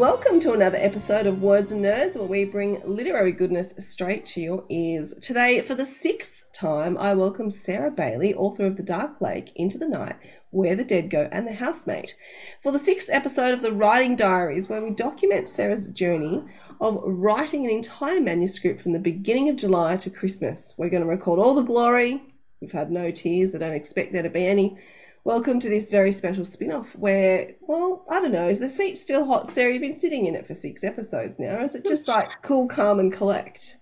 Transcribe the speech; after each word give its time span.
Welcome 0.00 0.40
to 0.40 0.54
another 0.54 0.78
episode 0.78 1.26
of 1.26 1.42
Words 1.42 1.72
and 1.72 1.84
Nerds, 1.84 2.16
where 2.16 2.26
we 2.26 2.46
bring 2.46 2.80
literary 2.86 3.32
goodness 3.32 3.74
straight 3.76 4.24
to 4.24 4.40
your 4.40 4.64
ears. 4.70 5.12
Today, 5.20 5.60
for 5.60 5.74
the 5.74 5.84
sixth 5.84 6.42
time, 6.54 6.96
I 6.96 7.12
welcome 7.12 7.50
Sarah 7.50 7.90
Bailey, 7.90 8.32
author 8.32 8.64
of 8.64 8.78
The 8.78 8.82
Dark 8.82 9.20
Lake, 9.20 9.52
Into 9.56 9.76
the 9.76 9.86
Night, 9.86 10.16
Where 10.52 10.74
the 10.74 10.84
Dead 10.84 11.10
Go, 11.10 11.28
and 11.30 11.46
The 11.46 11.52
Housemate, 11.52 12.16
for 12.62 12.72
the 12.72 12.78
sixth 12.78 13.10
episode 13.12 13.52
of 13.52 13.60
the 13.60 13.74
Writing 13.74 14.16
Diaries, 14.16 14.70
where 14.70 14.82
we 14.82 14.88
document 14.88 15.50
Sarah's 15.50 15.88
journey 15.88 16.44
of 16.80 16.98
writing 17.04 17.66
an 17.66 17.70
entire 17.70 18.22
manuscript 18.22 18.80
from 18.80 18.92
the 18.92 18.98
beginning 18.98 19.50
of 19.50 19.56
July 19.56 19.96
to 19.98 20.08
Christmas. 20.08 20.74
We're 20.78 20.88
going 20.88 21.02
to 21.02 21.08
record 21.10 21.38
all 21.38 21.54
the 21.54 21.60
glory. 21.60 22.22
We've 22.62 22.72
had 22.72 22.90
no 22.90 23.10
tears. 23.10 23.54
I 23.54 23.58
don't 23.58 23.74
expect 23.74 24.14
there 24.14 24.22
to 24.22 24.30
be 24.30 24.46
any 24.46 24.78
welcome 25.24 25.60
to 25.60 25.68
this 25.68 25.90
very 25.90 26.12
special 26.12 26.44
spin 26.44 26.72
off 26.72 26.96
where, 26.96 27.52
well, 27.60 28.04
I 28.10 28.20
don't 28.20 28.32
know, 28.32 28.48
is 28.48 28.60
the 28.60 28.68
seat 28.68 28.96
still 28.96 29.26
hot? 29.26 29.48
Sarah, 29.48 29.72
you've 29.72 29.82
been 29.82 29.92
sitting 29.92 30.26
in 30.26 30.34
it 30.34 30.46
for 30.46 30.54
six 30.54 30.82
episodes 30.82 31.38
now. 31.38 31.56
Or 31.56 31.62
is 31.62 31.74
it 31.74 31.84
just 31.84 32.08
like 32.08 32.28
cool, 32.42 32.66
calm, 32.66 33.00
and 33.00 33.12
collect? 33.12 33.78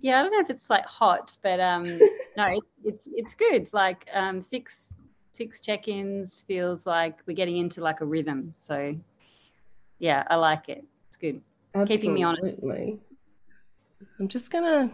Yeah, 0.00 0.18
I 0.18 0.22
don't 0.22 0.32
know 0.32 0.40
if 0.40 0.50
it's 0.50 0.68
like 0.68 0.84
hot, 0.84 1.36
but 1.42 1.60
um, 1.60 1.86
no, 2.36 2.46
it's, 2.46 2.66
it's 2.84 3.08
it's 3.14 3.34
good. 3.34 3.72
Like 3.72 4.08
um, 4.12 4.40
six 4.40 4.92
six 5.32 5.60
check-ins 5.60 6.42
feels 6.42 6.86
like 6.86 7.18
we're 7.26 7.34
getting 7.34 7.56
into 7.56 7.80
like 7.80 8.00
a 8.00 8.04
rhythm. 8.04 8.52
So 8.56 8.94
yeah, 9.98 10.24
I 10.28 10.36
like 10.36 10.68
it. 10.68 10.84
It's 11.08 11.16
good. 11.16 11.42
Absolutely. 11.74 11.96
Keeping 11.96 12.14
me 12.14 12.22
honest. 12.22 12.62
I'm 14.18 14.28
just 14.28 14.50
gonna 14.50 14.90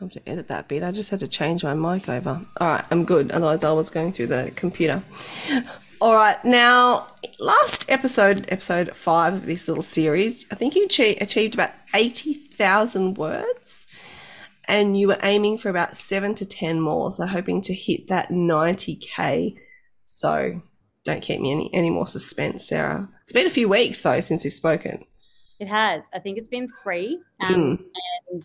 have 0.00 0.10
to 0.12 0.28
edit 0.28 0.48
that 0.48 0.68
bit. 0.68 0.82
I 0.82 0.90
just 0.90 1.10
had 1.10 1.20
to 1.20 1.28
change 1.28 1.64
my 1.64 1.74
mic 1.74 2.08
over. 2.08 2.40
All 2.60 2.68
right, 2.68 2.84
I'm 2.90 3.04
good. 3.04 3.30
Otherwise, 3.30 3.64
I 3.64 3.72
was 3.72 3.90
going 3.90 4.12
through 4.12 4.28
the 4.28 4.52
computer. 4.56 5.02
All 6.00 6.14
right, 6.14 6.44
now, 6.44 7.06
last 7.38 7.88
episode, 7.90 8.46
episode 8.50 8.94
five 8.94 9.34
of 9.34 9.46
this 9.46 9.68
little 9.68 9.82
series, 9.82 10.46
I 10.50 10.56
think 10.56 10.74
you 10.74 10.84
achieved 10.84 11.54
about 11.54 11.70
80,000 11.94 13.16
words 13.16 13.86
and 14.66 14.98
you 14.98 15.08
were 15.08 15.18
aiming 15.22 15.58
for 15.58 15.68
about 15.68 15.96
seven 15.96 16.34
to 16.34 16.44
10 16.44 16.80
more. 16.80 17.12
So, 17.12 17.26
hoping 17.26 17.62
to 17.62 17.74
hit 17.74 18.08
that 18.08 18.30
90K. 18.30 19.56
So, 20.02 20.60
don't 21.04 21.22
keep 21.22 21.40
me 21.40 21.52
any, 21.52 21.70
any 21.72 21.90
more 21.90 22.06
suspense, 22.06 22.66
Sarah. 22.68 23.08
It's 23.22 23.32
been 23.32 23.46
a 23.46 23.50
few 23.50 23.68
weeks, 23.68 24.02
though, 24.02 24.20
since 24.20 24.44
we've 24.44 24.52
spoken. 24.52 25.04
It 25.60 25.68
has. 25.68 26.04
I 26.12 26.18
think 26.18 26.38
it's 26.38 26.48
been 26.48 26.68
three. 26.82 27.20
Um, 27.40 27.54
mm. 27.54 27.84
And 28.30 28.42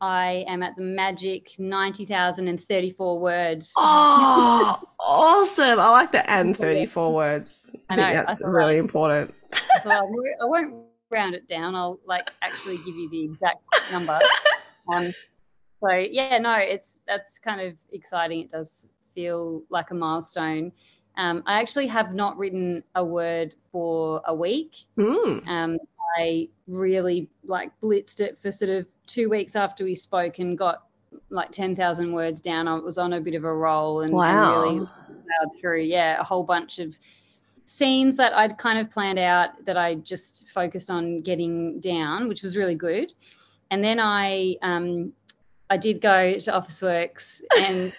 I 0.00 0.44
am 0.46 0.62
at 0.62 0.76
the 0.76 0.82
magic 0.82 1.58
90,034 1.58 3.20
words. 3.20 3.72
Oh, 3.80 4.80
awesome. 5.00 5.80
I 5.80 5.88
like 5.90 6.12
the 6.12 6.28
and 6.30 6.56
34 6.56 7.14
words. 7.14 7.70
I, 7.88 7.94
I 7.94 7.96
think 7.96 8.08
know, 8.08 8.24
that's 8.26 8.42
I 8.42 8.48
really 8.48 8.74
like, 8.74 8.84
important. 8.84 9.34
So 9.82 9.90
I 9.90 10.44
won't 10.44 10.74
round 11.10 11.34
it 11.34 11.48
down. 11.48 11.74
I'll 11.74 12.00
like 12.04 12.30
actually 12.42 12.76
give 12.78 12.94
you 12.94 13.08
the 13.10 13.24
exact 13.24 13.62
number. 13.92 14.18
Um, 14.90 15.12
so 15.82 15.94
yeah, 15.96 16.38
no, 16.38 16.54
it's 16.54 16.96
that's 17.06 17.38
kind 17.38 17.60
of 17.60 17.74
exciting. 17.92 18.40
It 18.40 18.50
does 18.50 18.86
feel 19.14 19.62
like 19.68 19.90
a 19.90 19.94
milestone. 19.94 20.72
Um, 21.18 21.42
I 21.46 21.60
actually 21.60 21.88
have 21.88 22.14
not 22.14 22.38
written 22.38 22.82
a 22.94 23.04
word 23.04 23.52
for 23.70 24.22
a 24.24 24.34
week. 24.34 24.76
Mm. 24.96 25.46
Um, 25.46 25.78
I 26.16 26.48
really 26.66 27.28
like 27.44 27.70
blitzed 27.82 28.20
it 28.20 28.38
for 28.40 28.50
sort 28.50 28.70
of 28.70 28.86
two 29.06 29.28
weeks 29.28 29.56
after 29.56 29.84
we 29.84 29.94
spoke 29.94 30.38
and 30.38 30.56
got 30.56 30.84
like 31.30 31.50
10,000 31.50 32.12
words 32.12 32.40
down. 32.40 32.68
I 32.68 32.74
was 32.74 32.98
on 32.98 33.14
a 33.14 33.20
bit 33.20 33.34
of 33.34 33.44
a 33.44 33.54
roll 33.54 34.02
and, 34.02 34.12
wow. 34.12 34.62
and 34.62 34.80
really 34.80 34.86
plowed 35.06 35.60
through, 35.60 35.82
yeah, 35.82 36.20
a 36.20 36.24
whole 36.24 36.42
bunch 36.42 36.78
of 36.78 36.94
scenes 37.66 38.16
that 38.16 38.32
I'd 38.32 38.58
kind 38.58 38.78
of 38.78 38.90
planned 38.90 39.18
out 39.18 39.50
that 39.66 39.76
I 39.76 39.96
just 39.96 40.48
focused 40.50 40.90
on 40.90 41.20
getting 41.20 41.80
down, 41.80 42.28
which 42.28 42.42
was 42.42 42.56
really 42.56 42.74
good. 42.74 43.12
And 43.70 43.84
then 43.84 44.00
I, 44.00 44.56
um, 44.62 45.12
I 45.70 45.76
did 45.76 46.00
go 46.00 46.38
to 46.38 46.50
Officeworks 46.50 47.40
and 47.58 47.92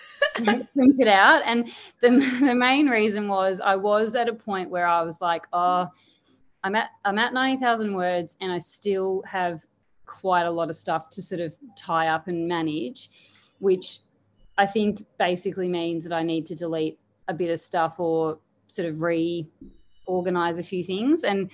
print 0.74 1.00
it 1.00 1.08
out. 1.08 1.44
And 1.46 1.72
the, 2.02 2.10
the 2.40 2.56
main 2.56 2.88
reason 2.88 3.28
was 3.28 3.60
I 3.60 3.76
was 3.76 4.16
at 4.16 4.28
a 4.28 4.34
point 4.34 4.70
where 4.70 4.88
I 4.88 5.02
was 5.02 5.22
like, 5.22 5.46
oh, 5.54 5.88
I'm 6.64 6.76
at 6.76 6.90
I'm 7.06 7.18
at 7.18 7.34
90,000 7.34 7.94
words 7.94 8.36
and 8.42 8.52
I 8.52 8.58
still 8.58 9.24
have 9.26 9.66
quite 10.06 10.44
a 10.44 10.52
lot 10.52 10.70
of 10.70 10.76
stuff 10.76 11.10
to 11.12 11.22
sort 11.22 11.42
of 11.42 11.56
tie 11.78 12.08
up 12.08 12.28
and 12.28 12.48
manage, 12.48 13.10
which 13.60 14.00
I 14.58 14.66
think 14.66 15.06
basically 15.18 15.70
means 15.70 16.04
that 16.04 16.14
I 16.14 16.24
need 16.24 16.46
to 16.48 16.56
delete 16.56 17.00
a 17.28 17.34
bit 17.34 17.50
of 17.50 17.60
stuff 17.60 18.00
or 18.00 18.40
sort 18.68 18.88
of 18.88 19.02
reorganize 19.02 20.60
a 20.60 20.64
few 20.64 20.84
things. 20.84 21.24
And 21.24 21.50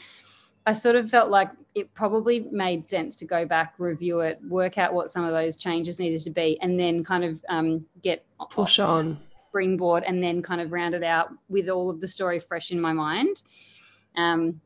I 0.65 0.73
sort 0.73 0.95
of 0.95 1.09
felt 1.09 1.29
like 1.29 1.51
it 1.75 1.93
probably 1.93 2.47
made 2.51 2.87
sense 2.87 3.15
to 3.17 3.25
go 3.25 3.45
back, 3.45 3.75
review 3.77 4.21
it, 4.21 4.39
work 4.47 4.77
out 4.79 4.93
what 4.93 5.11
some 5.11 5.23
of 5.23 5.31
those 5.31 5.55
changes 5.55 5.99
needed 5.99 6.21
to 6.21 6.31
be, 6.31 6.59
and 6.61 6.79
then 6.79 7.03
kind 7.03 7.23
of 7.23 7.45
um, 7.49 7.85
get 8.01 8.23
push 8.49 8.79
on 8.79 9.19
springboard 9.47 10.03
and 10.05 10.23
then 10.23 10.41
kind 10.41 10.59
of 10.59 10.71
round 10.71 10.95
it 10.95 11.03
out 11.03 11.31
with 11.49 11.69
all 11.69 11.89
of 11.89 12.01
the 12.01 12.07
story 12.07 12.39
fresh 12.39 12.71
in 12.71 12.81
my 12.81 12.91
mind. 12.91 13.43
Um, 14.17 14.59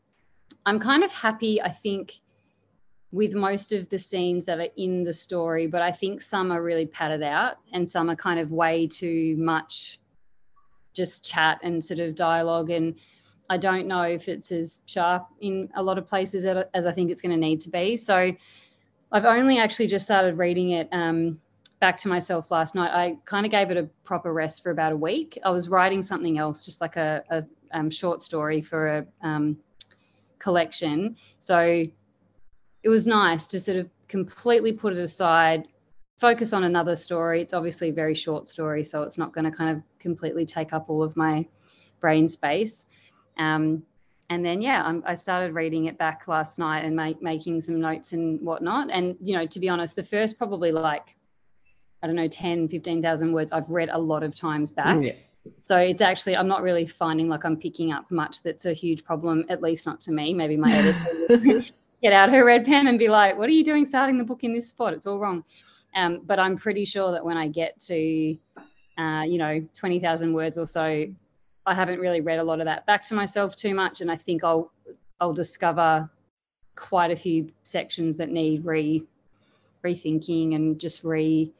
I'm 0.65 0.79
kind 0.79 1.03
of 1.03 1.11
happy, 1.11 1.61
I 1.61 1.69
think, 1.69 2.19
with 3.11 3.33
most 3.33 3.71
of 3.71 3.89
the 3.89 3.97
scenes 3.97 4.45
that 4.45 4.59
are 4.59 4.67
in 4.77 5.03
the 5.03 5.13
story, 5.13 5.67
but 5.67 5.81
I 5.81 5.91
think 5.91 6.21
some 6.21 6.51
are 6.51 6.61
really 6.61 6.85
padded 6.85 7.23
out 7.23 7.57
and 7.73 7.89
some 7.89 8.09
are 8.09 8.15
kind 8.15 8.39
of 8.39 8.51
way 8.51 8.87
too 8.87 9.35
much 9.37 9.99
just 10.93 11.25
chat 11.25 11.59
and 11.63 11.83
sort 11.83 11.99
of 11.99 12.13
dialogue. 12.13 12.69
And 12.69 12.99
I 13.49 13.57
don't 13.57 13.87
know 13.87 14.03
if 14.03 14.27
it's 14.27 14.51
as 14.51 14.79
sharp 14.85 15.27
in 15.41 15.69
a 15.75 15.81
lot 15.81 15.97
of 15.97 16.05
places 16.05 16.45
as 16.45 16.85
I 16.85 16.91
think 16.91 17.09
it's 17.09 17.21
going 17.21 17.31
to 17.31 17.37
need 17.37 17.61
to 17.61 17.69
be. 17.69 17.97
So 17.97 18.31
I've 19.11 19.25
only 19.25 19.57
actually 19.57 19.87
just 19.87 20.05
started 20.05 20.37
reading 20.37 20.71
it 20.71 20.87
um, 20.91 21.39
back 21.79 21.97
to 21.99 22.09
myself 22.09 22.51
last 22.51 22.75
night. 22.75 22.91
I 22.91 23.17
kind 23.25 23.45
of 23.45 23.51
gave 23.51 23.71
it 23.71 23.77
a 23.77 23.89
proper 24.03 24.31
rest 24.31 24.61
for 24.61 24.69
about 24.69 24.91
a 24.91 24.97
week. 24.97 25.39
I 25.43 25.49
was 25.49 25.67
writing 25.67 26.03
something 26.03 26.37
else, 26.37 26.63
just 26.63 26.79
like 26.79 26.95
a, 26.95 27.23
a 27.31 27.43
um, 27.71 27.89
short 27.89 28.21
story 28.21 28.61
for 28.61 28.87
a 28.87 29.05
um, 29.23 29.57
collection. 30.39 31.15
So 31.39 31.83
it 32.83 32.89
was 32.89 33.05
nice 33.05 33.47
to 33.47 33.59
sort 33.59 33.77
of 33.77 33.89
completely 34.07 34.73
put 34.73 34.93
it 34.93 34.99
aside, 34.99 35.67
focus 36.17 36.53
on 36.53 36.63
another 36.63 36.95
story. 36.95 37.41
It's 37.41 37.53
obviously 37.53 37.89
a 37.89 37.93
very 37.93 38.15
short 38.15 38.49
story, 38.49 38.83
so 38.83 39.03
it's 39.03 39.17
not 39.17 39.33
going 39.33 39.45
to 39.45 39.51
kind 39.51 39.75
of 39.77 39.83
completely 39.99 40.45
take 40.45 40.73
up 40.73 40.89
all 40.89 41.03
of 41.03 41.15
my 41.15 41.45
brain 41.99 42.27
space. 42.27 42.85
Um, 43.37 43.83
and 44.29 44.45
then, 44.45 44.61
yeah, 44.61 44.83
I'm, 44.83 45.03
i 45.07 45.15
started 45.15 45.55
reading 45.55 45.85
it 45.85 45.97
back 45.97 46.27
last 46.27 46.59
night 46.59 46.85
and 46.85 46.95
make, 46.95 47.21
making 47.21 47.61
some 47.61 47.79
notes 47.79 48.13
and 48.13 48.39
whatnot. 48.41 48.89
And, 48.91 49.15
you 49.21 49.35
know, 49.35 49.45
to 49.47 49.59
be 49.59 49.69
honest, 49.69 49.95
the 49.95 50.03
first 50.03 50.37
probably 50.37 50.71
like, 50.71 51.15
I 52.03 52.07
don't 52.07 52.15
know, 52.15 52.27
10, 52.27 52.67
15,000 52.67 53.31
words 53.31 53.51
I've 53.51 53.69
read 53.69 53.89
a 53.89 53.97
lot 53.97 54.23
of 54.23 54.35
times 54.35 54.71
back. 54.71 55.01
Yeah. 55.01 55.13
So 55.65 55.77
it's 55.77 56.01
actually, 56.01 56.35
I'm 56.35 56.47
not 56.47 56.61
really 56.61 56.85
finding 56.85 57.29
like 57.29 57.45
I'm 57.45 57.57
picking 57.57 57.91
up 57.91 58.09
much 58.11 58.41
that's 58.43 58.65
a 58.65 58.73
huge 58.73 59.03
problem, 59.03 59.45
at 59.49 59.61
least 59.61 59.85
not 59.85 60.01
to 60.01 60.11
me. 60.11 60.33
Maybe 60.33 60.57
my 60.57 60.71
editor 60.71 61.65
get 62.01 62.13
out 62.13 62.29
her 62.29 62.45
red 62.45 62.65
pen 62.65 62.87
and 62.87 62.97
be 62.97 63.07
like, 63.07 63.37
what 63.37 63.49
are 63.49 63.53
you 63.53 63.63
doing 63.63 63.85
starting 63.85 64.17
the 64.17 64.23
book 64.23 64.43
in 64.43 64.53
this 64.53 64.67
spot? 64.67 64.93
It's 64.93 65.05
all 65.05 65.19
wrong. 65.19 65.43
Um, 65.95 66.21
but 66.25 66.39
I'm 66.39 66.57
pretty 66.57 66.85
sure 66.85 67.11
that 67.11 67.23
when 67.23 67.37
I 67.37 67.47
get 67.47 67.79
to, 67.81 68.37
uh, 68.97 69.23
you 69.27 69.37
know, 69.37 69.65
20,000 69.73 70.33
words 70.33 70.57
or 70.57 70.65
so, 70.65 71.05
I 71.65 71.73
haven't 71.73 71.99
really 71.99 72.21
read 72.21 72.39
a 72.39 72.43
lot 72.43 72.59
of 72.59 72.65
that 72.65 72.85
back 72.85 73.05
to 73.07 73.13
myself 73.13 73.55
too 73.55 73.73
much. 73.73 74.01
And 74.01 74.11
I 74.11 74.15
think 74.15 74.43
I'll, 74.43 74.71
I'll 75.19 75.33
discover 75.33 76.09
quite 76.75 77.11
a 77.11 77.15
few 77.15 77.51
sections 77.63 78.15
that 78.15 78.29
need 78.29 78.65
re 78.65 79.05
rethinking 79.83 80.55
and 80.55 80.79
just 80.79 81.03
re 81.03 81.51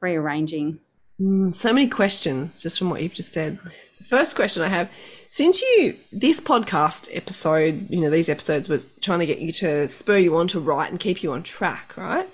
rearranging. 0.00 0.78
Mm, 1.20 1.54
so 1.54 1.72
many 1.72 1.88
questions 1.88 2.62
just 2.62 2.78
from 2.78 2.90
what 2.90 3.02
you've 3.02 3.14
just 3.14 3.32
said. 3.32 3.58
The 3.98 4.04
first 4.04 4.36
question 4.36 4.62
I 4.62 4.68
have 4.68 4.90
since 5.30 5.62
you, 5.62 5.96
this 6.12 6.40
podcast 6.40 7.08
episode, 7.14 7.88
you 7.90 8.00
know, 8.00 8.10
these 8.10 8.28
episodes 8.28 8.68
were 8.68 8.80
trying 9.00 9.20
to 9.20 9.26
get 9.26 9.38
you 9.38 9.52
to 9.52 9.88
spur 9.88 10.18
you 10.18 10.36
on 10.36 10.48
to 10.48 10.60
write 10.60 10.90
and 10.90 11.00
keep 11.00 11.22
you 11.22 11.32
on 11.32 11.42
track, 11.42 11.96
right? 11.96 12.28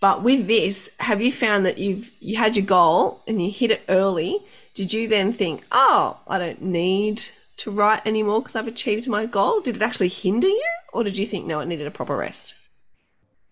But 0.00 0.22
with 0.22 0.46
this, 0.46 0.90
have 1.00 1.20
you 1.20 1.32
found 1.32 1.66
that 1.66 1.78
you've 1.78 2.12
you 2.20 2.36
had 2.36 2.56
your 2.56 2.66
goal 2.66 3.22
and 3.26 3.42
you 3.42 3.50
hit 3.50 3.70
it 3.70 3.82
early? 3.88 4.38
Did 4.74 4.92
you 4.92 5.08
then 5.08 5.32
think, 5.32 5.64
oh, 5.72 6.20
I 6.28 6.38
don't 6.38 6.62
need 6.62 7.24
to 7.58 7.70
write 7.70 8.06
anymore 8.06 8.40
because 8.40 8.54
I've 8.54 8.68
achieved 8.68 9.08
my 9.08 9.26
goal? 9.26 9.60
Did 9.60 9.76
it 9.76 9.82
actually 9.82 10.08
hinder 10.08 10.46
you, 10.46 10.68
or 10.92 11.02
did 11.02 11.18
you 11.18 11.26
think 11.26 11.46
no, 11.46 11.60
it 11.60 11.66
needed 11.66 11.86
a 11.86 11.90
proper 11.90 12.16
rest? 12.16 12.54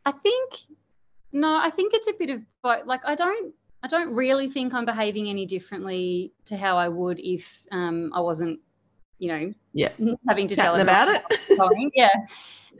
I 0.04 0.12
think 0.12 0.52
no, 1.32 1.52
I 1.56 1.70
think 1.70 1.94
it's 1.94 2.06
a 2.06 2.12
bit 2.12 2.30
of 2.30 2.42
both. 2.62 2.86
Like 2.86 3.04
I 3.04 3.14
don't 3.14 3.54
I 3.86 3.88
don't 3.88 4.12
really 4.14 4.50
think 4.50 4.74
I'm 4.74 4.84
behaving 4.84 5.28
any 5.28 5.46
differently 5.46 6.32
to 6.46 6.56
how 6.56 6.76
I 6.76 6.88
would 6.88 7.20
if 7.20 7.64
um, 7.70 8.10
I 8.12 8.18
wasn't, 8.18 8.58
you 9.20 9.28
know, 9.28 9.54
yeah, 9.74 9.90
having 10.26 10.48
to 10.48 10.56
Chatting 10.56 10.72
tell 10.72 10.80
about 10.80 11.06
it. 11.06 11.92
yeah. 11.94 12.08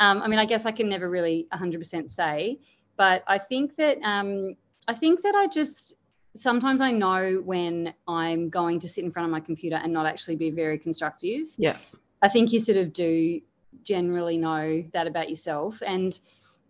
Um, 0.00 0.20
I 0.20 0.26
mean, 0.26 0.40
I 0.40 0.44
guess 0.46 0.66
I 0.66 0.72
can 0.72 0.88
never 0.88 1.08
really 1.08 1.46
100% 1.52 2.10
say, 2.10 2.58
but 2.96 3.22
I 3.28 3.38
think 3.38 3.76
that 3.76 3.98
um, 4.02 4.56
I 4.88 4.94
think 4.94 5.22
that 5.22 5.36
I 5.36 5.46
just 5.46 5.94
sometimes 6.34 6.80
I 6.80 6.90
know 6.90 7.40
when 7.44 7.94
I'm 8.08 8.50
going 8.50 8.80
to 8.80 8.88
sit 8.88 9.04
in 9.04 9.12
front 9.12 9.26
of 9.26 9.30
my 9.30 9.38
computer 9.38 9.76
and 9.76 9.92
not 9.92 10.06
actually 10.06 10.34
be 10.34 10.50
very 10.50 10.76
constructive. 10.76 11.46
Yeah. 11.56 11.76
I 12.20 12.28
think 12.28 12.50
you 12.50 12.58
sort 12.58 12.78
of 12.78 12.92
do 12.92 13.40
generally 13.84 14.38
know 14.38 14.84
that 14.92 15.06
about 15.06 15.30
yourself 15.30 15.80
and 15.86 16.18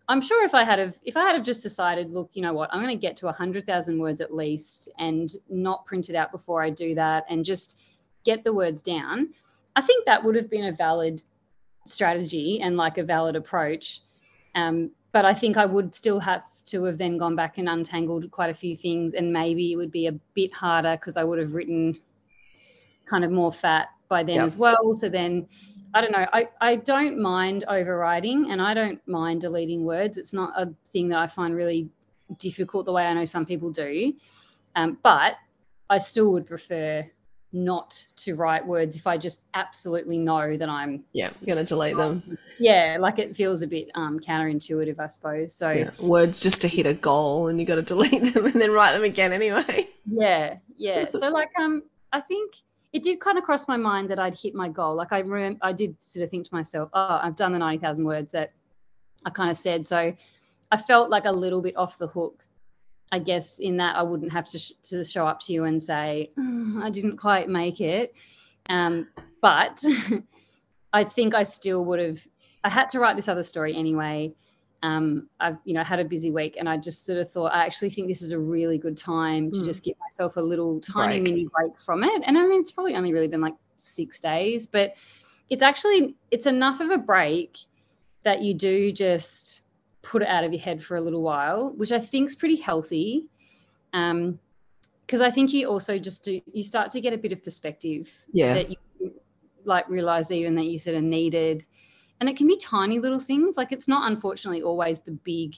I'm 0.09 0.21
sure 0.21 0.45
if 0.45 0.55
I 0.55 0.63
had 0.63 0.79
have 0.79 0.95
if 1.05 1.17
I 1.17 1.23
had 1.23 1.35
have 1.35 1.45
just 1.45 1.63
decided, 1.63 2.13
look, 2.13 2.31
you 2.35 2.43
know 2.43 2.53
what, 2.53 2.71
I'm 2.73 2.83
going 2.83 2.97
to 2.97 3.01
get 3.01 3.17
to 3.19 3.27
100,000 3.27 3.99
words 3.99 4.21
at 4.21 4.35
least 4.35 4.89
and 4.99 5.31
not 5.49 5.85
print 5.85 6.09
it 6.09 6.15
out 6.15 6.31
before 6.31 6.63
I 6.63 6.71
do 6.71 6.95
that 6.95 7.25
and 7.29 7.45
just 7.45 7.79
get 8.25 8.45
the 8.45 8.53
words 8.53 8.83
down, 8.83 9.31
I 9.75 9.83
think 9.83 10.07
that 10.07 10.23
would 10.23 10.37
have 10.37 10.51
been 10.51 10.67
a 10.67 10.73
valid 10.73 11.23
strategy 11.85 12.61
and 12.61 12.77
like 12.77 12.99
a 12.99 13.05
valid 13.05 13.37
approach. 13.37 14.01
Um, 14.55 14.91
but 15.13 15.25
I 15.25 15.35
think 15.35 15.57
I 15.57 15.67
would 15.67 15.95
still 15.95 16.21
have 16.21 16.43
to 16.67 16.85
have 16.85 16.99
then 16.99 17.19
gone 17.19 17.37
back 17.37 17.59
and 17.59 17.69
untangled 17.69 18.31
quite 18.31 18.51
a 18.51 18.55
few 18.55 18.77
things 18.77 19.15
and 19.15 19.33
maybe 19.33 19.73
it 19.73 19.77
would 19.77 19.93
be 19.93 20.07
a 20.07 20.13
bit 20.35 20.53
harder 20.53 20.97
because 20.97 21.17
I 21.17 21.25
would 21.25 21.39
have 21.39 21.55
written 21.55 21.99
kind 23.07 23.25
of 23.25 23.31
more 23.31 23.53
fat 23.53 23.89
by 24.09 24.23
then 24.23 24.37
yep. 24.37 24.45
as 24.45 24.57
well. 24.57 24.95
So 24.95 25.09
then 25.09 25.47
I 25.95 26.01
don't 26.01 26.13
know. 26.13 26.27
I, 26.33 26.49
I 26.61 26.77
don't 26.77 27.21
mind 27.21 27.65
overriding 27.69 28.51
and 28.51 28.61
I 28.61 28.75
don't 28.75 29.01
mind 29.07 29.43
deleting 29.43 29.85
words. 29.85 30.19
It's 30.19 30.33
not 30.33 30.53
a 30.57 30.73
thing 30.93 31.09
that 31.09 31.19
I 31.19 31.27
find 31.27 31.55
really 31.55 31.89
difficult 32.39 32.87
the 32.87 32.93
way 32.93 33.07
I 33.07 33.15
know 33.15 33.25
some 33.25 33.47
people 33.47 33.71
do. 33.71 34.13
Um, 34.75 34.99
but 35.03 35.37
I 35.89 35.99
still 35.99 36.33
would 36.33 36.47
prefer 36.47 37.07
not 37.53 38.05
to 38.17 38.35
write 38.35 38.67
words 38.67 38.97
if 38.97 39.07
I 39.07 39.17
just 39.17 39.43
absolutely 39.55 40.19
know 40.19 40.57
that 40.57 40.69
I'm 40.69 41.05
yeah 41.13 41.31
going 41.47 41.59
to 41.59 41.65
delete 41.65 41.97
them. 41.97 42.37
Yeah, 42.59 42.99
like 43.01 43.19
it 43.19 43.37
feels 43.37 43.63
a 43.63 43.67
bit 43.67 43.91
um, 43.95 44.21
counterintuitive, 44.21 44.99
I 44.99 45.07
suppose. 45.07 45.55
So 45.55 45.71
yeah. 45.71 45.91
words 45.99 46.43
just 46.43 46.61
to 46.63 46.69
hit 46.69 46.87
a 46.87 46.95
goal, 46.95 47.49
and 47.49 47.59
you 47.59 47.67
got 47.67 47.77
to 47.77 47.83
delete 47.83 48.35
them 48.35 48.47
and 48.47 48.61
then 48.61 48.73
write 48.73 48.93
them 48.93 49.05
again 49.05 49.33
anyway. 49.33 49.89
Yeah, 50.07 50.57
yeah. 50.77 51.07
so 51.11 51.29
like 51.31 51.51
um, 51.59 51.83
I 52.13 52.21
think 52.21 52.53
it 52.93 53.03
did 53.03 53.21
kind 53.21 53.39
of 53.39 53.45
cross 53.45 53.69
my 53.69 53.77
mind 53.77 54.11
that 54.11 54.19
I'd 54.19 54.39
hit 54.39 54.55
my 54.55 54.69
goal. 54.69 54.95
Like 54.95 55.13
I 55.13 55.21
remember, 55.21 55.59
I 55.63 55.73
did 55.73 55.97
sort 56.01 56.25
of 56.25 56.31
think 56.31 56.47
to 56.49 56.55
myself, 56.55 56.91
oh, 56.93 57.21
I've 57.23 57.37
done 57.37 57.53
the 57.53 57.59
90,000 57.59 58.05
words 58.05 58.33
that 58.33 58.53
I 59.25 59.31
kind 59.31 59.51
of 59.51 59.57
said. 59.57 59.87
So 59.87 60.15
I 60.71 60.77
felt 60.77 61.11
like 61.11 61.25
a 61.25 61.33
little 61.33 61.61
bit 61.61 61.77
off 61.77 61.99
the 61.99 62.07
hook, 62.07 62.45
I 63.13 63.19
guess, 63.19 63.59
in 63.59 63.77
that 63.79 63.97
I 63.97 64.03
wouldn't 64.03 64.33
have 64.33 64.49
to, 64.49 64.59
sh- 64.59 64.73
to 64.85 65.05
show 65.05 65.27
up 65.27 65.41
to 65.41 65.53
you 65.53 65.65
and 65.65 65.83
say, 65.83 66.31
oh, 66.39 66.81
I 66.83 66.91
didn't 66.91 67.19
quite 67.19 67.49
make 67.49 67.81
it. 67.81 68.15
Um, 68.69 69.09
but 69.43 69.83
I 70.93 71.05
think 71.05 71.35
I 71.35 71.43
still 71.43 71.85
would 71.85 72.01
have, 72.01 72.27
I 72.65 72.71
had 72.71 72.91
to 72.91 73.01
write 73.01 73.17
this 73.17 73.29
other 73.29 73.43
story 73.43 73.77
anyway 73.77 74.35
um, 74.83 75.29
I've 75.41 75.57
you 75.65 75.75
know 75.75 75.83
had 75.83 75.99
a 75.99 76.05
busy 76.05 76.31
week, 76.31 76.57
and 76.59 76.69
I 76.69 76.77
just 76.77 77.05
sort 77.05 77.19
of 77.19 77.31
thought 77.31 77.53
I 77.53 77.65
actually 77.65 77.91
think 77.91 78.09
this 78.09 78.23
is 78.23 78.33
a 78.33 78.39
really 78.39 78.79
good 78.79 78.97
time 78.97 79.51
to 79.53 79.61
mm. 79.61 79.65
just 79.65 79.83
give 79.83 79.97
myself 80.01 80.37
a 80.37 80.41
little 80.41 80.81
tiny 80.81 81.21
break. 81.21 81.23
mini 81.23 81.49
break 81.53 81.79
from 81.79 82.05
it. 82.05 82.23
And 82.27 82.37
I 82.37 82.47
mean, 82.47 82.61
it's 82.61 82.73
probably 82.73 82.95
only 82.95 83.13
really 83.13 83.29
been 83.29 83.41
like 83.41 83.55
six 83.77 84.21
days, 84.21 84.67
but 84.67 84.95
it's 85.49 85.63
actually 85.63 86.15
it's 86.31 86.47
enough 86.47 86.81
of 86.81 86.91
a 86.91 86.99
break 86.99 87.59
that 88.23 88.43
you 88.43 88.55
do 88.55 88.93
just 88.93 89.63
put 90.03 90.23
it 90.23 90.29
out 90.29 90.45
of 90.45 90.53
your 90.53 90.61
head 90.61 90.83
for 90.83 90.97
a 90.97 91.01
little 91.01 91.23
while, 91.23 91.73
which 91.77 91.93
I 91.93 92.01
think 92.01 92.31
is 92.31 92.37
pretty 92.37 92.57
healthy. 92.57 93.27
Um, 93.93 94.39
because 95.07 95.21
I 95.21 95.31
think 95.31 95.53
you 95.53 95.69
also 95.69 95.99
just 95.99 96.25
do 96.25 96.41
you 96.53 96.65
start 96.65 96.91
to 96.91 97.01
get 97.01 97.13
a 97.13 97.19
bit 97.19 97.33
of 97.33 97.43
perspective 97.45 98.11
yeah. 98.33 98.55
that 98.55 98.71
you 98.71 98.77
like 99.65 99.89
realize 99.89 100.31
even 100.33 100.57
that 100.57 100.65
you 100.65 100.79
sort 100.79 100.97
of 100.97 101.03
needed 101.03 101.65
and 102.21 102.29
it 102.29 102.37
can 102.37 102.47
be 102.47 102.57
tiny 102.57 102.99
little 102.99 103.21
things. 103.21 103.57
Like 103.57 103.73
it's 103.73 103.89
not 103.89 104.11
unfortunately 104.11 104.63
always 104.63 104.99
the 104.99 105.13
big 105.13 105.57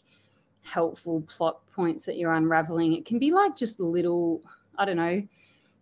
helpful 0.63 1.23
plot 1.23 1.61
points 1.75 2.05
that 2.05 2.17
you're 2.17 2.33
unraveling. 2.33 2.95
It 2.95 3.07
can 3.07 3.19
be 3.19 3.31
like 3.31 3.57
just 3.57 3.81
little 3.81 4.43
i 4.79 4.85
don't 4.85 4.97
know 4.97 5.23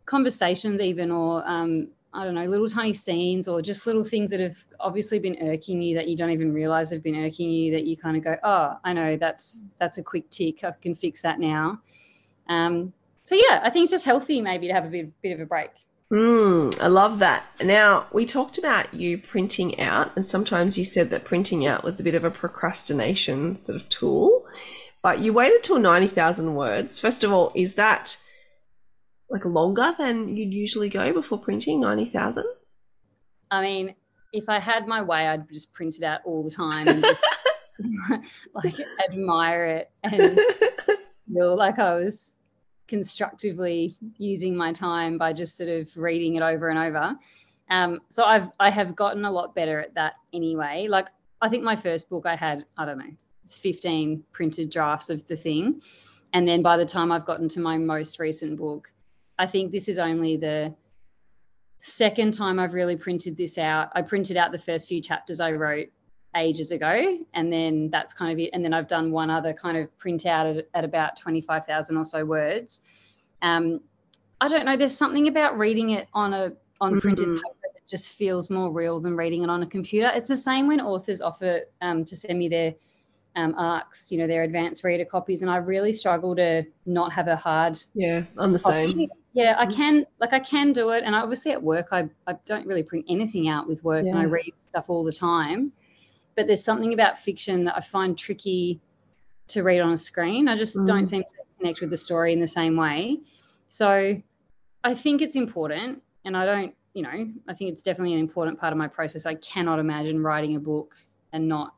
conversations 0.07 0.81
even 0.81 1.11
or 1.11 1.43
um, 1.47 1.89
i 2.15 2.25
don't 2.25 2.35
know 2.35 2.45
little 2.45 2.69
tiny 2.69 2.93
scenes 2.93 3.47
or 3.47 3.61
just 3.61 3.87
little 3.87 4.05
things 4.05 4.31
that 4.31 4.41
have 4.41 4.57
obviously 4.81 5.19
been 5.19 5.37
irking 5.43 5.83
you 5.83 5.95
that 5.97 6.09
you 6.09 6.17
don't 6.17 6.31
even 6.31 6.53
realize 6.53 6.91
have 6.91 7.03
been 7.03 7.25
irking 7.25 7.51
you 7.51 7.73
that 7.73 7.87
you 7.87 7.97
kind 7.97 8.17
of 8.17 8.25
go 8.25 8.37
oh 8.43 8.79
i 8.85 8.93
know 8.93 9.17
that's 9.17 9.65
that's 9.79 9.99
a 9.99 10.03
quick 10.03 10.29
tick. 10.31 10.65
I 10.65 10.73
can 10.81 10.95
fix 10.95 11.23
that 11.23 11.39
now. 11.39 11.81
Um, 12.49 12.93
so 13.25 13.35
yeah 13.35 13.61
i 13.63 13.71
think 13.71 13.83
it's 13.83 13.91
just 13.91 14.05
healthy 14.05 14.41
maybe 14.41 14.69
to 14.69 14.73
have 14.73 14.85
a 14.85 14.89
bit, 14.89 15.23
bit 15.23 15.33
of 15.33 15.41
a 15.41 15.47
break 15.47 15.71
Mm, 16.13 16.81
I 16.81 16.87
love 16.87 17.19
that. 17.19 17.47
Now, 17.61 18.07
we 18.13 18.27
talked 18.27 18.59
about 18.59 18.95
you 18.95 19.19
printing 19.19 19.81
out, 19.81 20.13
and 20.15 20.25
sometimes 20.25 20.79
you 20.79 20.85
said 20.85 21.11
that 21.11 21.25
printing 21.25 21.67
out 21.67 21.83
was 21.83 21.99
a 21.99 22.05
bit 22.05 22.15
of 22.15 22.25
a 22.25 22.31
procrastination 22.31 23.57
sort 23.57 23.77
of 23.77 23.89
tool, 23.89 24.47
but 25.03 25.21
you 25.21 25.33
waited 25.33 25.65
till 25.65 25.81
90,000 25.81 26.55
words. 26.55 27.01
First 27.01 27.25
of 27.25 27.33
all, 27.33 27.51
is 27.55 27.75
that 27.75 28.19
like 29.29 29.45
longer 29.45 29.95
than 29.99 30.29
you'd 30.29 30.55
usually 30.55 30.89
go 30.89 31.13
before 31.13 31.39
printing 31.39 31.81
90,000? 31.81 32.45
I 33.51 33.61
mean, 33.61 33.95
if 34.33 34.49
I 34.49 34.61
had 34.61 34.87
my 34.87 35.03
way, 35.03 35.27
I'd 35.27 35.49
just 35.49 35.73
print 35.73 35.97
it 35.97 36.05
out 36.05 36.21
all 36.25 36.45
the 36.45 36.51
time 36.51 36.87
and 36.87 37.03
just, 37.05 37.25
like 38.55 38.75
admire 39.09 39.65
it 39.65 39.91
and 40.05 40.39
feel 41.33 41.57
like 41.57 41.81
I 41.81 41.95
was 41.95 42.33
constructively 42.89 43.97
using 44.19 44.57
my 44.57 44.73
time 44.73 45.19
by 45.19 45.33
just 45.33 45.57
sort 45.57 45.69
of 45.69 45.95
reading 45.97 46.37
it 46.37 46.43
over 46.43 46.69
and 46.69 46.79
over. 46.79 47.17
Um, 47.69 48.01
so 48.09 48.25
I've 48.25 48.51
I 48.61 48.71
have 48.71 48.95
gotten 48.95 49.25
a 49.25 49.31
lot 49.31 49.55
better 49.55 49.81
at 49.81 49.95
that 49.95 50.15
anyway. 50.33 50.87
Like 50.89 51.09
I 51.43 51.49
think 51.49 51.65
my 51.65 51.77
first 51.77 52.09
book 52.09 52.27
I 52.27 52.37
had 52.37 52.65
I 52.79 52.85
don't 52.85 52.99
know 52.99 53.13
15 53.51 54.25
printed 54.33 54.71
drafts 54.71 55.11
of 55.11 55.27
the 55.27 55.37
thing, 55.37 55.83
and 56.33 56.47
then 56.47 56.63
by 56.63 56.77
the 56.77 56.85
time 56.85 57.11
I've 57.11 57.27
gotten 57.27 57.49
to 57.51 57.61
my 57.61 57.77
most 57.77 58.19
recent 58.19 58.59
book, 58.59 58.93
I 59.39 59.47
think 59.47 59.73
this 59.73 59.89
is 59.89 59.99
only 59.99 60.37
the 60.37 60.75
second 61.81 62.35
time 62.35 62.59
I've 62.59 62.75
really 62.75 62.97
printed 62.97 63.37
this 63.37 63.59
out. 63.59 63.91
I 63.95 64.03
printed 64.03 64.37
out 64.37 64.53
the 64.53 64.59
first 64.59 64.89
few 64.89 65.01
chapters 65.01 65.41
I 65.41 65.53
wrote 65.53 65.89
ages 66.37 66.71
ago 66.71 67.19
and 67.35 67.53
then 67.53 67.91
that's 67.91 68.13
kind 68.13 68.33
of 68.33 68.39
it 68.39 68.51
and 68.53 68.65
then 68.65 68.73
i've 68.73 68.87
done 68.87 69.11
one 69.11 69.31
other 69.31 69.53
kind 69.53 69.77
of 69.77 69.89
printout 69.99 70.59
at, 70.59 70.69
at 70.75 70.85
about 70.85 71.19
25000 71.19 71.97
or 71.97 72.05
so 72.05 72.25
words 72.25 72.83
um, 73.43 73.81
i 74.41 74.49
don't 74.49 74.65
know 74.65 74.77
there's 74.77 74.97
something 74.97 75.29
about 75.29 75.59
reading 75.59 75.91
it 75.91 76.09
on 76.13 76.35
a 76.35 76.53
on 76.81 77.01
printed 77.01 77.27
mm-hmm. 77.27 77.35
paper 77.35 77.69
that 77.75 77.89
just 77.89 78.11
feels 78.11 78.51
more 78.51 78.71
real 78.71 79.01
than 79.01 79.17
reading 79.17 79.43
it 79.43 79.51
on 79.51 79.63
a 79.63 79.67
computer 79.67 80.11
it's 80.15 80.29
the 80.29 80.37
same 80.37 80.67
when 80.69 80.81
authors 80.81 81.21
offer 81.21 81.63
um, 81.81 82.05
to 82.05 82.15
send 82.15 82.39
me 82.39 82.49
their 82.49 82.75
um, 83.37 83.55
ARCs, 83.59 84.11
you 84.11 84.17
know, 84.17 84.27
their 84.27 84.45
advanced 84.45 84.83
reader 84.83 85.05
copies, 85.05 85.43
and 85.43 85.51
I 85.51 85.59
really 85.59 85.93
struggle 85.93 86.35
to 86.37 86.65
not 86.87 87.13
have 87.13 87.29
a 87.29 87.37
hard. 87.37 87.79
Yeah, 87.95 88.23
I'm 88.39 88.51
the 88.51 88.59
copy. 88.59 88.87
same. 88.87 89.09
Yeah, 89.35 89.57
I 89.59 89.67
can, 89.67 90.07
like, 90.21 90.33
I 90.33 90.41
can 90.41 90.73
do 90.73 90.89
it, 90.89 91.05
and 91.05 91.15
obviously 91.15 91.53
at 91.53 91.63
work, 91.63 91.89
I, 91.93 92.09
I 92.27 92.37
don't 92.47 92.67
really 92.67 92.83
print 92.83 93.05
anything 93.11 93.51
out 93.51 93.69
with 93.69 93.85
work, 93.85 94.07
yeah. 94.07 94.13
and 94.13 94.19
I 94.19 94.25
read 94.25 94.55
stuff 94.65 94.87
all 94.89 95.05
the 95.05 95.13
time 95.13 95.71
but 96.37 96.47
there's 96.47 96.63
something 96.63 96.93
about 96.93 97.19
fiction 97.19 97.65
that 97.65 97.77
I 97.77 97.81
find 97.81 98.17
tricky 98.17 98.81
to 99.49 99.63
read 99.63 99.81
on 99.81 99.93
a 99.93 99.97
screen. 99.97 100.49
I 100.49 100.57
just 100.57 100.77
mm. 100.77 100.87
don't 100.87 101.07
seem 101.07 101.23
to 101.23 101.35
connect 101.59 101.81
with 101.81 101.91
the 101.91 101.97
story 101.97 102.33
in 102.33 102.41
the 102.41 102.49
same 102.49 102.77
way. 102.77 103.21
So 103.69 104.21
I 104.85 104.95
think 104.95 105.23
it's 105.23 105.35
important, 105.35 106.03
and 106.25 106.37
I 106.37 106.45
don't, 106.45 106.75
you 106.95 107.03
know, 107.03 107.29
I 107.49 107.55
think 107.55 107.73
it's 107.73 107.83
definitely 107.83 108.15
an 108.15 108.21
important 108.21 108.61
part 108.61 108.73
of 108.73 108.79
my 108.79 108.89
process. 108.89 109.27
I 109.27 109.35
cannot 109.35 109.79
imagine 109.79 110.23
writing 110.23 110.57
a 110.57 110.61
book 110.61 110.95
and 111.33 111.49
not 111.49 111.75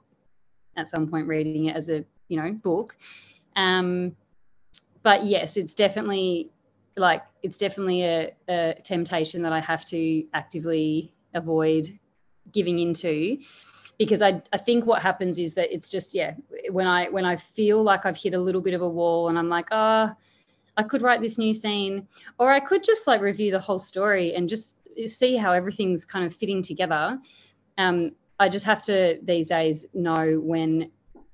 at 0.77 0.89
some 0.89 1.09
point 1.09 1.27
reading 1.27 1.67
it 1.67 1.77
as 1.77 1.89
a, 1.89 2.05
you 2.29 2.41
know, 2.41 2.53
book. 2.53 2.97
Um, 3.57 4.15
but 5.03 5.25
yes, 5.25 5.57
it's 5.57 5.75
definitely 5.75 6.51
like 6.97 7.23
it's 7.43 7.57
definitely 7.57 8.03
a, 8.03 8.33
a 8.49 8.75
temptation 8.85 9.43
that 9.43 9.53
I 9.53 9.61
have 9.61 9.85
to 9.87 10.27
actively 10.35 11.13
avoid 11.35 11.99
giving 12.53 12.79
into 12.79 13.39
because 13.99 14.23
I, 14.23 14.43
I 14.53 14.59
think 14.59 14.87
what 14.87 15.03
happens 15.03 15.39
is 15.39 15.55
that 15.55 15.75
it's 15.75 15.89
just 15.89 16.15
yeah 16.15 16.35
when 16.71 16.87
I 16.87 17.09
when 17.09 17.25
I 17.25 17.37
feel 17.37 17.83
like 17.83 18.07
I've 18.07 18.17
hit 18.17 18.35
a 18.35 18.39
little 18.39 18.61
bit 18.61 18.75
of 18.75 18.83
a 18.83 18.89
wall 18.89 19.29
and 19.29 19.39
I'm 19.39 19.49
like 19.49 19.69
oh 19.71 20.15
I 20.79 20.85
could 20.85 21.03
write 21.03 21.21
this 21.21 21.39
new 21.39 21.53
scene, 21.53 22.07
or 22.39 22.53
I 22.53 22.61
could 22.61 22.85
just 22.85 23.09
like 23.09 23.21
review 23.21 23.51
the 23.51 23.59
whole 23.59 23.81
story 23.81 24.35
and 24.35 24.49
just 24.49 24.77
see 25.07 25.37
how 25.37 25.53
everything's 25.53 26.05
kind 26.05 26.25
of 26.25 26.33
fitting 26.33 26.63
together. 26.63 27.19
Um, 27.79 28.13
I 28.39 28.49
just 28.49 28.65
have 28.65 28.81
to 28.83 29.19
these 29.25 29.49
days 29.49 29.87
know 29.93 30.41
when 30.41 30.93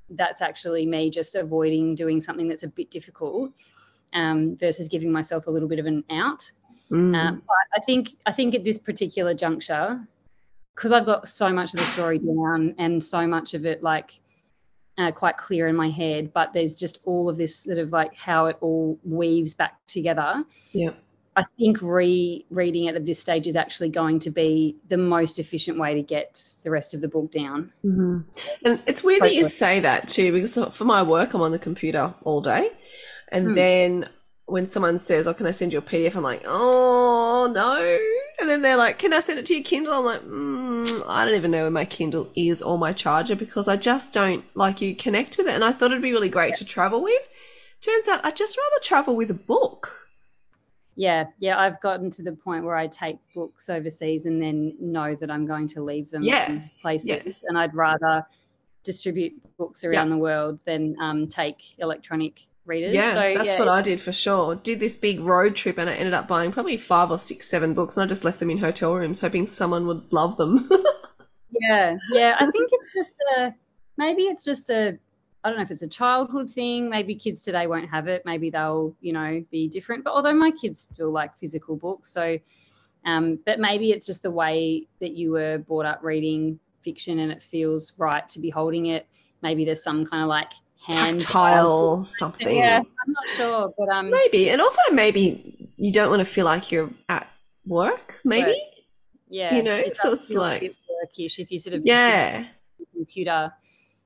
that's 0.08 0.40
actually 0.40 0.86
me 0.86 1.10
just 1.10 1.34
avoiding 1.34 1.94
doing 1.94 2.22
something 2.22 2.48
that's 2.48 2.62
a 2.62 2.68
bit 2.68 2.90
difficult 2.90 3.52
um, 4.14 4.56
versus 4.56 4.88
giving 4.88 5.12
myself 5.12 5.46
a 5.46 5.50
little 5.50 5.68
bit 5.68 5.78
of 5.78 5.84
an 5.84 6.04
out. 6.10 6.50
Mm. 6.90 7.14
Um, 7.14 7.42
but 7.46 7.66
I 7.76 7.84
think 7.84 8.16
I 8.24 8.32
think 8.32 8.54
at 8.54 8.64
this 8.64 8.78
particular 8.78 9.34
juncture, 9.34 10.08
because 10.74 10.92
I've 10.92 11.06
got 11.06 11.28
so 11.28 11.50
much 11.50 11.74
of 11.74 11.80
the 11.80 11.86
story 11.86 12.18
down 12.18 12.74
and 12.78 13.02
so 13.02 13.26
much 13.26 13.54
of 13.54 13.64
it 13.66 13.82
like 13.82 14.18
uh, 14.98 15.10
quite 15.12 15.36
clear 15.36 15.68
in 15.68 15.76
my 15.76 15.88
head, 15.90 16.32
but 16.32 16.52
there's 16.52 16.76
just 16.76 16.98
all 17.04 17.28
of 17.28 17.36
this 17.36 17.56
sort 17.56 17.78
of 17.78 17.90
like 17.90 18.14
how 18.14 18.46
it 18.46 18.56
all 18.60 18.98
weaves 19.04 19.54
back 19.54 19.84
together. 19.86 20.44
Yeah. 20.72 20.90
I 21.36 21.42
think 21.58 21.82
re-reading 21.82 22.84
it 22.84 22.94
at 22.94 23.04
this 23.04 23.18
stage 23.18 23.48
is 23.48 23.56
actually 23.56 23.88
going 23.88 24.20
to 24.20 24.30
be 24.30 24.76
the 24.88 24.96
most 24.96 25.40
efficient 25.40 25.78
way 25.78 25.94
to 25.94 26.02
get 26.02 26.40
the 26.62 26.70
rest 26.70 26.94
of 26.94 27.00
the 27.00 27.08
book 27.08 27.32
down. 27.32 27.72
hmm 27.82 28.20
And 28.64 28.80
it's 28.86 29.02
weird 29.02 29.22
that 29.22 29.34
you 29.34 29.42
say 29.44 29.80
that 29.80 30.06
too, 30.08 30.30
because 30.32 30.56
for 30.76 30.84
my 30.84 31.02
work, 31.02 31.34
I'm 31.34 31.40
on 31.40 31.50
the 31.50 31.58
computer 31.58 32.14
all 32.22 32.40
day. 32.40 32.70
And 33.30 33.48
Hmm. 33.48 33.54
then 33.54 34.08
when 34.46 34.68
someone 34.68 34.98
says, 35.00 35.26
Oh, 35.26 35.34
can 35.34 35.46
I 35.46 35.50
send 35.50 35.72
you 35.72 35.80
a 35.80 35.82
PDF? 35.82 36.14
I'm 36.14 36.22
like, 36.22 36.42
Oh, 36.46 37.50
no. 37.52 37.98
And 38.40 38.48
then 38.48 38.62
they're 38.62 38.76
like, 38.76 38.98
Can 38.98 39.12
I 39.12 39.20
send 39.20 39.38
it 39.38 39.46
to 39.46 39.54
your 39.54 39.62
Kindle? 39.62 39.94
I'm 39.94 40.04
like, 40.04 40.22
mm, 40.22 41.02
I 41.06 41.24
don't 41.24 41.34
even 41.34 41.50
know 41.50 41.62
where 41.62 41.70
my 41.70 41.84
Kindle 41.84 42.30
is 42.34 42.62
or 42.62 42.78
my 42.78 42.92
charger 42.92 43.36
because 43.36 43.68
I 43.68 43.76
just 43.76 44.12
don't 44.12 44.44
like 44.54 44.80
you 44.80 44.94
connect 44.94 45.38
with 45.38 45.46
it. 45.46 45.54
And 45.54 45.64
I 45.64 45.72
thought 45.72 45.90
it'd 45.90 46.02
be 46.02 46.12
really 46.12 46.28
great 46.28 46.54
to 46.56 46.64
travel 46.64 47.02
with. 47.02 47.28
Turns 47.80 48.08
out 48.08 48.24
I'd 48.24 48.36
just 48.36 48.56
rather 48.56 48.82
travel 48.82 49.14
with 49.14 49.30
a 49.30 49.34
book. 49.34 50.00
Yeah, 50.96 51.26
yeah, 51.40 51.58
I've 51.58 51.80
gotten 51.80 52.08
to 52.10 52.22
the 52.22 52.32
point 52.32 52.64
where 52.64 52.76
I 52.76 52.86
take 52.86 53.18
books 53.34 53.68
overseas 53.68 54.26
and 54.26 54.40
then 54.40 54.74
know 54.80 55.16
that 55.16 55.30
I'm 55.30 55.44
going 55.44 55.66
to 55.68 55.82
leave 55.82 56.08
them 56.10 56.22
Yeah, 56.22 56.50
in 56.50 56.70
places, 56.80 57.08
yeah. 57.08 57.32
and 57.48 57.58
I'd 57.58 57.74
rather 57.74 58.24
distribute 58.84 59.32
books 59.58 59.82
around 59.82 60.10
the 60.10 60.16
world 60.16 60.60
than 60.64 60.94
um, 61.00 61.26
take 61.26 61.78
electronic 61.78 62.46
readers. 62.66 62.94
Yeah, 62.94 63.14
so, 63.14 63.34
that's 63.34 63.46
yeah, 63.46 63.58
what 63.58 63.68
I 63.68 63.82
did 63.82 64.00
for 64.00 64.12
sure. 64.12 64.54
Did 64.54 64.80
this 64.80 64.96
big 64.96 65.20
road 65.20 65.54
trip 65.54 65.78
and 65.78 65.88
I 65.88 65.94
ended 65.94 66.14
up 66.14 66.28
buying 66.28 66.52
probably 66.52 66.76
five 66.76 67.10
or 67.10 67.18
six, 67.18 67.48
seven 67.48 67.74
books 67.74 67.96
and 67.96 68.04
I 68.04 68.06
just 68.06 68.24
left 68.24 68.40
them 68.40 68.50
in 68.50 68.58
hotel 68.58 68.94
rooms 68.94 69.20
hoping 69.20 69.46
someone 69.46 69.86
would 69.86 70.12
love 70.12 70.36
them. 70.36 70.68
Yeah, 71.68 71.96
yeah. 72.10 72.36
I 72.38 72.50
think 72.50 72.70
it's 72.72 72.92
just 72.92 73.16
a 73.36 73.54
maybe 73.96 74.22
it's 74.22 74.44
just 74.44 74.70
a 74.70 74.98
I 75.42 75.48
don't 75.48 75.58
know 75.58 75.62
if 75.62 75.70
it's 75.70 75.82
a 75.82 75.88
childhood 75.88 76.50
thing. 76.50 76.88
Maybe 76.88 77.14
kids 77.14 77.42
today 77.42 77.66
won't 77.66 77.90
have 77.90 78.08
it. 78.08 78.22
Maybe 78.24 78.50
they'll 78.50 78.94
you 79.00 79.12
know 79.12 79.44
be 79.50 79.68
different. 79.68 80.04
But 80.04 80.14
although 80.14 80.34
my 80.34 80.50
kids 80.50 80.88
still 80.92 81.10
like 81.10 81.36
physical 81.36 81.76
books, 81.76 82.10
so 82.10 82.38
um, 83.04 83.38
but 83.44 83.60
maybe 83.60 83.92
it's 83.92 84.06
just 84.06 84.22
the 84.22 84.30
way 84.30 84.86
that 85.00 85.12
you 85.12 85.32
were 85.32 85.58
brought 85.58 85.86
up 85.86 86.02
reading 86.02 86.58
fiction 86.82 87.18
and 87.18 87.30
it 87.30 87.42
feels 87.42 87.92
right 87.98 88.26
to 88.30 88.40
be 88.40 88.50
holding 88.50 88.86
it. 88.86 89.06
Maybe 89.42 89.64
there's 89.64 89.82
some 89.82 90.06
kind 90.06 90.22
of 90.22 90.28
like 90.28 90.52
hand 90.86 91.20
Tactile 91.20 92.04
something. 92.04 92.56
Yeah, 92.56 92.78
I'm 92.80 93.12
not 93.12 93.26
sure, 93.36 93.74
but 93.78 93.88
um, 93.88 94.10
Maybe. 94.10 94.50
And 94.50 94.60
also 94.60 94.80
maybe 94.92 95.70
you 95.76 95.92
don't 95.92 96.10
want 96.10 96.20
to 96.20 96.24
feel 96.26 96.44
like 96.44 96.70
you're 96.70 96.90
at 97.08 97.28
work, 97.66 98.20
maybe? 98.24 98.48
Work. 98.50 98.56
yeah, 99.28 99.54
you 99.56 99.62
know, 99.62 99.74
it 99.74 99.96
so 99.96 100.12
it's 100.12 100.28
feel 100.28 100.40
a 100.40 100.42
like- 100.42 100.74
workish 100.90 101.38
if 101.38 101.50
you 101.50 101.58
sort 101.58 101.74
of 101.74 101.82
Yeah. 101.84 102.44
computer 102.94 103.52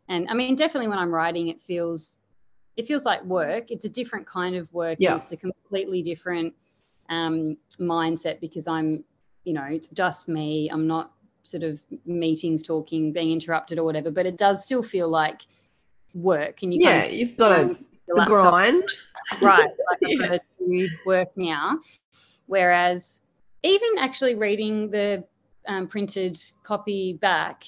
and 0.08 0.26
i 0.30 0.34
mean 0.34 0.56
definitely 0.56 0.88
when 0.88 0.98
i'm 0.98 1.10
writing 1.14 1.48
it 1.48 1.60
feels 1.62 2.18
it 2.76 2.86
feels 2.86 3.04
like 3.04 3.22
work 3.24 3.70
it's 3.70 3.84
a 3.84 3.88
different 3.88 4.26
kind 4.26 4.56
of 4.56 4.72
work 4.72 4.96
Yeah. 4.98 5.16
it's 5.16 5.32
a 5.32 5.36
completely 5.36 6.00
different 6.02 6.54
um, 7.10 7.56
mindset 7.78 8.40
because 8.40 8.66
i'm 8.66 9.04
you 9.44 9.52
know 9.52 9.64
it's 9.64 9.88
just 9.88 10.28
me 10.28 10.68
i'm 10.72 10.86
not 10.86 11.12
sort 11.44 11.62
of 11.62 11.80
meetings 12.06 12.62
talking 12.62 13.12
being 13.12 13.30
interrupted 13.32 13.78
or 13.78 13.84
whatever 13.84 14.10
but 14.10 14.24
it 14.26 14.36
does 14.38 14.64
still 14.64 14.82
feel 14.82 15.08
like 15.08 15.42
work 16.14 16.62
and 16.62 16.72
you 16.74 16.80
Yeah, 16.82 17.00
kind 17.00 17.12
of 17.12 17.18
you've 17.18 17.36
got 17.36 17.52
a 17.52 17.76
the 18.14 18.24
grind. 18.26 18.82
right 19.42 19.70
like 19.90 19.98
Yeah. 20.00 20.28
To 20.38 20.40
do 20.66 20.88
work 21.04 21.36
now 21.36 21.78
whereas 22.46 23.20
even 23.62 23.98
actually 23.98 24.34
reading 24.34 24.90
the 24.90 25.24
um, 25.66 25.86
printed 25.86 26.40
copy 26.62 27.14
back 27.14 27.64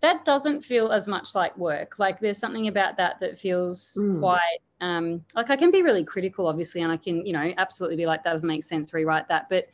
that 0.00 0.24
doesn't 0.24 0.62
feel 0.64 0.92
as 0.92 1.08
much 1.08 1.34
like 1.34 1.56
work 1.56 1.98
like 1.98 2.20
there's 2.20 2.38
something 2.38 2.68
about 2.68 2.96
that 2.96 3.18
that 3.20 3.38
feels 3.38 3.96
Mm. 3.98 4.20
quite 4.20 4.58
um, 4.80 5.24
like 5.34 5.50
i 5.50 5.56
can 5.56 5.70
be 5.70 5.82
really 5.82 6.04
critical 6.04 6.46
obviously 6.46 6.82
and 6.82 6.92
i 6.92 6.96
can 6.96 7.24
you 7.26 7.32
know 7.32 7.52
absolutely 7.58 7.96
be 7.96 8.06
like 8.06 8.22
that 8.24 8.30
doesn't 8.32 8.46
make 8.48 8.62
sense 8.64 8.92
rewrite 8.92 9.28
that 9.28 9.48
but 9.48 9.66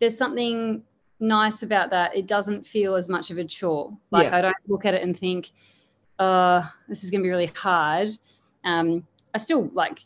there's 0.00 0.16
something 0.18 0.82
nice 1.20 1.62
about 1.62 1.90
that 1.90 2.16
it 2.16 2.26
doesn't 2.26 2.66
feel 2.66 2.94
as 2.94 3.08
much 3.08 3.30
of 3.30 3.38
a 3.38 3.44
chore 3.44 3.96
like 4.10 4.26
Yeah. 4.30 4.36
i 4.38 4.40
don't 4.40 4.56
look 4.66 4.84
at 4.84 4.94
it 4.94 5.02
and 5.02 5.16
think 5.16 5.50
uh 6.20 6.62
this 6.88 7.02
is 7.02 7.10
going 7.10 7.20
to 7.20 7.24
be 7.24 7.30
really 7.30 7.50
hard. 7.56 8.10
Um 8.64 9.06
i 9.34 9.38
still 9.38 9.70
like 9.74 10.00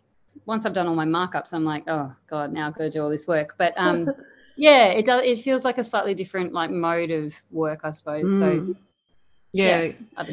once 0.47 0.65
i've 0.67 0.73
done 0.75 0.87
all 0.87 0.95
my 0.95 1.07
markups 1.07 1.53
i'm 1.55 1.65
like 1.65 1.85
oh 1.89 2.15
god 2.29 2.53
now 2.53 2.67
i've 2.69 2.75
got 2.75 2.85
to 2.85 2.91
do 2.91 3.03
all 3.03 3.11
this 3.11 3.27
work. 3.27 3.55
But 3.59 3.75
um 3.77 4.09
yeah 4.57 4.87
it 4.87 5.05
does 5.05 5.23
it 5.25 5.43
feels 5.43 5.65
like 5.65 5.79
a 5.79 5.85
slightly 5.85 6.15
different 6.15 6.53
like 6.53 6.71
mode 6.71 7.11
of 7.11 7.35
work 7.51 7.81
i 7.85 7.91
suppose. 7.91 8.39
So 8.39 8.61
Mm. 8.61 8.77
yeah. 9.53 9.89
Yeah, 10.19 10.25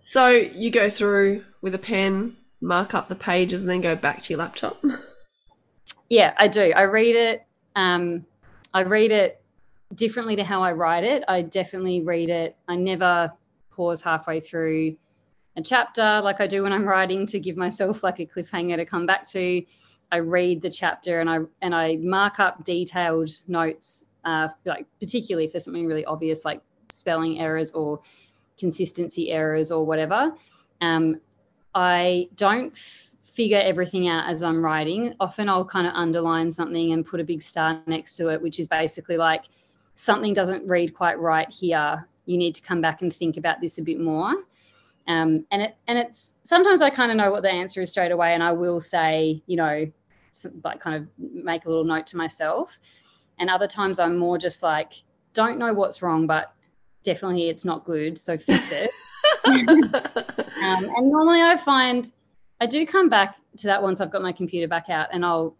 So 0.00 0.28
you 0.28 0.70
go 0.70 0.88
through 0.90 1.44
with 1.60 1.74
a 1.74 1.78
pen, 1.78 2.36
mark 2.60 2.94
up 2.94 3.08
the 3.08 3.14
pages, 3.14 3.62
and 3.62 3.70
then 3.70 3.80
go 3.80 3.94
back 3.96 4.22
to 4.22 4.32
your 4.32 4.38
laptop. 4.38 4.82
yeah 6.08 6.32
i 6.38 6.48
do. 6.48 6.72
I 6.74 6.82
read 6.82 7.16
it 7.16 7.44
um 7.76 8.24
i 8.74 8.82
read 8.82 9.10
it 9.10 9.40
differently 9.94 10.36
to 10.36 10.44
how 10.44 10.62
i 10.62 10.72
write 10.72 11.04
it. 11.04 11.24
I 11.28 11.42
definitely 11.42 12.02
read 12.02 12.28
it. 12.30 12.56
I 12.68 12.76
never 12.76 13.32
pause 13.70 14.02
halfway 14.02 14.40
through 14.40 14.96
a 15.58 15.62
chapter 15.62 16.20
like 16.22 16.40
i 16.40 16.46
do 16.46 16.62
when 16.62 16.72
i'm 16.72 16.84
writing 16.84 17.26
to 17.26 17.38
give 17.40 17.56
myself 17.56 18.02
like 18.02 18.20
a 18.20 18.26
cliffhanger 18.26 18.76
to 18.76 18.84
come 18.84 19.06
back 19.06 19.28
to 19.28 19.62
i 20.12 20.16
read 20.16 20.62
the 20.62 20.70
chapter 20.70 21.20
and 21.20 21.28
i 21.28 21.38
and 21.62 21.74
i 21.74 21.96
mark 21.96 22.38
up 22.38 22.64
detailed 22.64 23.30
notes 23.48 24.04
uh 24.24 24.48
like 24.64 24.86
particularly 25.00 25.44
if 25.44 25.52
there's 25.52 25.64
something 25.64 25.86
really 25.86 26.04
obvious 26.04 26.44
like 26.44 26.62
spelling 26.92 27.40
errors 27.40 27.72
or 27.72 28.00
consistency 28.56 29.30
errors 29.30 29.70
or 29.72 29.84
whatever 29.84 30.32
um 30.80 31.20
i 31.74 32.28
don't 32.36 32.72
f- 32.72 33.08
figure 33.38 33.60
everything 33.62 34.08
out 34.08 34.28
as 34.28 34.42
I'm 34.42 34.64
writing. 34.64 35.14
Often 35.20 35.48
I'll 35.48 35.64
kind 35.64 35.86
of 35.86 35.92
underline 35.94 36.50
something 36.50 36.90
and 36.92 37.06
put 37.06 37.20
a 37.20 37.24
big 37.24 37.40
star 37.40 37.80
next 37.86 38.16
to 38.16 38.30
it, 38.30 38.42
which 38.42 38.58
is 38.58 38.66
basically 38.66 39.16
like 39.16 39.44
something 39.94 40.34
doesn't 40.34 40.66
read 40.66 40.92
quite 40.92 41.20
right 41.20 41.48
here. 41.48 42.04
You 42.26 42.36
need 42.36 42.56
to 42.56 42.62
come 42.62 42.80
back 42.80 43.02
and 43.02 43.14
think 43.14 43.36
about 43.36 43.60
this 43.60 43.78
a 43.78 43.82
bit 43.82 44.00
more. 44.00 44.34
Um, 45.08 45.46
and 45.50 45.62
it 45.62 45.76
and 45.86 45.98
it's 45.98 46.34
sometimes 46.42 46.82
I 46.82 46.90
kind 46.90 47.10
of 47.10 47.16
know 47.16 47.30
what 47.30 47.42
the 47.42 47.50
answer 47.50 47.80
is 47.80 47.90
straight 47.90 48.12
away, 48.12 48.34
and 48.34 48.42
I 48.42 48.52
will 48.52 48.78
say, 48.78 49.42
you 49.46 49.56
know, 49.56 49.90
some- 50.32 50.60
like 50.62 50.80
kind 50.80 50.96
of 50.96 51.08
make 51.18 51.64
a 51.64 51.68
little 51.68 51.84
note 51.84 52.06
to 52.08 52.16
myself. 52.16 52.78
And 53.38 53.48
other 53.48 53.66
times 53.66 53.98
I'm 53.98 54.18
more 54.18 54.36
just 54.36 54.62
like, 54.62 54.92
don't 55.32 55.58
know 55.58 55.72
what's 55.72 56.02
wrong, 56.02 56.26
but 56.26 56.52
definitely 57.04 57.48
it's 57.48 57.64
not 57.64 57.84
good, 57.84 58.18
so 58.18 58.36
fix 58.36 58.70
it. 58.72 58.90
Um, 59.44 60.84
and 60.96 61.10
normally 61.10 61.40
I 61.40 61.56
find 61.56 62.10
I 62.60 62.66
do 62.66 62.84
come 62.84 63.08
back 63.08 63.36
to 63.58 63.68
that 63.68 63.82
once 63.82 64.00
I've 64.00 64.10
got 64.10 64.22
my 64.22 64.32
computer 64.32 64.68
back 64.68 64.90
out, 64.90 65.08
and 65.12 65.24
I'll 65.24 65.56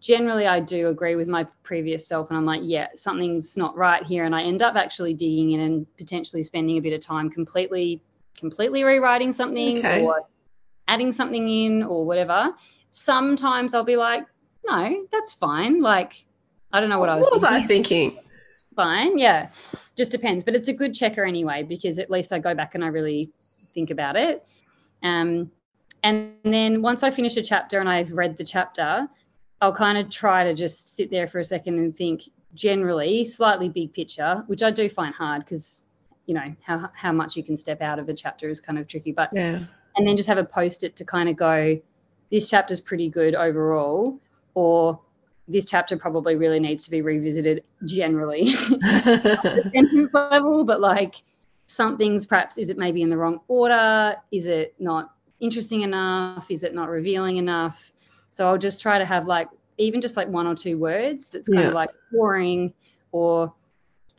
generally 0.00 0.46
I 0.46 0.60
do 0.60 0.88
agree 0.88 1.14
with 1.14 1.28
my 1.28 1.44
previous 1.62 2.06
self, 2.06 2.28
and 2.28 2.36
I'm 2.36 2.44
like, 2.44 2.62
yeah, 2.64 2.88
something's 2.96 3.56
not 3.56 3.76
right 3.76 4.02
here, 4.02 4.24
and 4.24 4.34
I 4.34 4.42
end 4.42 4.60
up 4.60 4.74
actually 4.76 5.14
digging 5.14 5.52
in 5.52 5.60
and 5.60 5.96
potentially 5.96 6.42
spending 6.42 6.76
a 6.76 6.80
bit 6.80 6.92
of 6.92 7.00
time 7.00 7.30
completely, 7.30 8.02
completely 8.40 8.82
rewriting 8.82 9.30
something 9.32 9.78
Okay. 9.78 10.02
or 10.02 10.22
adding 10.88 11.12
something 11.12 11.48
in 11.48 11.84
or 11.84 12.04
whatever. 12.04 12.52
Sometimes 12.90 13.74
I'll 13.74 13.84
be 13.84 13.96
like, 13.96 14.26
no, 14.66 15.06
that's 15.12 15.32
fine. 15.34 15.80
Like, 15.80 16.26
I 16.72 16.80
don't 16.80 16.88
know 16.90 16.98
what 16.98 17.08
I 17.08 17.16
was 17.16 17.24
what 17.30 17.40
was 17.40 17.42
thinking 17.42 17.64
I 17.64 17.66
thinking? 17.66 18.18
fine. 18.74 19.18
Yeah, 19.18 19.50
just 19.96 20.10
depends. 20.10 20.42
But 20.42 20.54
it's 20.56 20.68
a 20.68 20.72
good 20.72 20.94
checker 20.94 21.24
anyway 21.24 21.62
because 21.62 21.98
at 21.98 22.10
least 22.10 22.32
I 22.32 22.38
go 22.40 22.54
back 22.54 22.74
and 22.74 22.84
I 22.84 22.88
really 22.88 23.30
think 23.74 23.90
about 23.90 24.16
it. 24.16 24.44
Um, 25.02 25.50
and 26.02 26.32
then 26.44 26.82
once 26.82 27.02
I 27.02 27.10
finish 27.10 27.36
a 27.36 27.42
chapter 27.42 27.78
and 27.78 27.88
I've 27.88 28.10
read 28.10 28.36
the 28.36 28.44
chapter, 28.44 29.06
I'll 29.60 29.74
kind 29.74 29.98
of 29.98 30.08
try 30.10 30.44
to 30.44 30.54
just 30.54 30.96
sit 30.96 31.10
there 31.10 31.26
for 31.26 31.38
a 31.40 31.44
second 31.44 31.78
and 31.78 31.94
think 31.96 32.22
generally, 32.54 33.24
slightly 33.24 33.68
big 33.68 33.92
picture, 33.92 34.42
which 34.46 34.62
I 34.62 34.70
do 34.70 34.88
find 34.88 35.14
hard 35.14 35.44
because 35.44 35.84
you 36.30 36.34
know 36.34 36.54
how 36.62 36.88
how 36.94 37.10
much 37.10 37.36
you 37.36 37.42
can 37.42 37.56
step 37.56 37.82
out 37.82 37.98
of 37.98 38.08
a 38.08 38.14
chapter 38.14 38.48
is 38.48 38.60
kind 38.60 38.78
of 38.78 38.86
tricky. 38.86 39.10
But 39.10 39.30
Yeah. 39.32 39.58
and 39.96 40.06
then 40.06 40.16
just 40.16 40.28
have 40.28 40.38
a 40.38 40.44
post 40.44 40.84
it 40.84 40.94
to 40.94 41.04
kind 41.04 41.28
of 41.28 41.34
go, 41.34 41.76
this 42.30 42.48
chapter's 42.48 42.80
pretty 42.80 43.10
good 43.10 43.34
overall, 43.34 44.20
or 44.54 45.00
this 45.48 45.64
chapter 45.64 45.96
probably 45.98 46.36
really 46.36 46.60
needs 46.60 46.84
to 46.84 46.90
be 46.92 47.02
revisited 47.02 47.64
generally 47.84 48.52
the 48.52 49.70
sentence 49.74 50.14
level, 50.14 50.64
but 50.64 50.80
like 50.80 51.16
some 51.66 51.98
things 51.98 52.26
perhaps 52.26 52.58
is 52.58 52.70
it 52.70 52.78
maybe 52.78 53.02
in 53.02 53.10
the 53.10 53.16
wrong 53.16 53.40
order? 53.48 54.14
Is 54.30 54.46
it 54.46 54.76
not 54.78 55.12
interesting 55.40 55.80
enough? 55.82 56.48
Is 56.48 56.62
it 56.62 56.74
not 56.76 56.88
revealing 56.88 57.38
enough? 57.38 57.90
So 58.30 58.46
I'll 58.46 58.58
just 58.58 58.80
try 58.80 58.98
to 58.98 59.04
have 59.04 59.26
like 59.26 59.48
even 59.78 60.00
just 60.00 60.16
like 60.16 60.28
one 60.28 60.46
or 60.46 60.54
two 60.54 60.78
words 60.78 61.28
that's 61.28 61.48
kind 61.48 61.62
Yeah. 61.62 61.68
of 61.70 61.74
like 61.74 61.90
boring 62.12 62.72
or 63.10 63.52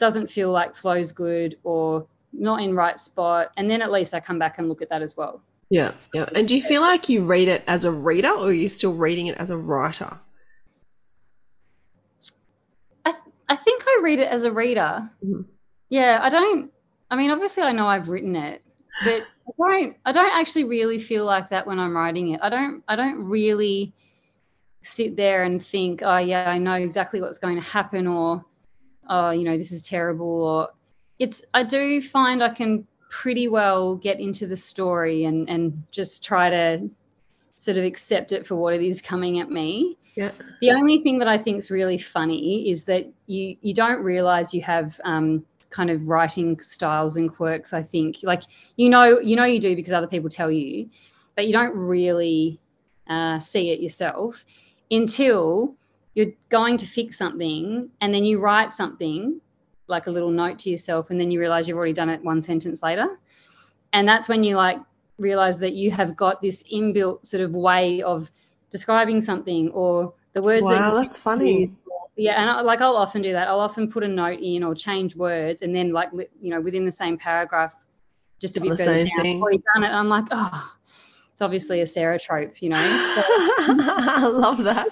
doesn't 0.01 0.27
feel 0.31 0.51
like 0.51 0.75
flows 0.75 1.11
good 1.11 1.55
or 1.63 2.05
not 2.33 2.61
in 2.61 2.73
right 2.73 2.99
spot. 2.99 3.51
And 3.55 3.69
then 3.69 3.83
at 3.83 3.91
least 3.91 4.15
I 4.15 4.19
come 4.19 4.39
back 4.39 4.57
and 4.57 4.67
look 4.67 4.81
at 4.81 4.89
that 4.89 5.03
as 5.03 5.15
well. 5.15 5.41
Yeah, 5.69 5.91
yeah. 6.11 6.27
And 6.35 6.47
do 6.47 6.55
you 6.57 6.61
feel 6.63 6.81
like 6.81 7.07
you 7.07 7.23
read 7.23 7.47
it 7.47 7.63
as 7.67 7.85
a 7.85 7.91
reader 7.91 8.29
or 8.31 8.47
are 8.47 8.51
you 8.51 8.67
still 8.67 8.93
reading 8.93 9.27
it 9.27 9.37
as 9.37 9.51
a 9.51 9.57
writer? 9.57 10.17
I, 13.05 13.11
th- 13.11 13.23
I 13.47 13.55
think 13.55 13.83
I 13.87 13.99
read 14.01 14.19
it 14.19 14.27
as 14.27 14.43
a 14.43 14.51
reader. 14.51 15.09
Mhm. 15.23 15.45
Yeah, 15.89 16.19
I 16.21 16.29
don't. 16.29 16.71
I 17.11 17.15
mean, 17.15 17.29
obviously, 17.29 17.61
I 17.63 17.71
know 17.71 17.85
I've 17.85 18.09
written 18.09 18.35
it, 18.35 18.63
but 19.05 19.21
I 19.63 19.71
don't. 19.71 19.97
I 20.05 20.11
don't 20.11 20.33
actually 20.33 20.63
really 20.63 20.97
feel 20.97 21.25
like 21.25 21.49
that 21.51 21.67
when 21.67 21.77
I'm 21.79 21.95
writing 21.95 22.29
it. 22.29 22.39
I 22.41 22.49
don't. 22.49 22.83
I 22.87 22.95
don't 22.95 23.23
really 23.23 23.93
sit 24.81 25.15
there 25.15 25.43
and 25.43 25.63
think, 25.63 26.01
oh 26.03 26.17
yeah, 26.17 26.49
I 26.49 26.57
know 26.57 26.73
exactly 26.73 27.21
what's 27.21 27.37
going 27.37 27.61
to 27.61 27.67
happen, 27.67 28.07
or 28.07 28.43
oh, 29.09 29.31
you 29.31 29.43
know, 29.43 29.57
this 29.57 29.71
is 29.71 29.81
terrible, 29.81 30.43
or 30.43 30.69
it's. 31.19 31.43
I 31.53 31.63
do 31.63 32.01
find 32.01 32.43
I 32.43 32.49
can 32.49 32.87
pretty 33.09 33.47
well 33.47 33.95
get 33.95 34.19
into 34.19 34.47
the 34.47 34.55
story 34.55 35.25
and 35.25 35.49
and 35.49 35.83
just 35.91 36.23
try 36.23 36.49
to 36.49 36.89
sort 37.57 37.77
of 37.77 37.83
accept 37.83 38.31
it 38.31 38.47
for 38.47 38.55
what 38.55 38.73
it 38.73 38.81
is 38.81 39.01
coming 39.01 39.39
at 39.39 39.51
me. 39.51 39.97
Yeah. 40.15 40.31
The 40.61 40.71
only 40.71 40.99
thing 40.99 41.19
that 41.19 41.27
I 41.27 41.37
think 41.37 41.57
is 41.57 41.69
really 41.69 41.97
funny 41.97 42.69
is 42.69 42.85
that 42.85 43.07
you 43.27 43.55
you 43.61 43.73
don't 43.73 44.03
realize 44.03 44.53
you 44.53 44.61
have 44.61 44.99
um, 45.03 45.45
kind 45.69 45.89
of 45.89 46.07
writing 46.07 46.59
styles 46.61 47.17
and 47.17 47.33
quirks. 47.33 47.73
I 47.73 47.83
think 47.83 48.17
like 48.23 48.43
you 48.75 48.89
know 48.89 49.19
you 49.19 49.35
know 49.35 49.45
you 49.45 49.59
do 49.59 49.75
because 49.75 49.93
other 49.93 50.07
people 50.07 50.29
tell 50.29 50.51
you, 50.51 50.89
but 51.35 51.47
you 51.47 51.53
don't 51.53 51.75
really 51.75 52.59
uh, 53.07 53.39
see 53.39 53.71
it 53.71 53.79
yourself 53.79 54.45
until 54.89 55.75
you're 56.13 56.31
going 56.49 56.77
to 56.77 56.85
fix 56.85 57.17
something 57.17 57.89
and 58.01 58.13
then 58.13 58.23
you 58.23 58.39
write 58.39 58.73
something 58.73 59.39
like 59.87 60.07
a 60.07 60.11
little 60.11 60.31
note 60.31 60.59
to 60.59 60.69
yourself 60.69 61.09
and 61.09 61.19
then 61.19 61.31
you 61.31 61.39
realize 61.39 61.67
you've 61.67 61.77
already 61.77 61.93
done 61.93 62.09
it 62.09 62.23
one 62.23 62.41
sentence 62.41 62.81
later 62.83 63.19
and 63.93 64.07
that's 64.07 64.27
when 64.27 64.43
you 64.43 64.55
like 64.55 64.77
realize 65.17 65.57
that 65.59 65.73
you 65.73 65.91
have 65.91 66.15
got 66.15 66.41
this 66.41 66.63
inbuilt 66.63 67.25
sort 67.25 67.41
of 67.43 67.51
way 67.51 68.01
of 68.01 68.29
describing 68.71 69.21
something 69.21 69.69
or 69.71 70.13
the 70.33 70.41
words 70.41 70.67
that 70.67 70.75
Wow, 70.79 70.93
you 70.93 71.01
that's 71.01 71.17
funny. 71.17 71.61
use. 71.61 71.77
yeah 72.15 72.41
and 72.41 72.49
I, 72.49 72.61
like 72.61 72.81
i'll 72.81 72.95
often 72.95 73.21
do 73.21 73.31
that 73.33 73.47
i'll 73.47 73.59
often 73.59 73.89
put 73.91 74.03
a 74.03 74.07
note 74.07 74.39
in 74.39 74.63
or 74.63 74.73
change 74.73 75.15
words 75.15 75.61
and 75.61 75.75
then 75.75 75.91
like 75.91 76.09
you 76.13 76.49
know 76.49 76.61
within 76.61 76.85
the 76.85 76.91
same 76.91 77.17
paragraph 77.17 77.75
just 78.39 78.57
a 78.57 78.61
bit 78.61 78.69
further 78.71 78.83
same 78.83 79.07
down 79.07 79.23
thing. 79.23 79.35
I've 79.37 79.41
already 79.41 79.61
done 79.73 79.83
it 79.83 79.89
i'm 79.89 80.09
like 80.09 80.25
oh 80.31 80.73
it's 81.31 81.41
obviously 81.41 81.81
a 81.81 81.87
sarah 81.87 82.19
trope 82.19 82.61
you 82.61 82.69
know 82.69 82.75
so 83.15 83.21
I 83.25 84.25
love 84.27 84.63
that. 84.63 84.87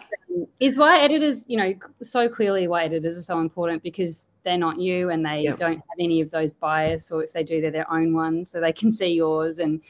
Is 0.60 0.78
why 0.78 1.00
editors, 1.00 1.46
you 1.48 1.58
know, 1.58 1.74
so 2.02 2.28
clearly 2.28 2.68
why 2.68 2.84
editors 2.84 3.18
are 3.18 3.22
so 3.22 3.40
important 3.40 3.82
because 3.82 4.26
they're 4.44 4.58
not 4.58 4.78
you 4.78 5.10
and 5.10 5.26
they 5.26 5.42
Yep. 5.42 5.58
don't 5.58 5.76
have 5.78 6.00
any 6.00 6.22
of 6.22 6.32
those 6.32 6.52
bias, 6.54 7.12
or 7.12 7.24
if 7.24 7.32
they 7.34 7.44
do, 7.44 7.62
they're 7.62 7.72
their 7.72 7.92
own 7.92 8.14
ones, 8.14 8.50
so 8.50 8.60
they 8.60 8.74
can 8.74 8.92
see 9.00 9.14
yours. 9.14 9.60
And 9.60 9.82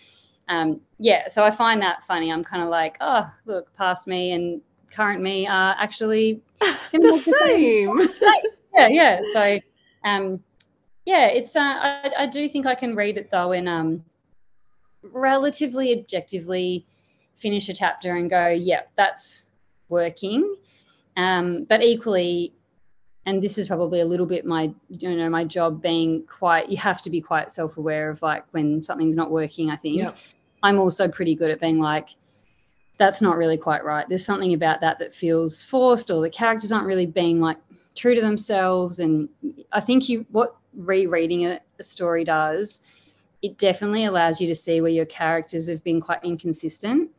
um, 0.48 0.82
yeah, 1.00 1.28
so 1.28 1.44
I 1.44 1.52
find 1.52 1.82
that 1.82 2.04
funny. 2.04 2.32
I'm 2.32 2.44
kind 2.44 2.64
of 2.64 2.70
like, 2.70 2.98
oh, 3.02 3.32
look, 3.46 3.74
past 3.76 4.08
me 4.08 4.32
and 4.32 4.62
current 4.92 5.22
me 5.22 5.48
are 5.48 5.76
actually 5.78 6.42
The 6.92 7.12
same. 7.14 8.10
yeah, 8.76 8.88
yeah. 8.88 9.22
So, 9.34 9.60
um, 10.04 10.44
yeah, 11.06 11.28
it's. 11.28 11.56
Uh, 11.56 11.62
I, 11.62 12.12
I 12.20 12.26
do 12.26 12.50
think 12.50 12.66
I 12.66 12.76
can 12.76 12.96
read 12.96 13.18
it 13.18 13.30
though, 13.32 13.52
and 13.52 13.70
um, 13.70 14.04
relatively 15.04 15.98
objectively 16.00 16.86
finish 17.36 17.70
a 17.70 17.74
chapter 17.74 18.16
and 18.16 18.30
go, 18.30 18.50
yeah, 18.50 18.82
that's 18.98 19.46
working. 19.90 20.56
Um, 21.18 21.66
but 21.66 21.84
equally, 21.84 22.54
and 23.26 23.44
this 23.44 23.58
is 23.58 23.68
probably 23.68 24.00
a 24.00 24.06
little 24.06 24.26
bit 24.26 24.46
my, 24.46 24.72
you 24.90 25.16
know, 25.16 25.30
my 25.30 25.44
job 25.44 25.82
being 25.82 26.24
quite. 26.26 26.70
You 26.70 26.78
have 26.78 27.02
to 27.02 27.10
be 27.10 27.22
quite 27.22 27.52
self-aware 27.52 28.10
of 28.10 28.22
like 28.22 28.46
when 28.52 28.84
something's 28.84 29.16
not 29.16 29.30
working. 29.30 29.70
I 29.70 29.76
think 29.76 29.98
Yep. 29.98 30.18
I'm 30.64 30.80
also 30.80 31.08
pretty 31.08 31.36
good 31.36 31.52
at 31.52 31.60
being 31.60 31.80
like, 31.80 32.10
that's 32.98 33.22
not 33.22 33.38
really 33.38 33.58
quite 33.58 33.84
right. 33.86 34.08
There's 34.08 34.26
something 34.26 34.54
about 34.54 34.82
that 34.82 35.00
that 35.00 35.14
feels 35.14 35.64
forced, 35.64 36.12
or 36.12 36.22
the 36.22 36.30
characters 36.30 36.72
aren't 36.72 36.88
really 36.88 37.06
being 37.06 37.40
like 37.40 37.58
true 37.96 38.16
to 38.16 38.22
themselves. 38.22 39.00
And 39.00 39.30
I 39.72 39.80
think 39.80 40.10
you 40.10 40.26
what 40.32 40.56
rereading 40.74 41.46
a, 41.46 41.60
a 41.80 41.84
story 41.84 42.24
does, 42.24 42.82
it 43.42 43.58
definitely 43.58 44.06
allows 44.06 44.42
you 44.42 44.48
to 44.48 44.56
see 44.56 44.82
where 44.82 44.92
your 44.92 45.06
characters 45.06 45.70
have 45.70 45.84
been 45.84 46.02
quite 46.02 46.24
inconsistent. 46.24 47.10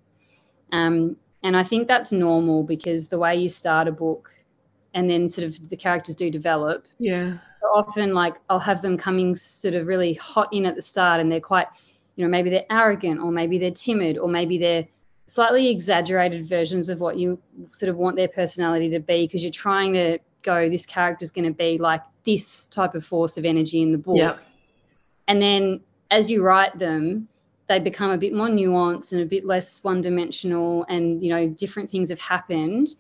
Um, 0.73 1.17
and 1.43 1.57
I 1.57 1.63
think 1.63 1.89
that's 1.89 2.13
normal 2.13 2.63
because 2.63 3.09
the 3.09 3.19
way 3.19 3.37
you 3.37 3.49
start 3.49 3.89
a 3.89 3.93
book 3.93 4.31
and 4.95 5.09
then 5.09 5.29
sort 5.29 5.47
of 5.47 5.69
the 5.71 5.77
characters 5.77 6.15
do 6.15 6.31
develop, 6.31 6.87
Yeah. 6.99 7.39
often 7.75 8.13
like 8.15 8.35
I'll 8.49 8.59
have 8.59 8.83
them 8.83 8.97
coming 8.97 9.35
sort 9.35 9.75
of 9.75 9.87
really 9.87 10.15
hot 10.15 10.49
in 10.53 10.67
at 10.67 10.75
the 10.75 10.83
start 10.83 11.21
and 11.21 11.31
they're 11.31 11.41
quite, 11.41 11.69
you 12.17 12.25
know, 12.25 12.31
maybe 12.31 12.51
they're 12.51 12.71
arrogant 12.71 13.21
or 13.21 13.31
maybe 13.31 13.59
they're 13.59 13.71
timid 13.71 14.19
or 14.19 14.29
maybe 14.29 14.59
they're 14.59 14.87
slightly 15.29 15.71
exaggerated 15.71 16.45
versions 16.47 16.89
of 16.89 17.01
what 17.01 17.17
you 17.17 17.41
sort 17.71 17.89
of 17.89 17.97
want 17.97 18.17
their 18.17 18.29
personality 18.29 18.91
to 18.91 18.99
be 18.99 19.27
because 19.27 19.43
you're 19.43 19.53
trying 19.53 19.93
to 19.93 20.19
go, 20.43 20.69
this 20.69 20.87
character's 20.87 21.31
going 21.31 21.45
to 21.45 21.53
be 21.55 21.79
like 21.79 22.03
this 22.25 22.67
type 22.69 22.95
of 22.95 23.07
force 23.07 23.37
of 23.37 23.45
energy 23.45 23.81
in 23.81 23.93
the 23.93 23.99
book. 23.99 24.17
Yep. 24.17 24.41
And 25.29 25.41
then 25.41 25.81
as 26.11 26.31
you 26.31 26.43
write 26.43 26.79
them, 26.79 27.29
they 27.71 27.79
become 27.79 28.11
a 28.11 28.19
bit 28.19 28.35
more 28.35 28.49
nuanced 28.49 29.13
and 29.13 29.23
a 29.23 29.25
bit 29.25 29.47
less 29.47 29.85
one 29.85 30.01
dimensional 30.01 30.85
and, 30.89 31.23
you 31.23 31.31
know, 31.31 31.47
different 31.47 31.89
things 31.89 32.09
have 32.11 32.19
happened. 32.19 32.97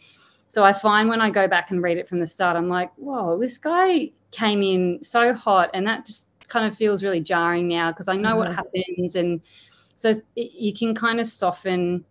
So 0.46 0.62
I 0.62 0.72
find 0.72 1.08
when 1.08 1.20
I 1.20 1.28
go 1.28 1.48
back 1.48 1.72
and 1.72 1.82
read 1.82 1.98
it 1.98 2.08
from 2.08 2.20
the 2.20 2.26
start, 2.26 2.56
I'm 2.56 2.68
like, 2.68 2.92
whoa, 2.94 3.36
this 3.36 3.58
guy 3.58 4.12
came 4.30 4.62
in 4.62 5.02
so 5.02 5.34
hot, 5.34 5.70
and 5.74 5.84
that 5.88 6.06
just 6.06 6.28
kind 6.46 6.66
of 6.66 6.76
feels 6.76 7.02
really 7.02 7.20
jarring 7.20 7.66
now 7.66 7.90
because 7.90 8.06
I 8.06 8.14
know 8.14 8.36
what 8.36 8.48
Uh-huh. 8.48 8.54
happens, 8.54 9.16
and 9.16 9.40
so 9.96 10.10
it, 10.36 10.52
you 10.52 10.72
can 10.72 10.94
kind 10.94 11.18
of 11.18 11.26
soften 11.26 12.04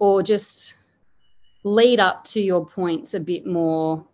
or 0.00 0.24
just 0.24 0.74
lead 1.62 2.00
up 2.00 2.24
to 2.24 2.40
your 2.40 2.66
points 2.66 3.14
a 3.14 3.20
bit 3.20 3.46
more 3.46 4.04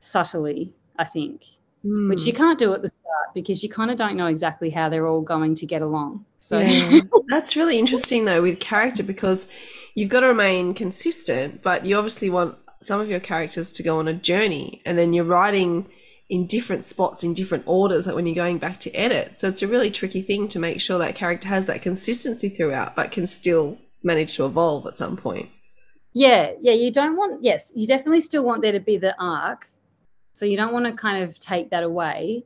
subtly, 0.00 0.74
I 0.98 1.04
think, 1.04 1.44
which 2.06 2.26
Mm. 2.26 2.26
you 2.26 2.34
can't 2.34 2.58
do 2.58 2.74
at 2.74 2.82
the 2.82 2.90
start 3.04 3.34
because 3.34 3.62
you 3.62 3.68
kind 3.68 3.90
of 3.90 3.96
don't 3.96 4.16
know 4.16 4.26
exactly 4.26 4.70
how 4.70 4.88
they're 4.88 5.06
all 5.06 5.20
going 5.20 5.54
to 5.56 5.66
get 5.66 5.82
along. 5.82 6.24
So 6.40 6.58
Yeah. 6.58 7.00
That's 7.28 7.56
really 7.56 7.78
interesting 7.78 8.24
though 8.24 8.42
with 8.42 8.60
character 8.60 9.02
because 9.02 9.48
you've 9.94 10.10
got 10.10 10.20
to 10.20 10.28
remain 10.28 10.74
consistent, 10.74 11.62
but 11.62 11.84
you 11.84 11.96
obviously 11.96 12.30
want 12.30 12.56
some 12.80 13.00
of 13.00 13.08
your 13.08 13.20
characters 13.20 13.72
to 13.72 13.82
go 13.82 13.98
on 13.98 14.08
a 14.08 14.14
journey 14.14 14.82
and 14.84 14.98
then 14.98 15.12
you're 15.12 15.24
writing 15.24 15.86
in 16.28 16.46
different 16.46 16.84
spots 16.84 17.22
in 17.22 17.34
different 17.34 17.64
orders 17.66 18.06
like 18.06 18.16
when 18.16 18.26
you're 18.26 18.34
going 18.34 18.58
back 18.58 18.80
to 18.80 18.90
edit. 18.92 19.40
So 19.40 19.48
it's 19.48 19.62
a 19.62 19.68
really 19.68 19.90
tricky 19.90 20.22
thing 20.22 20.48
to 20.48 20.58
make 20.58 20.80
sure 20.80 20.98
that 20.98 21.14
character 21.14 21.48
has 21.48 21.66
that 21.66 21.82
consistency 21.82 22.48
throughout 22.48 22.96
but 22.96 23.12
can 23.12 23.26
still 23.26 23.78
manage 24.02 24.36
to 24.36 24.46
evolve 24.46 24.86
at 24.86 24.94
some 24.94 25.16
point. 25.16 25.50
Yeah, 26.12 26.52
yeah, 26.60 26.74
you 26.74 26.92
don't 26.92 27.16
want, 27.16 27.42
yes, 27.42 27.72
you 27.74 27.86
definitely 27.86 28.20
still 28.20 28.44
want 28.44 28.62
there 28.62 28.72
to 28.72 28.80
be 28.80 28.98
the 28.98 29.14
arc. 29.18 29.68
So 30.32 30.46
you 30.46 30.56
don't 30.56 30.72
want 30.72 30.86
to 30.86 30.92
kind 30.92 31.24
of 31.24 31.38
take 31.38 31.70
that 31.70 31.82
away. 31.82 32.44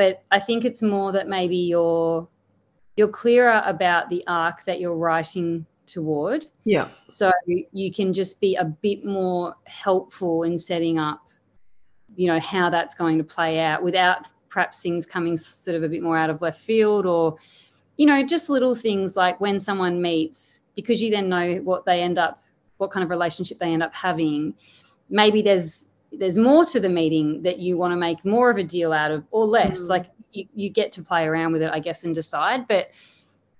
But 0.00 0.22
I 0.30 0.40
think 0.40 0.64
it's 0.64 0.80
more 0.80 1.12
that 1.12 1.28
maybe 1.28 1.58
you're 1.58 2.26
you're 2.96 3.08
clearer 3.08 3.62
about 3.66 4.08
the 4.08 4.24
arc 4.26 4.64
that 4.64 4.80
you're 4.80 4.96
writing 4.96 5.66
toward. 5.84 6.46
Yeah. 6.64 6.88
So 7.10 7.30
you 7.46 7.92
can 7.92 8.14
just 8.14 8.40
be 8.40 8.56
a 8.56 8.64
bit 8.64 9.04
more 9.04 9.56
helpful 9.66 10.44
in 10.44 10.58
setting 10.58 10.98
up, 10.98 11.20
you 12.16 12.28
know, 12.28 12.40
how 12.40 12.70
that's 12.70 12.94
going 12.94 13.18
to 13.18 13.24
play 13.24 13.60
out 13.60 13.82
without 13.82 14.26
perhaps 14.48 14.80
things 14.80 15.04
coming 15.04 15.36
sort 15.36 15.76
of 15.76 15.82
a 15.82 15.88
bit 15.90 16.02
more 16.02 16.16
out 16.16 16.30
of 16.30 16.40
left 16.40 16.62
field 16.62 17.04
or, 17.04 17.36
you 17.98 18.06
know, 18.06 18.24
just 18.24 18.48
little 18.48 18.74
things 18.74 19.16
like 19.16 19.38
when 19.38 19.60
someone 19.60 20.00
meets, 20.00 20.60
because 20.76 21.02
you 21.02 21.10
then 21.10 21.28
know 21.28 21.56
what 21.56 21.84
they 21.84 22.00
end 22.00 22.16
up, 22.16 22.40
what 22.78 22.90
kind 22.90 23.04
of 23.04 23.10
relationship 23.10 23.58
they 23.58 23.70
end 23.70 23.82
up 23.82 23.92
having. 23.92 24.54
Maybe 25.10 25.42
there's 25.42 25.88
there's 26.12 26.36
more 26.36 26.64
to 26.64 26.80
the 26.80 26.88
meeting 26.88 27.42
that 27.42 27.58
you 27.58 27.76
want 27.76 27.92
to 27.92 27.96
make 27.96 28.24
more 28.24 28.50
of 28.50 28.56
a 28.56 28.64
deal 28.64 28.92
out 28.92 29.10
of 29.10 29.24
or 29.30 29.46
less. 29.46 29.80
Mm. 29.80 29.88
Like 29.88 30.06
you, 30.32 30.46
you 30.54 30.70
get 30.70 30.92
to 30.92 31.02
play 31.02 31.24
around 31.24 31.52
with 31.52 31.62
it, 31.62 31.70
I 31.72 31.80
guess, 31.80 32.04
and 32.04 32.14
decide. 32.14 32.66
But 32.68 32.90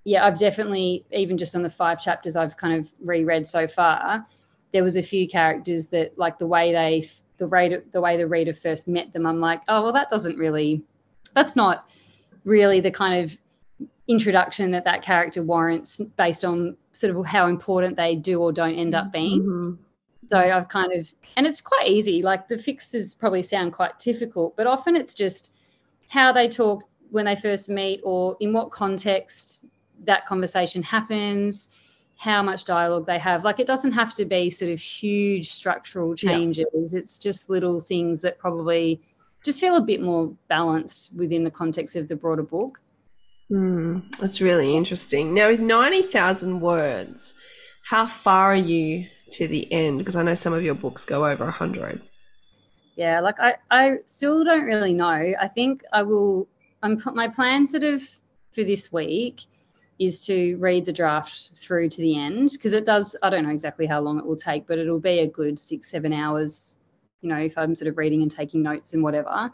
yeah, 0.05 0.25
I've 0.27 0.39
definitely 0.39 1.05
even 1.11 1.39
just 1.39 1.55
on 1.55 1.63
the 1.63 1.71
five 1.71 2.01
chapters 2.01 2.37
I've 2.37 2.57
kind 2.57 2.81
of 2.81 2.91
reread 3.01 3.47
so 3.47 3.67
far, 3.67 4.27
there 4.73 4.83
was 4.83 4.97
a 4.97 5.03
few 5.03 5.29
characters 5.29 5.89
that 5.89 6.19
like 6.19 6.39
the 6.39 6.47
way 6.47 6.73
they 6.73 7.11
the 7.39 7.47
reader 7.47 7.85
the 7.93 8.01
way 8.01 8.17
the 8.17 8.27
reader 8.27 8.55
first 8.55 8.89
met 8.89 9.13
them, 9.13 9.27
I'm 9.27 9.41
like, 9.41 9.63
oh 9.69 9.85
well, 9.85 9.93
that 9.93 10.11
doesn't 10.11 10.39
really, 10.39 10.83
that's 11.35 11.57
not 11.57 11.89
really 12.45 12.81
the 12.81 12.91
kind 12.91 13.25
of 13.25 13.37
introduction 14.09 14.73
that 14.73 14.85
that 14.85 15.03
character 15.03 15.43
warrants 15.43 15.99
based 16.17 16.45
on 16.45 16.77
sort 16.93 17.15
of 17.15 17.25
how 17.27 17.47
important 17.47 17.97
they 17.97 18.17
do 18.17 18.41
or 18.41 18.53
don't 18.53 18.75
end 18.75 18.95
up 18.95 19.13
being. 19.13 19.43
Mhm. 19.43 19.79
So 20.31 20.39
I've 20.39 20.69
kind 20.69 20.93
of, 20.93 21.13
and 21.37 21.45
it's 21.45 21.61
quite 21.61 21.89
easy. 21.89 22.23
Like 22.23 22.47
the 22.47 22.57
fixes 22.57 23.17
probably 23.17 23.43
sound 23.43 23.73
quite 23.73 23.99
difficult, 23.99 24.57
but 24.57 24.69
often 24.69 24.95
it's 24.95 25.13
just 25.13 25.55
how 26.07 26.31
they 26.33 26.49
talk 26.49 26.85
when 27.11 27.25
they 27.25 27.35
first 27.35 27.69
meet 27.69 28.01
or 28.05 28.37
in 28.39 28.53
what 28.53 28.71
context 28.71 29.65
that 30.05 30.25
conversation 30.27 30.85
happens, 30.85 31.71
how 32.17 32.45
much 32.45 32.65
dialogue 32.65 33.07
they 33.07 33.19
have. 33.19 33.43
Like 33.43 33.59
it 33.59 33.67
doesn't 33.67 33.91
have 33.91 34.15
to 34.15 34.25
be 34.25 34.51
sort 34.51 34.71
of 34.71 34.79
huge 34.79 35.53
structural 35.53 36.15
Yeah. 36.23 36.31
changes. 36.31 36.95
It's 36.95 37.19
just 37.19 37.51
little 37.51 37.81
things 37.81 38.21
that 38.21 38.39
probably 38.39 39.01
just 39.45 39.59
feel 39.59 39.75
a 39.75 39.81
bit 39.81 40.01
more 40.01 40.33
balanced 40.47 41.13
within 41.17 41.43
the 41.43 41.51
context 41.51 41.97
of 41.97 42.07
the 42.07 42.15
broader 42.15 42.45
book. 42.45 42.81
Hmm, 43.49 43.99
that's 44.21 44.41
really 44.41 44.77
interesting. 44.77 45.35
Now, 45.35 45.49
with 45.49 45.59
90,000 45.59 46.61
words, 46.61 47.35
how 47.83 48.07
far 48.07 48.53
are 48.53 48.57
you 48.57 49.07
to 49.33 49.49
the 49.49 49.71
end? 49.73 49.99
Because 49.99 50.17
I 50.17 50.23
know 50.23 50.35
some 50.35 50.53
of 50.53 50.63
your 50.63 50.75
books 50.75 51.05
go 51.05 51.27
over 51.27 51.45
100. 51.45 52.03
Yeah, 52.97 53.21
like 53.21 53.41
I, 53.41 53.57
I 53.71 53.97
still 54.07 54.45
don't 54.45 54.65
really 54.65 54.93
know. 54.93 55.33
I 55.41 55.49
think 55.49 55.85
I 55.93 56.03
will. 56.03 56.49
I'm 56.83 57.01
my 57.15 57.29
plan 57.29 57.67
sort 57.67 57.85
of 57.85 58.03
for 58.53 58.65
this 58.65 58.93
week 58.93 59.43
is 59.99 60.25
to 60.27 60.57
read 60.57 60.87
the 60.87 60.93
draft 60.93 61.51
through 61.57 61.89
to 61.91 62.01
the 62.01 62.19
end 62.19 62.51
because 62.53 62.73
it 62.73 62.85
does. 62.85 63.17
I 63.23 63.31
don't 63.31 63.45
know 63.45 63.51
exactly 63.51 63.87
how 63.87 64.01
long 64.01 64.19
it 64.19 64.27
will 64.27 64.37
take, 64.37 64.67
but 64.67 64.79
it'll 64.79 65.01
be 65.01 65.21
a 65.21 65.27
good 65.27 65.59
six, 65.59 65.91
seven 65.91 66.13
hours. 66.13 66.75
You 67.23 67.29
know, 67.29 67.39
if 67.39 67.57
I'm 67.57 67.75
sort 67.75 67.89
of 67.89 67.99
reading 67.99 68.23
and 68.23 68.31
taking 68.31 68.63
notes 68.63 68.95
and 68.95 69.03
whatever. 69.03 69.53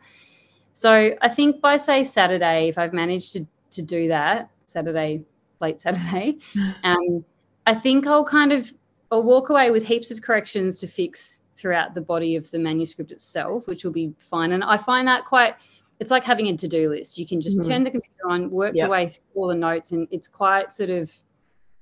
So 0.73 1.17
I 1.21 1.29
think 1.29 1.61
by 1.61 1.77
say 1.77 2.05
Saturday, 2.05 2.69
if 2.69 2.79
I've 2.79 2.93
managed 2.93 3.33
to 3.33 3.47
to 3.71 3.83
do 3.83 4.09
that, 4.09 4.51
Saturday, 4.67 5.25
late 5.61 5.81
Saturday, 5.81 6.39
um, 6.85 7.25
I 7.67 7.75
think 7.75 8.07
I'll 8.07 8.25
kind 8.25 8.53
of 8.53 8.73
I'll 9.11 9.23
walk 9.23 9.51
away 9.51 9.71
with 9.71 9.85
heaps 9.87 10.11
of 10.11 10.21
corrections 10.23 10.81
to 10.81 10.87
fix 10.89 11.41
throughout 11.55 11.95
the 11.95 12.01
body 12.01 12.37
of 12.37 12.51
the 12.51 12.59
manuscript 12.59 13.13
itself, 13.13 13.67
which 13.67 13.85
will 13.85 13.93
be 13.93 14.13
fine. 14.19 14.53
And 14.53 14.65
I 14.65 14.77
find 14.77 15.07
that 15.09 15.25
quite 15.25 15.55
it's 15.99 16.11
like 16.11 16.25
having 16.25 16.49
a 16.49 16.57
to-do 16.57 16.91
list. 16.91 17.17
You 17.17 17.27
can 17.27 17.41
just 17.41 17.61
Mhm. 17.61 17.67
turn 17.69 17.83
the 17.85 17.91
computer 17.91 18.29
on, 18.29 18.51
work 18.51 18.75
Yep. 18.75 18.83
your 18.83 18.91
way 18.91 19.09
through 19.09 19.25
all 19.35 19.49
the 19.49 19.55
notes, 19.55 19.93
and 19.93 20.07
it's 20.11 20.29
quite 20.29 20.71
sort 20.71 20.91
of 20.91 21.11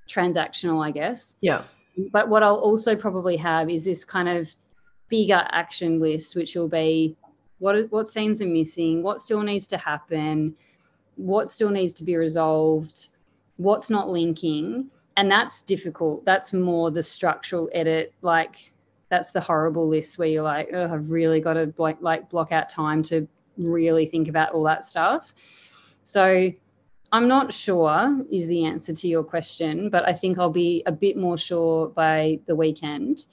transactional, 0.09 0.85
I 0.85 0.93
guess. 0.93 1.37
Yeah. 1.41 1.65
But 2.13 2.29
what 2.29 2.43
I'll 2.45 2.57
also 2.57 2.95
probably 2.95 3.37
have 3.39 3.69
is 3.69 3.85
this 3.85 4.05
kind 4.05 4.29
of 4.29 4.49
bigger 5.09 5.43
action 5.51 5.99
list, 6.01 6.37
which 6.37 6.55
will 6.55 6.69
be 6.69 7.17
what 7.59 7.91
what 7.91 8.09
scenes 8.09 8.41
are 8.41 8.47
missing, 8.47 9.03
what 9.03 9.21
still 9.21 9.43
needs 9.43 9.67
to 9.69 9.77
happen, 9.79 10.55
what 11.17 11.51
still 11.51 11.71
needs 11.71 11.93
to 11.95 12.05
be 12.05 12.17
resolved, 12.17 13.09
what's 13.57 13.91
not 13.91 14.09
linking, 14.11 14.91
and 15.17 15.31
that's 15.31 15.63
difficult. 15.63 16.25
That's 16.25 16.53
more 16.53 16.91
the 16.91 17.03
structural 17.03 17.69
edit, 17.73 18.13
like 18.23 18.73
that's 19.09 19.31
the 19.31 19.41
horrible 19.41 19.89
list 19.89 20.19
where 20.19 20.29
you're 20.29 20.43
like, 20.43 20.71
oh, 20.73 20.93
I've 20.93 21.11
really 21.11 21.41
got 21.41 21.55
to 21.55 21.73
like 21.79 21.99
like 22.01 22.31
block 22.31 22.53
out 22.53 22.69
time 22.69 23.03
to 23.05 23.29
really 23.57 24.07
think 24.07 24.29
about 24.29 24.53
all 24.53 24.65
that 24.65 24.83
stuff. 24.85 25.33
So 26.05 26.51
I'm 27.13 27.29
not 27.29 27.55
sure 27.55 28.25
is 28.31 28.49
the 28.49 28.65
answer 28.65 28.93
to 28.93 29.09
your 29.09 29.23
question, 29.23 29.89
but 29.89 30.07
I 30.09 30.13
think 30.13 30.39
I'll 30.39 30.51
be 30.51 30.83
a 30.87 30.93
bit 30.93 31.17
more 31.17 31.39
sure 31.39 31.89
by 31.91 32.41
the 32.47 32.57
weekend. 32.57 33.27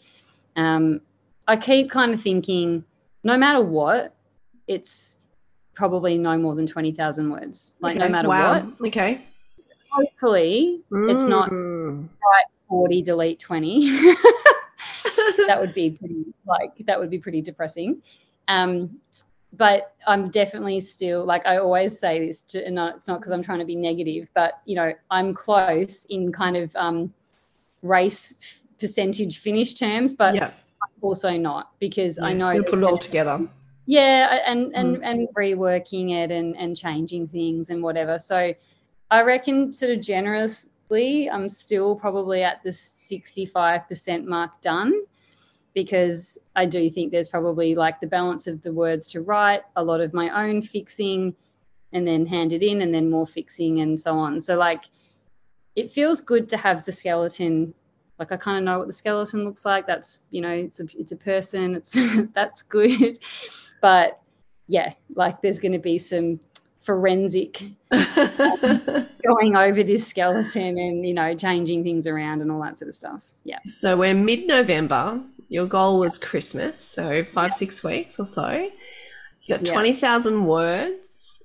Um, 0.55 1.01
I 1.47 1.57
keep 1.57 1.89
kind 1.89 2.13
of 2.13 2.21
thinking, 2.21 2.83
no 3.23 3.37
matter 3.37 3.63
what, 3.63 4.13
it's 4.67 5.15
probably 5.73 6.17
no 6.19 6.37
more 6.37 6.53
than 6.53 6.67
20,000 6.67 7.29
words. 7.31 7.71
Like, 7.79 7.97
no 7.97 8.07
matter 8.07 8.29
wow. 8.29 8.61
what, 8.61 8.87
Okay. 8.89 9.25
hopefully 9.89 10.81
it's 10.91 11.25
not 11.25 11.49
Mm. 11.91 12.09
40, 12.69 13.01
delete 13.01 13.39
20. 13.39 13.89
that 15.47 15.57
would 15.59 15.73
be 15.73 15.91
pretty, 15.91 16.25
like, 16.45 16.71
that 16.85 16.99
would 16.99 17.09
be 17.09 17.19
pretty 17.19 17.41
depressing. 17.41 18.01
Um, 18.47 18.99
but 19.53 19.95
I'm 20.07 20.29
definitely 20.29 20.79
still 20.79 21.25
like 21.25 21.45
I 21.45 21.57
always 21.57 21.99
say 21.99 22.25
this, 22.25 22.41
to, 22.41 22.65
and 22.65 22.79
it's 22.79 23.07
not 23.07 23.19
because 23.19 23.31
I'm 23.31 23.43
trying 23.43 23.59
to 23.59 23.65
be 23.65 23.75
negative, 23.75 24.29
but 24.33 24.61
you 24.65 24.75
know 24.75 24.93
I'm 25.09 25.33
close 25.33 26.05
in 26.05 26.31
kind 26.31 26.55
of 26.55 26.73
um, 26.75 27.13
race 27.83 28.33
percentage 28.79 29.39
finish 29.39 29.73
terms, 29.73 30.13
but 30.13 30.35
yeah. 30.35 30.51
also 31.01 31.31
not 31.31 31.71
because 31.79 32.17
I 32.19 32.33
know 32.33 32.63
put 32.63 32.79
it 32.79 32.83
all 32.83 32.97
together. 32.97 33.45
yeah, 33.85 34.39
and 34.45 34.73
and 34.73 34.97
Mm. 34.97 35.01
and 35.03 35.27
reworking 35.35 36.11
it 36.11 36.31
and 36.31 36.55
and 36.57 36.77
changing 36.77 37.27
things 37.27 37.69
and 37.69 37.83
whatever. 37.83 38.17
So 38.17 38.53
I 39.11 39.21
reckon 39.23 39.73
sort 39.73 39.91
of 39.91 39.99
I'm 40.93 41.47
still 41.47 41.95
probably 41.95 42.43
at 42.43 42.61
the 42.63 42.69
65% 42.69 44.25
mark 44.25 44.61
done 44.61 44.93
because 45.73 46.37
I 46.55 46.65
do 46.65 46.89
think 46.89 47.11
there's 47.11 47.29
probably 47.29 47.75
like 47.75 48.01
the 48.01 48.07
balance 48.07 48.47
of 48.47 48.61
the 48.61 48.73
words 48.73 49.07
to 49.09 49.21
write, 49.21 49.61
a 49.75 49.83
lot 49.83 50.01
of 50.01 50.13
my 50.13 50.45
own 50.45 50.61
fixing, 50.61 51.33
and 51.93 52.05
then 52.05 52.25
hand 52.25 52.51
it 52.51 52.63
in, 52.63 52.81
and 52.81 52.93
then 52.93 53.09
more 53.09 53.27
fixing, 53.27 53.79
and 53.79 53.99
so 53.99 54.17
on. 54.17 54.41
So 54.41 54.57
like, 54.57 54.85
it 55.75 55.91
feels 55.91 56.19
good 56.19 56.49
to 56.49 56.57
have 56.57 56.83
the 56.83 56.91
skeleton. 56.91 57.73
Like 58.19 58.31
I 58.31 58.37
kind 58.37 58.57
of 58.57 58.63
know 58.63 58.79
what 58.79 58.87
the 58.87 58.93
skeleton 58.93 59.45
looks 59.45 59.65
like. 59.65 59.87
That's 59.87 60.19
you 60.29 60.41
know, 60.41 60.51
it's 60.51 60.81
a 60.81 60.87
it's 60.97 61.13
a 61.13 61.17
person. 61.17 61.75
It's 61.75 61.97
that's 62.33 62.63
good, 62.63 63.19
but 63.81 64.21
yeah, 64.67 64.93
like 65.15 65.41
there's 65.41 65.59
going 65.59 65.71
to 65.71 65.79
be 65.79 65.97
some 65.97 66.39
forensic 66.81 67.61
going 67.91 69.55
over 69.55 69.83
this 69.83 70.07
skeleton 70.07 70.77
and 70.77 71.05
you 71.05 71.13
know 71.13 71.35
changing 71.35 71.83
things 71.83 72.07
around 72.07 72.41
and 72.41 72.51
all 72.51 72.61
that 72.61 72.77
sort 72.77 72.89
of 72.89 72.95
stuff. 72.95 73.23
Yeah. 73.43 73.59
so 73.65 73.97
we're 73.97 74.13
mid 74.15 74.47
November. 74.47 75.21
Your 75.49 75.65
goal 75.65 75.99
was 75.99 76.17
Christmas, 76.17 76.79
so 76.79 77.23
five, 77.25 77.53
six 77.53 77.83
weeks 77.83 78.17
or 78.19 78.25
so. 78.25 78.49
You 79.43 79.57
got 79.57 79.67
Yeah. 79.67 79.73
20,000 79.73 80.45
words. 80.45 81.43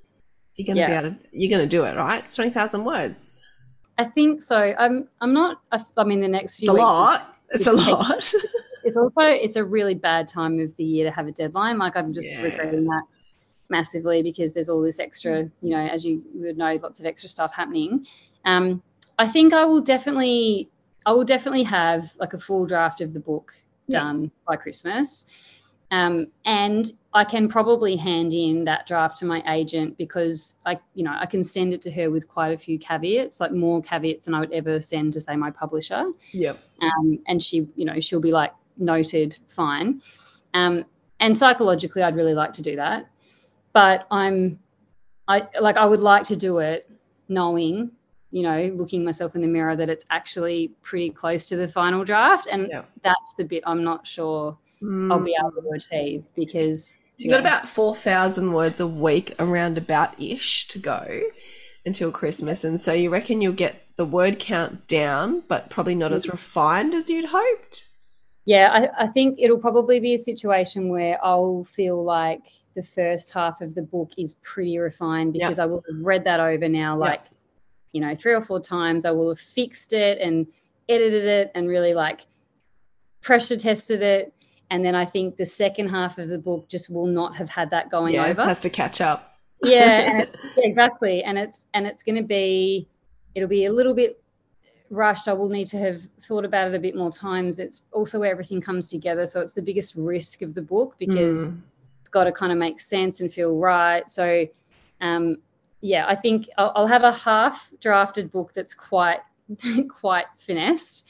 You're 0.55 0.67
going 0.67 0.77
to 0.77 0.83
Yeah. 0.83 1.01
be 1.03 1.07
able 1.09 1.17
to, 1.17 1.27
you're 1.33 1.51
going 1.51 1.69
to 1.69 1.77
do 1.77 1.83
it, 1.85 1.97
right? 1.97 2.23
It's 2.23 2.37
20,000 2.37 2.85
words. 2.85 3.43
I 3.99 4.05
think 4.05 4.43
so. 4.43 4.75
I'm. 4.79 5.09
I'm 5.21 5.33
not. 5.33 5.61
I, 5.73 5.81
I 5.97 6.05
mean, 6.05 6.21
the 6.21 6.29
next 6.29 6.59
few 6.59 6.71
a 6.71 6.75
weeks. 6.75 6.83
lot. 6.83 7.35
It's 7.51 7.67
a 7.67 7.71
it's- 7.73 7.87
lot. 7.89 8.35
It's 8.85 8.97
also. 8.97 9.23
It's 9.23 9.57
a 9.57 9.65
really 9.65 9.95
bad 9.95 10.29
time 10.29 10.61
of 10.61 10.77
the 10.77 10.85
year 10.85 11.07
to 11.07 11.11
have 11.11 11.27
a 11.27 11.33
deadline. 11.33 11.77
Like 11.79 11.97
I'm 11.97 12.15
just 12.15 12.29
Yeah. 12.31 12.43
regretting 12.43 12.85
that 12.85 13.03
massively 13.69 14.23
because 14.23 14.53
there's 14.53 14.69
all 14.69 14.83
this 14.83 14.99
extra. 14.99 15.43
You 15.63 15.71
know, 15.71 15.87
as 15.87 16.05
you 16.05 16.23
would 16.35 16.57
know, 16.59 16.79
lots 16.83 17.01
of 17.01 17.07
extra 17.07 17.29
stuff 17.29 17.53
happening. 17.53 18.07
Um, 18.45 18.83
I 19.19 19.27
think 19.29 19.53
I 19.53 19.65
will 19.65 19.81
definitely. 19.81 20.71
I 21.05 21.13
will 21.13 21.25
definitely 21.25 21.63
have 21.65 22.13
like 22.19 22.35
a 22.35 22.39
full 22.39 22.67
draft 22.67 23.01
of 23.01 23.13
the 23.13 23.21
book 23.21 23.53
Yeah. 23.87 24.01
done 24.01 24.31
by 24.47 24.57
Christmas. 24.57 25.25
Um, 25.93 26.27
and 26.45 26.91
I 27.15 27.23
can 27.23 27.49
probably 27.49 27.95
hand 27.95 28.33
in 28.35 28.65
that 28.65 28.89
draft 28.89 29.19
to 29.19 29.25
my 29.25 29.41
agent 29.47 29.97
because 29.99 30.57
I, 30.67 30.81
you 30.95 31.05
know, 31.05 31.15
I 31.17 31.27
can 31.27 31.45
send 31.45 31.73
it 31.73 31.81
to 31.83 31.93
her 31.93 32.11
with 32.11 32.27
quite 32.27 32.53
a 32.53 32.59
few 32.59 32.77
caveats, 32.77 33.39
like 33.39 33.53
more 33.53 33.81
caveats 33.81 34.25
than 34.25 34.35
I 34.35 34.41
would 34.41 34.53
ever 34.53 34.81
send 34.81 35.13
to 35.13 35.21
say 35.21 35.37
my 35.37 35.53
publisher. 35.53 36.11
yep. 36.33 36.59
Um, 36.83 37.21
and 37.29 37.41
she, 37.41 37.69
you 37.77 37.85
know, 37.85 38.01
she'll 38.01 38.19
be 38.21 38.33
like 38.33 38.53
noted, 38.79 39.39
fine. 39.47 40.03
Um, 40.55 40.85
and 41.21 41.37
psychologically, 41.37 42.03
I'd 42.03 42.17
really 42.17 42.35
like 42.35 42.53
to 42.55 42.63
do 42.63 42.75
that, 42.77 43.07
but 43.79 43.99
I'm, 44.11 44.59
I 45.29 45.37
like, 45.61 45.77
I 45.77 45.87
would 45.93 46.01
like 46.13 46.25
to 46.33 46.37
do 46.37 46.53
it 46.71 46.91
knowing, 47.29 47.91
you 48.31 48.43
know, 48.43 48.61
looking 48.81 49.05
myself 49.05 49.35
in 49.37 49.43
the 49.43 49.49
mirror 49.57 49.77
that 49.77 49.89
it's 49.95 50.05
actually 50.11 50.61
pretty 50.83 51.11
close 51.11 51.43
to 51.51 51.57
the 51.57 51.69
final 51.69 52.05
draft, 52.05 52.47
and 52.53 52.69
Yeah. 52.73 52.83
that's 53.03 53.31
the 53.39 53.45
bit 53.45 53.63
I'm 53.67 53.83
not 53.85 54.07
sure 54.07 54.57
I'll 55.11 55.21
be 55.21 55.35
able 55.41 55.63
to 55.63 55.71
achieve 55.81 56.25
because 56.35 56.81
So 57.19 57.25
you've 57.25 57.33
got 57.37 57.41
about 57.41 57.69
4,000 57.69 58.53
words 58.53 58.79
a 58.81 58.87
week 58.87 59.35
around 59.39 59.79
about 59.79 60.11
ish 60.21 60.69
to 60.69 60.79
go 60.79 61.03
until 61.85 62.11
Christmas. 62.13 62.65
And 62.65 62.79
so 62.79 62.93
you 62.93 63.11
reckon 63.11 63.41
you'll 63.41 63.53
get 63.67 63.75
the 63.97 64.05
word 64.05 64.39
count 64.39 64.87
down, 64.89 65.43
but 65.49 65.71
probably 65.71 65.95
not 65.95 66.13
Mm. 66.13 66.17
as 66.17 66.29
refined 66.29 66.95
as 66.95 67.09
you'd 67.11 67.27
hoped? 67.27 67.87
Yeah, 68.45 68.71
I, 68.73 69.05
I 69.05 69.07
think 69.09 69.39
it'll 69.41 69.59
probably 69.59 69.99
be 70.01 70.15
a 70.15 70.19
situation 70.19 70.89
where 70.89 71.19
I'll 71.25 71.65
feel 71.65 72.03
like 72.05 72.43
the 72.77 72.83
first 72.83 73.33
half 73.33 73.63
of 73.63 73.75
the 73.75 73.83
book 73.83 74.13
is 74.19 74.35
pretty 74.43 74.79
refined 74.79 75.33
because 75.33 75.59
I 75.59 75.65
will 75.65 75.83
have 75.89 76.05
read 76.05 76.25
that 76.25 76.39
over 76.39 76.69
now, 76.69 76.97
like, 76.97 77.23
you 77.93 78.03
know, 78.03 78.15
three 78.15 78.35
or 78.35 78.43
four 78.43 78.61
times. 78.61 79.07
I 79.07 79.11
will 79.11 79.31
have 79.31 79.41
fixed 79.41 79.95
it 79.95 80.19
and 80.19 80.47
edited 80.89 81.25
it 81.25 81.51
and 81.55 81.69
really 81.69 81.95
like 81.95 82.27
pressure 83.23 83.57
tested 83.57 84.03
it. 84.03 84.33
And 84.71 84.85
then 84.85 84.95
I 84.95 85.07
think 85.07 85.37
the 85.37 85.47
second 85.47 85.89
half 85.89 86.19
of 86.19 86.29
the 86.29 86.39
book 86.39 86.69
just 86.69 86.91
will 86.91 87.07
not 87.07 87.37
have 87.39 87.49
had 87.49 87.71
that 87.71 87.91
going 87.91 88.15
yeah, 88.15 88.27
over. 88.27 88.45
has 88.45 88.61
to 88.61 88.71
catch 88.71 89.01
up. 89.01 89.39
yeah, 89.63 90.19
yeah, 90.19 90.25
exactly. 90.59 91.25
And 91.25 91.39
it's 91.39 91.63
and 91.73 91.87
it's 91.87 92.03
going 92.03 92.17
to 92.17 92.29
be, 92.29 92.89
it'll 93.35 93.49
be 93.49 93.65
a 93.65 93.73
little 93.73 93.95
bit 93.95 94.23
rushed. 94.91 95.29
I 95.29 95.33
will 95.33 95.49
need 95.49 95.67
to 95.69 95.79
have 95.79 96.03
thought 96.29 96.45
about 96.45 96.69
it 96.69 96.75
a 96.75 96.79
bit 96.79 96.95
more 96.95 97.11
times. 97.11 97.59
It's 97.59 97.83
also 97.91 98.21
where 98.21 98.31
everything 98.31 98.61
comes 98.61 98.89
together, 98.89 99.25
so 99.25 99.41
it's 99.41 99.55
the 99.55 99.63
biggest 99.63 99.95
risk 99.95 100.43
of 100.43 100.53
the 100.53 100.63
book 100.63 100.97
because 100.99 101.49
Mm. 101.49 101.63
Got 102.17 102.25
to 102.25 102.33
kind 102.33 102.51
of 102.51 102.57
make 102.57 102.81
sense 102.81 103.21
and 103.21 103.31
feel 103.31 103.55
right. 103.59 104.11
So, 104.11 104.47
um, 105.03 105.37
yeah, 105.83 106.07
I 106.09 106.15
think 106.15 106.49
I'll, 106.57 106.73
I'll 106.75 106.87
have 106.87 107.05
a 107.05 107.13
half 107.13 107.71
drafted 107.79 108.33
book 108.33 108.55
that's 108.55 108.73
quite 108.73 109.21
quite 110.01 110.25
finessed, 110.39 111.07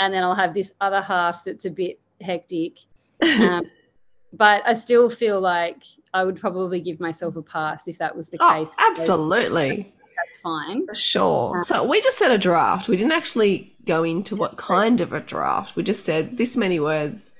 and 0.00 0.12
then 0.12 0.24
I'll 0.24 0.34
have 0.34 0.54
this 0.54 0.72
other 0.80 1.00
half 1.00 1.44
that's 1.44 1.64
a 1.64 1.70
bit 1.70 2.00
hectic. 2.20 2.78
Um, 3.22 3.70
but 4.32 4.62
I 4.66 4.72
still 4.72 5.08
feel 5.08 5.40
like 5.40 5.84
I 6.12 6.24
would 6.24 6.40
probably 6.40 6.80
give 6.80 6.98
myself 6.98 7.36
a 7.36 7.42
pass 7.42 7.86
if 7.86 7.98
that 7.98 8.16
was 8.16 8.26
the 8.26 8.38
Oh, 8.40 8.52
case. 8.52 8.72
absolutely. 8.78 9.94
that's 10.16 10.40
fine. 10.40 10.86
Sure. 10.92 11.62
So 11.62 11.84
we 11.84 12.00
just 12.00 12.18
said 12.18 12.32
a 12.32 12.38
draft. 12.38 12.88
We 12.88 12.96
didn't 12.96 13.12
actually 13.12 13.76
go 13.84 14.02
into 14.02 14.34
what 14.34 14.56
kind 14.56 15.00
of 15.00 15.12
a 15.12 15.20
draft. 15.20 15.76
We 15.76 15.84
just 15.84 16.04
said 16.04 16.36
this 16.36 16.56
many 16.56 16.80
words 16.80 17.30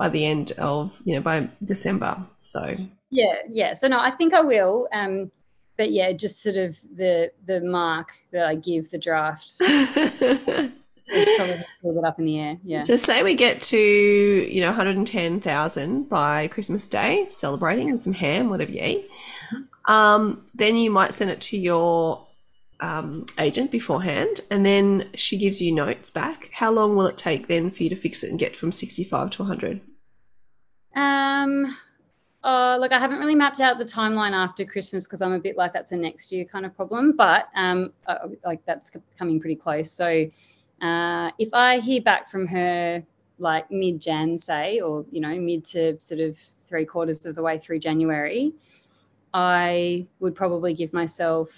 by 0.00 0.08
the 0.08 0.24
end 0.24 0.52
of, 0.52 0.98
you 1.04 1.14
know, 1.14 1.20
by 1.20 1.46
December. 1.62 2.16
So 2.40 2.74
Yeah, 3.10 3.34
yeah. 3.50 3.74
So 3.74 3.86
no, 3.86 4.00
I 4.00 4.10
think 4.10 4.32
I 4.32 4.40
will. 4.40 4.88
Um, 4.94 5.30
but 5.76 5.90
yeah, 5.90 6.12
just 6.12 6.42
sort 6.42 6.56
of 6.56 6.78
the 6.96 7.30
the 7.46 7.60
mark 7.60 8.12
that 8.32 8.46
I 8.46 8.54
give 8.54 8.90
the 8.90 8.96
draft 8.96 9.56
is 9.60 10.70
probably 11.36 11.64
still 11.78 11.94
bit 11.94 12.04
up 12.06 12.18
in 12.18 12.24
the 12.24 12.40
air. 12.40 12.56
Yeah. 12.64 12.80
So 12.80 12.96
say 12.96 13.22
we 13.22 13.34
get 13.34 13.60
to, 13.60 13.78
you 13.78 14.62
know, 14.62 14.68
110,000 14.68 16.08
by 16.08 16.48
Christmas 16.48 16.88
Day, 16.88 17.26
celebrating 17.28 17.92
with 17.92 18.02
some 18.02 18.14
ham, 18.14 18.48
whatever 18.48 18.72
you 18.72 18.82
eat. 18.82 19.10
Um, 19.84 20.42
then 20.54 20.78
you 20.78 20.90
might 20.90 21.12
send 21.12 21.30
it 21.30 21.42
to 21.42 21.58
your 21.58 22.26
um, 22.80 23.26
agent 23.38 23.70
beforehand, 23.70 24.40
and 24.50 24.64
then 24.64 25.10
she 25.14 25.36
gives 25.36 25.60
you 25.60 25.72
notes 25.72 26.08
back. 26.08 26.48
How 26.54 26.70
long 26.70 26.96
will 26.96 27.06
it 27.06 27.18
take 27.18 27.48
then 27.48 27.70
for 27.70 27.82
you 27.82 27.90
to 27.90 27.96
fix 27.96 28.22
it 28.24 28.30
and 28.30 28.38
get 28.38 28.56
from 28.56 28.72
65 28.72 29.28
to 29.30 29.42
100? 29.42 29.82
Um, 30.94 31.76
oh, 32.44 32.76
look, 32.80 32.92
I 32.92 32.98
haven't 32.98 33.18
really 33.18 33.34
mapped 33.34 33.60
out 33.60 33.78
the 33.78 33.84
timeline 33.84 34.32
after 34.32 34.64
Christmas 34.64 35.04
because 35.04 35.22
I'm 35.22 35.32
a 35.32 35.38
bit 35.38 35.56
like 35.56 35.72
that's 35.72 35.92
a 35.92 35.96
next 35.96 36.32
year 36.32 36.44
kind 36.44 36.66
of 36.66 36.74
problem, 36.74 37.16
but 37.16 37.48
um, 37.54 37.92
uh, 38.06 38.28
like 38.44 38.64
that's 38.64 38.90
coming 39.18 39.40
pretty 39.40 39.56
close. 39.56 39.90
So 39.90 40.26
uh, 40.82 41.30
if 41.38 41.52
I 41.52 41.78
hear 41.78 42.00
back 42.02 42.30
from 42.30 42.46
her 42.46 43.04
like 43.38 43.70
mid 43.70 44.00
Jan, 44.00 44.36
say, 44.36 44.80
or 44.80 45.04
you 45.10 45.20
know, 45.20 45.38
mid 45.38 45.64
to 45.66 46.00
sort 46.00 46.20
of 46.20 46.36
three 46.36 46.84
quarters 46.84 47.24
of 47.26 47.34
the 47.34 47.42
way 47.42 47.58
through 47.58 47.78
January, 47.78 48.52
I 49.32 50.06
would 50.18 50.34
probably 50.34 50.74
give 50.74 50.92
myself 50.92 51.50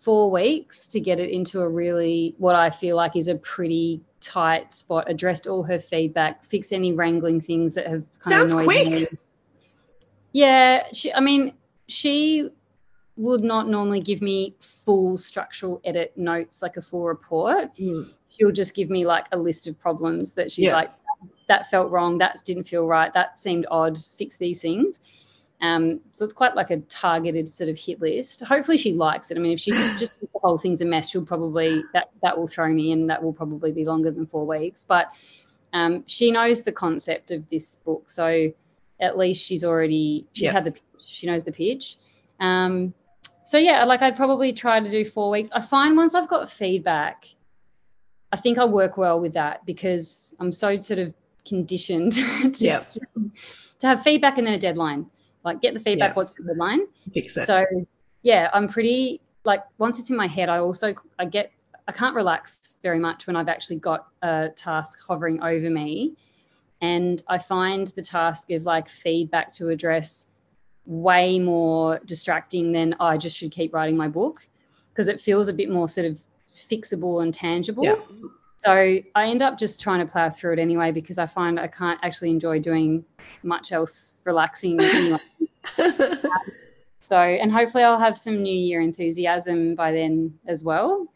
four 0.00 0.30
weeks 0.30 0.86
to 0.86 1.00
get 1.00 1.18
it 1.18 1.30
into 1.30 1.60
a 1.60 1.68
really 1.68 2.34
what 2.38 2.54
I 2.54 2.70
feel 2.70 2.96
like 2.96 3.16
is 3.16 3.28
a 3.28 3.34
pretty 3.36 4.02
tight 4.26 4.72
spot. 4.72 5.08
Addressed 5.08 5.46
all 5.46 5.62
her 5.62 5.78
feedback, 5.78 6.44
fixed 6.44 6.72
any 6.72 6.92
wrangling 6.92 7.40
things 7.40 7.74
that 7.74 7.86
have 7.86 8.02
Sounds 8.18 8.54
quick. 8.54 8.88
me. 8.88 9.06
Yeah, 10.32 10.84
she. 10.92 11.12
I 11.12 11.20
mean, 11.20 11.54
she 11.88 12.50
would 13.16 13.42
not 13.42 13.68
normally 13.68 14.00
give 14.00 14.20
me 14.20 14.54
full 14.84 15.16
structural 15.16 15.80
edit 15.84 16.12
notes 16.18 16.60
like 16.60 16.76
a 16.76 16.82
full 16.82 17.04
report. 17.04 17.74
Mm. 17.76 18.10
She'll 18.28 18.52
just 18.52 18.74
give 18.74 18.90
me 18.90 19.06
like 19.06 19.26
a 19.32 19.38
list 19.38 19.66
of 19.66 19.78
problems 19.78 20.34
that 20.34 20.52
she's 20.52 20.66
Yeah. 20.66 20.74
like, 20.74 20.90
that 21.48 21.70
felt 21.70 21.90
wrong, 21.90 22.18
that 22.18 22.40
didn't 22.44 22.64
feel 22.64 22.86
right, 22.86 23.10
that 23.14 23.40
seemed 23.40 23.66
odd, 23.70 23.96
fix 24.18 24.36
these 24.36 24.60
things. 24.60 25.00
Um, 25.66 26.00
so 26.12 26.24
it's 26.24 26.32
quite 26.34 26.54
like 26.54 26.70
a 26.70 26.78
targeted 26.78 27.48
sort 27.48 27.70
of 27.70 27.78
hit 27.78 28.00
list. 28.00 28.42
Hopefully 28.42 28.76
she 28.76 28.92
likes 28.92 29.30
it. 29.30 29.36
I 29.36 29.40
mean, 29.40 29.52
if 29.52 29.60
she 29.60 29.70
just 29.98 30.16
thinks 30.16 30.32
the 30.32 30.40
whole 30.42 30.58
thing's 30.58 30.80
a 30.80 30.84
mess, 30.84 31.10
she'll 31.10 31.24
probably 31.24 31.82
that 31.92 32.10
that 32.22 32.38
will 32.38 32.46
throw 32.46 32.68
me 32.72 32.92
in. 32.92 33.06
that 33.08 33.22
will 33.22 33.32
probably 33.32 33.72
be 33.72 33.84
longer 33.84 34.10
than 34.10 34.26
four 34.26 34.46
weeks. 34.46 34.84
But 34.86 35.10
um, 35.72 36.04
she 36.06 36.30
knows 36.30 36.62
the 36.62 36.72
concept 36.72 37.30
of 37.30 37.48
this 37.50 37.74
book, 37.76 38.10
so 38.10 38.52
at 39.00 39.18
least 39.18 39.44
she's 39.44 39.64
already 39.64 40.26
she's 40.32 40.50
had 40.50 40.64
the 40.64 40.72
pitch. 40.72 40.82
She 41.00 41.26
knows 41.26 41.44
the 41.44 41.52
pitch. 41.52 41.96
Um, 42.40 42.94
so 43.44 43.58
yeah, 43.58 43.84
like 43.84 44.02
I'd 44.02 44.16
probably 44.16 44.52
try 44.52 44.80
to 44.80 44.88
do 44.90 45.04
four 45.04 45.30
weeks. 45.30 45.50
I 45.52 45.60
find 45.60 45.96
once 45.96 46.14
I've 46.14 46.28
got 46.28 46.50
feedback, 46.50 47.26
I 48.32 48.36
think 48.36 48.58
I 48.58 48.64
work 48.64 48.96
well 48.96 49.20
with 49.20 49.34
that 49.34 49.64
because 49.64 50.34
I'm 50.40 50.52
so 50.52 50.78
sort 50.80 50.98
of 50.98 51.14
conditioned 51.46 52.12
to, 52.54 52.64
Yeah. 52.64 52.78
to, 52.80 53.00
to 53.80 53.86
have 53.86 54.02
feedback 54.02 54.38
and 54.38 54.46
then 54.46 54.54
a 54.54 54.58
deadline. 54.58 55.06
Like 55.46 55.62
get 55.62 55.74
the 55.74 55.80
feedback, 55.80 56.10
Yeah. 56.10 56.14
what's 56.14 56.34
the 56.34 56.42
deadline? 56.42 56.80
Fix 57.14 57.36
it. 57.36 57.46
So 57.46 57.64
yeah, 58.22 58.50
I'm 58.52 58.68
pretty 58.68 59.20
like 59.44 59.62
once 59.78 60.00
it's 60.00 60.10
in 60.10 60.16
my 60.16 60.26
head, 60.26 60.48
I 60.48 60.58
also 60.58 60.94
I 61.20 61.24
get 61.24 61.52
I 61.86 61.92
can't 61.92 62.16
relax 62.16 62.74
very 62.82 62.98
much 62.98 63.28
when 63.28 63.36
I've 63.36 63.48
actually 63.48 63.76
got 63.76 64.08
a 64.22 64.48
task 64.56 64.98
hovering 65.06 65.40
over 65.40 65.70
me. 65.70 66.14
And 66.82 67.22
I 67.28 67.38
find 67.38 67.86
the 67.94 68.02
task 68.02 68.50
of 68.50 68.64
like 68.64 68.88
feedback 68.88 69.52
to 69.54 69.68
address 69.68 70.26
way 70.84 71.38
more 71.38 72.00
distracting 72.04 72.72
than 72.72 72.96
"Oh, 72.98 73.06
I 73.06 73.16
just 73.16 73.36
should 73.36 73.52
keep 73.52 73.72
writing 73.72 73.96
my 73.96 74.08
book 74.08 74.44
because 74.92 75.06
it 75.06 75.20
feels 75.20 75.46
a 75.46 75.52
bit 75.52 75.70
more 75.70 75.88
sort 75.88 76.06
of 76.06 76.18
fixable 76.70 77.22
and 77.22 77.32
tangible. 77.32 77.84
Yeah. 77.84 77.96
So 78.58 78.72
I 78.72 79.26
end 79.26 79.42
up 79.42 79.58
just 79.58 79.80
trying 79.80 80.04
to 80.04 80.10
plow 80.10 80.30
through 80.30 80.54
it 80.54 80.58
anyway 80.58 80.90
because 80.90 81.18
I 81.18 81.26
find 81.26 81.60
I 81.60 81.66
can't 81.68 82.00
actually 82.02 82.30
enjoy 82.30 82.58
doing 82.58 83.04
much 83.42 83.70
else 83.70 84.14
relaxing 84.24 84.80
anyway. 84.80 85.18
So, 87.06 87.16
and 87.16 87.52
hopefully 87.52 87.84
I'll 87.84 88.00
have 88.00 88.16
some 88.16 88.42
New 88.42 88.52
Year 88.52 88.80
enthusiasm 88.80 89.76
by 89.76 89.92
then 89.92 90.36
as 90.48 90.64
well. 90.64 91.06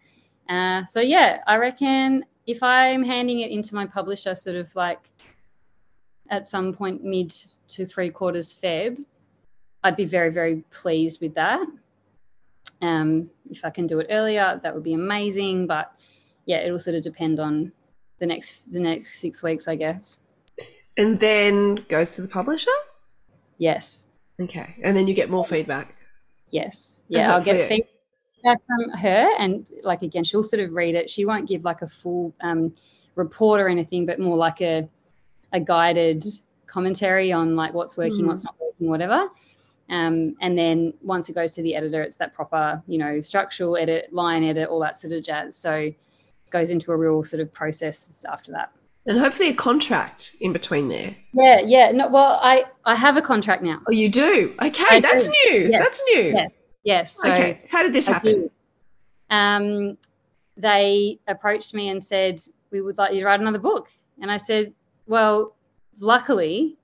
Uh, 0.48 0.84
so, 0.84 1.00
yeah, 1.00 1.42
I 1.48 1.56
reckon 1.56 2.24
if 2.46 2.62
I'm 2.62 3.02
handing 3.02 3.40
it 3.40 3.50
into 3.50 3.74
my 3.74 3.86
publisher, 3.86 4.36
sort 4.36 4.54
of 4.54 4.72
like 4.76 5.00
at 6.30 6.46
some 6.46 6.72
point 6.72 7.02
mid 7.02 7.34
to 7.70 7.86
three 7.86 8.08
quarters 8.08 8.56
Feb, 8.62 9.04
I'd 9.82 9.96
be 9.96 10.04
very, 10.04 10.30
very 10.30 10.62
pleased 10.70 11.20
with 11.20 11.34
that. 11.34 11.66
Um, 12.82 13.28
if 13.50 13.64
I 13.64 13.70
can 13.70 13.88
do 13.88 13.98
it 13.98 14.06
earlier, 14.10 14.60
that 14.62 14.72
would 14.72 14.84
be 14.84 14.94
amazing. 14.94 15.66
But 15.66 15.92
yeah, 16.46 16.58
it'll 16.58 16.78
sort 16.78 16.94
of 16.94 17.02
depend 17.02 17.40
on 17.40 17.72
the 18.20 18.26
next 18.26 18.70
the 18.70 18.78
next 18.78 19.18
six 19.18 19.42
weeks, 19.42 19.66
I 19.66 19.74
guess. 19.74 20.20
and 20.96 21.18
then 21.18 21.84
goes 21.88 22.14
to 22.14 22.22
the 22.22 22.28
publisher? 22.28 22.70
Yes. 23.58 24.06
Okay. 24.40 24.76
And 24.82 24.96
then 24.96 25.06
you 25.06 25.14
get 25.14 25.30
more 25.30 25.44
feedback. 25.44 25.94
Yes. 26.50 27.00
Yeah, 27.08 27.34
I'll 27.34 27.42
get 27.42 27.68
feedback 27.68 28.60
from 28.66 28.90
her, 28.98 29.28
and 29.38 29.68
like 29.82 30.02
again, 30.02 30.22
she'll 30.22 30.44
sort 30.44 30.62
of 30.62 30.72
read 30.72 30.94
it. 30.94 31.10
She 31.10 31.24
won't 31.24 31.48
give 31.48 31.64
like 31.64 31.82
a 31.82 31.88
full 31.88 32.34
um, 32.40 32.72
report 33.16 33.60
or 33.60 33.68
anything, 33.68 34.06
but 34.06 34.20
more 34.20 34.36
like 34.36 34.60
a 34.60 34.88
a 35.52 35.60
guided 35.60 36.24
commentary 36.66 37.32
on 37.32 37.56
like 37.56 37.74
what's 37.74 37.96
working, 37.96 38.22
Mm. 38.22 38.28
what's 38.28 38.44
not 38.44 38.54
working, 38.60 38.88
whatever. 38.88 39.28
Um, 39.88 40.36
and 40.40 40.56
then 40.56 40.94
once 41.02 41.28
it 41.28 41.34
goes 41.34 41.50
to 41.52 41.62
the 41.62 41.74
editor, 41.74 42.00
it's 42.00 42.16
that 42.18 42.32
proper, 42.32 42.80
you 42.86 42.96
know, 42.98 43.20
structural 43.20 43.76
edit, 43.76 44.12
line 44.12 44.44
edit, 44.44 44.68
all 44.68 44.78
that 44.78 44.96
sort 44.96 45.12
of 45.12 45.24
jazz. 45.24 45.56
So 45.56 45.72
it 45.74 45.96
goes 46.50 46.70
into 46.70 46.92
a 46.92 46.96
real 46.96 47.24
sort 47.24 47.40
of 47.40 47.52
process 47.52 48.24
after 48.30 48.52
that. 48.52 48.70
And 49.06 49.18
hopefully 49.18 49.48
a 49.48 49.54
contract 49.54 50.36
in 50.40 50.52
between 50.52 50.88
there. 50.88 51.16
Yeah, 51.32 51.60
yeah. 51.60 51.90
No, 51.90 52.08
well, 52.08 52.38
I 52.42 52.64
I 52.84 52.94
have 52.94 53.16
a 53.16 53.22
contract 53.22 53.62
now. 53.62 53.80
Oh, 53.88 53.92
you 53.92 54.08
do? 54.08 54.54
Okay, 54.62 54.84
I 54.90 55.00
that's 55.00 55.28
do. 55.28 55.34
new. 55.50 55.68
Yes. 55.70 55.80
That's 55.80 56.02
new. 56.12 56.22
Yes, 56.22 56.62
yes. 56.84 57.16
So 57.20 57.30
okay. 57.30 57.62
How 57.70 57.82
did 57.82 57.92
this 57.92 58.08
I 58.08 58.12
happen? 58.12 58.42
do. 58.42 58.50
Um, 59.30 59.98
they 60.56 61.18
approached 61.28 61.72
me 61.72 61.88
and 61.88 62.02
said, 62.02 62.40
"We 62.70 62.82
would 62.82 62.98
like 62.98 63.14
you 63.14 63.20
to 63.20 63.26
write 63.26 63.40
another 63.40 63.58
book." 63.58 63.88
And 64.20 64.30
I 64.30 64.36
said, 64.36 64.74
"Well, 65.06 65.56
luckily, 65.98 66.76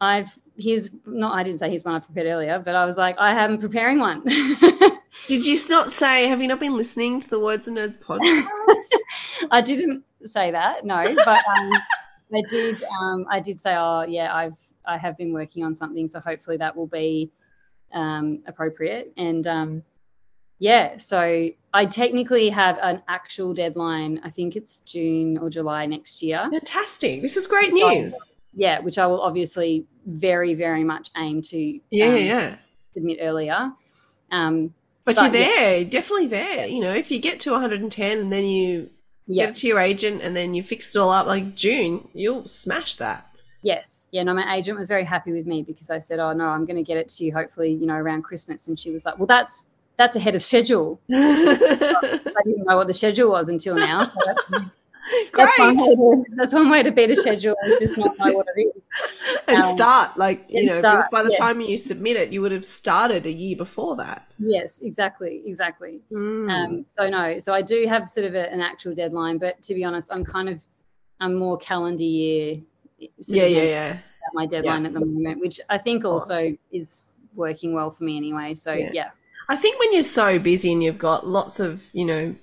I've 0.00 0.38
here's 0.56 0.90
not 1.06 1.34
I 1.34 1.44
didn't 1.44 1.60
say 1.60 1.70
here's 1.70 1.84
one 1.84 1.94
I 1.94 2.00
prepared 2.00 2.26
earlier, 2.26 2.58
but 2.58 2.74
I 2.74 2.84
was 2.84 2.98
like, 2.98 3.16
I 3.18 3.32
am 3.42 3.58
preparing 3.58 3.98
one." 3.98 4.22
Did 5.26 5.44
you 5.44 5.58
not 5.68 5.90
say, 5.90 6.28
have 6.28 6.40
you 6.40 6.48
not 6.48 6.60
been 6.60 6.76
listening 6.76 7.20
to 7.20 7.28
the 7.28 7.40
Words 7.40 7.66
and 7.68 7.76
Nerds 7.76 7.98
podcast? 7.98 8.46
I 9.50 9.60
didn't 9.60 10.04
say 10.24 10.50
that, 10.50 10.84
no, 10.84 11.02
but 11.24 11.38
um, 11.56 11.70
I 12.34 12.42
did. 12.50 12.82
Um, 13.00 13.26
I 13.30 13.40
did 13.40 13.60
say, 13.60 13.74
"Oh, 13.76 14.04
yeah, 14.08 14.34
I've 14.34 14.58
I 14.86 14.98
have 14.98 15.16
been 15.16 15.32
working 15.32 15.64
on 15.64 15.74
something, 15.74 16.08
so 16.08 16.20
hopefully 16.20 16.56
that 16.58 16.76
will 16.76 16.86
be 16.86 17.30
um, 17.92 18.42
appropriate." 18.46 19.12
And 19.16 19.46
um, 19.46 19.82
yeah, 20.58 20.98
so 20.98 21.48
I 21.72 21.86
technically 21.86 22.48
have 22.50 22.78
an 22.82 23.02
actual 23.08 23.54
deadline. 23.54 24.20
I 24.24 24.30
think 24.30 24.56
it's 24.56 24.80
June 24.80 25.38
or 25.38 25.50
July 25.50 25.86
next 25.86 26.22
year. 26.22 26.48
Fantastic. 26.50 27.22
This 27.22 27.36
is 27.36 27.46
great 27.46 27.72
news. 27.72 28.36
Yeah, 28.54 28.80
which 28.80 28.98
I 28.98 29.06
will 29.06 29.20
obviously 29.20 29.86
very, 30.06 30.54
very 30.54 30.82
much 30.82 31.10
aim 31.16 31.42
to 31.42 31.80
Yeah, 31.90 32.06
um, 32.06 32.14
yeah, 32.16 32.18
yeah. 32.18 32.56
submit 32.94 33.18
earlier. 33.20 33.72
Um, 34.32 34.74
But, 35.04 35.14
but 35.16 35.32
you're 35.32 35.42
yeah. 35.42 35.48
there, 35.48 35.84
definitely 35.84 36.26
there. 36.26 36.66
You 36.66 36.80
know, 36.80 36.92
if 36.92 37.10
you 37.10 37.18
get 37.20 37.40
to 37.40 37.52
110 37.52 38.18
and 38.18 38.32
then 38.32 38.44
you 38.44 38.90
yeah, 39.28 39.44
get 39.44 39.50
it 39.50 39.60
to 39.60 39.66
your 39.68 39.78
agent 39.78 40.22
and 40.22 40.34
then 40.34 40.54
you 40.54 40.62
fix 40.62 40.94
it 40.94 40.98
all 40.98 41.10
up 41.10 41.26
like 41.26 41.54
June, 41.54 42.08
you'll 42.14 42.48
smash 42.48 42.96
that. 42.96 43.26
Yes. 43.62 44.08
Yeah. 44.10 44.22
No, 44.22 44.34
my 44.34 44.56
agent 44.56 44.78
was 44.78 44.88
very 44.88 45.04
happy 45.04 45.32
with 45.32 45.46
me 45.46 45.62
because 45.62 45.90
I 45.90 45.98
said, 45.98 46.18
"Oh 46.18 46.32
no, 46.32 46.46
I'm 46.46 46.64
going 46.64 46.76
to 46.76 46.82
get 46.82 46.96
it 46.96 47.08
to 47.10 47.24
you 47.24 47.32
hopefully, 47.32 47.72
you 47.72 47.86
know, 47.86 47.94
around 47.94 48.22
Christmas." 48.22 48.68
And 48.68 48.78
she 48.78 48.90
was 48.90 49.04
like, 49.04 49.18
"Well, 49.18 49.26
that's 49.26 49.66
that's 49.96 50.16
ahead 50.16 50.34
of 50.34 50.42
schedule." 50.42 51.00
I 51.12 52.42
didn't 52.44 52.64
know 52.66 52.76
what 52.76 52.86
the 52.86 52.94
schedule 52.94 53.30
was 53.30 53.48
until 53.48 53.74
now, 53.74 54.04
so 54.04 54.18
that's, 54.24 54.64
that's 55.34 55.58
one 55.58 55.76
to 55.76 56.24
that's 56.36 56.52
one 56.52 56.70
way 56.70 56.82
to 56.82 56.90
beat 56.90 57.10
a 57.10 57.16
schedule 57.16 57.54
is 57.66 57.78
just 57.80 57.98
not 57.98 58.12
know 58.18 58.32
what 58.32 58.46
it 58.56 58.60
is. 58.60 58.82
And 59.48 59.58
Um, 59.58 59.72
start, 59.76 60.16
like, 60.16 60.44
you 60.48 60.66
know, 60.66 60.80
because 60.82 61.04
by 61.10 61.22
the 61.22 61.30
yes. 61.30 61.38
time 61.38 61.60
you 61.60 61.78
submit 61.78 62.16
it, 62.16 62.32
you 62.32 62.40
would 62.42 62.52
have 62.52 62.64
started 62.64 63.26
a 63.26 63.32
year 63.32 63.56
before 63.56 63.96
that. 63.96 64.30
Yes, 64.38 64.80
exactly, 64.82 65.42
exactly. 65.46 66.00
Mm. 66.12 66.50
Um, 66.50 66.84
so 66.88 67.08
no, 67.08 67.38
so 67.38 67.54
I 67.54 67.62
do 67.62 67.86
have 67.86 68.08
sort 68.08 68.26
of 68.26 68.34
a, 68.34 68.52
an 68.52 68.60
actual 68.60 68.94
deadline, 68.94 69.38
but 69.38 69.60
to 69.62 69.74
be 69.74 69.84
honest, 69.84 70.08
I'm 70.10 70.24
kind 70.24 70.48
of 70.48 70.62
I'm 71.20 71.34
more 71.34 71.56
calendar 71.58 72.04
year. 72.04 72.60
yeah, 72.98 73.44
yeah, 73.44 73.62
yeah. 73.62 73.98
My 74.34 74.46
deadline 74.46 74.84
at 74.86 74.92
the 74.92 75.00
moment, 75.00 75.40
which 75.40 75.60
I 75.70 75.78
think 75.78 76.04
also 76.04 76.34
is 76.72 77.04
working 77.34 77.72
well 77.72 77.90
for 77.90 78.04
me 78.04 78.16
anyway. 78.16 78.54
So 78.54 78.72
Yeah. 78.72 78.90
yeah, 78.92 79.10
I 79.48 79.56
think 79.56 79.78
when 79.80 79.92
you're 79.92 80.02
so 80.02 80.38
busy 80.38 80.72
and 80.72 80.82
you've 80.82 80.98
got 80.98 81.26
lots 81.26 81.60
of, 81.60 81.88
you 81.92 82.04
know, 82.04 82.34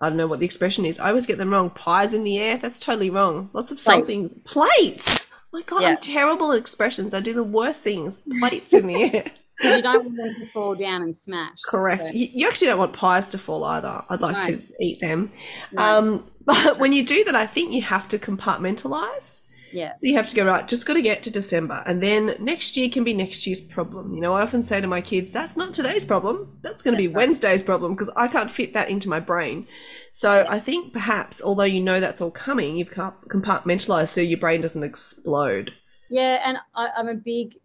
I 0.00 0.08
don't 0.08 0.18
know 0.18 0.26
what 0.26 0.40
the 0.40 0.46
expression 0.46 0.84
is. 0.84 0.98
I 1.00 1.08
always 1.08 1.26
get 1.26 1.38
them 1.38 1.50
wrong. 1.50 1.70
Pies 1.70 2.12
in 2.14 2.24
the 2.24 2.38
air. 2.38 2.58
That's 2.58 2.78
totally 2.78 3.10
wrong. 3.10 3.50
Lots 3.52 3.70
of 3.70 3.78
something. 3.80 4.28
Plates. 4.44 5.28
My 5.52 5.62
God, 5.62 5.82
Yeah. 5.82 5.88
I'm 5.90 5.96
terrible 5.98 6.52
at 6.52 6.58
expressions. 6.58 7.14
I 7.14 7.20
do 7.20 7.32
the 7.32 7.42
worst 7.44 7.82
things. 7.82 8.18
Plates 8.40 8.74
in 8.74 8.86
the 8.88 9.02
air. 9.14 9.24
Because 9.58 9.76
you 9.76 9.82
don't 9.82 10.04
want 10.04 10.16
them 10.18 10.34
to 10.34 10.46
fall 10.46 10.74
down 10.74 11.00
and 11.00 11.16
smash. 11.16 11.58
Correct. 11.64 12.08
So, 12.08 12.14
You, 12.14 12.28
you 12.30 12.46
actually 12.46 12.66
don't 12.66 12.78
want 12.78 12.92
pies 12.92 13.30
to 13.30 13.38
fall 13.38 13.64
either. 13.64 14.04
I'd 14.10 14.20
like 14.20 14.38
to 14.40 14.60
eat 14.80 15.00
them. 15.00 15.30
no, 15.72 15.82
Um, 15.82 16.24
but 16.44 16.78
when 16.78 16.92
you 16.92 17.02
do 17.02 17.24
that, 17.24 17.34
I 17.34 17.46
think 17.46 17.72
you 17.72 17.80
have 17.80 18.06
to 18.08 18.18
compartmentalize. 18.18 19.40
Yeah. 19.76 19.92
So 19.92 20.06
you 20.06 20.16
have 20.16 20.28
to 20.28 20.36
go 20.36 20.44
right. 20.44 20.66
Just 20.66 20.86
got 20.86 20.94
to 20.94 21.02
get 21.02 21.22
to 21.24 21.30
December, 21.30 21.82
and 21.86 22.02
then 22.02 22.36
next 22.40 22.76
year 22.76 22.88
can 22.88 23.04
be 23.04 23.14
next 23.14 23.46
year's 23.46 23.60
problem. 23.60 24.14
You 24.14 24.20
know, 24.20 24.34
I 24.34 24.42
often 24.42 24.62
say 24.62 24.80
to 24.80 24.86
my 24.86 25.00
kids, 25.00 25.30
"That's 25.32 25.56
not 25.56 25.74
today's 25.74 26.04
problem. 26.04 26.58
That's 26.62 26.82
going 26.82 26.94
to 26.94 26.98
be 26.98 27.08
right. 27.08 27.16
Wednesday's 27.16 27.62
problem 27.62 27.92
because 27.94 28.10
I 28.16 28.28
can't 28.28 28.50
fit 28.50 28.72
that 28.74 28.88
into 28.88 29.08
my 29.08 29.20
brain." 29.20 29.66
So 30.12 30.46
I 30.48 30.58
think 30.58 30.92
perhaps, 30.92 31.42
although 31.42 31.64
you 31.64 31.80
know 31.80 32.00
that's 32.00 32.20
all 32.20 32.30
coming, 32.30 32.76
you've 32.76 32.90
compartmentalized 32.90 34.08
so 34.08 34.20
your 34.20 34.38
brain 34.38 34.60
doesn't 34.62 34.82
explode. 34.82 35.72
Yeah, 36.08 36.40
and 36.44 36.58
I, 36.74 36.88
I'm 36.96 37.08
a 37.08 37.14
big 37.14 37.56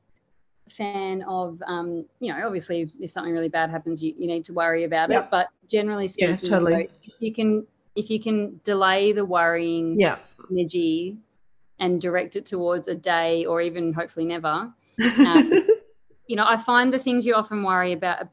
fan 0.70 1.24
of, 1.24 1.62
um, 1.68 2.06
you 2.20 2.34
know, 2.34 2.46
obviously 2.46 2.82
if, 2.82 2.92
if 3.00 3.12
something 3.12 3.34
really 3.34 3.50
bad 3.50 3.70
happens, 3.70 4.04
you, 4.04 4.14
you 4.18 4.28
need 4.28 4.46
to 4.46 4.54
worry 4.54 4.84
about 4.84 5.10
Yep. 5.10 5.24
it. 5.26 5.32
But 5.32 5.48
generally 5.68 6.10
Yeah, 6.18 6.36
speaking, 6.36 6.50
totally. 6.50 6.72
you 6.74 6.78
know, 6.80 6.90
you 7.20 7.34
can 7.34 7.68
if 7.96 8.10
you 8.10 8.22
can 8.22 8.60
delay 8.64 9.12
the 9.12 9.26
worrying 9.26 10.00
Yeah. 10.00 10.18
energy 10.50 11.18
and 11.82 12.00
direct 12.00 12.38
it 12.38 12.46
towards 12.46 12.88
a 12.88 12.96
day 12.96 13.46
or 13.46 13.62
even 13.62 13.92
hopefully 13.92 14.26
never, 14.26 14.72
um, 15.26 15.52
you 16.28 16.38
know, 16.38 16.46
I 16.48 16.56
find 16.56 16.94
the 16.94 17.00
things 17.00 17.26
you 17.26 17.34
often 17.36 17.64
worry 17.64 17.92
about, 17.92 18.28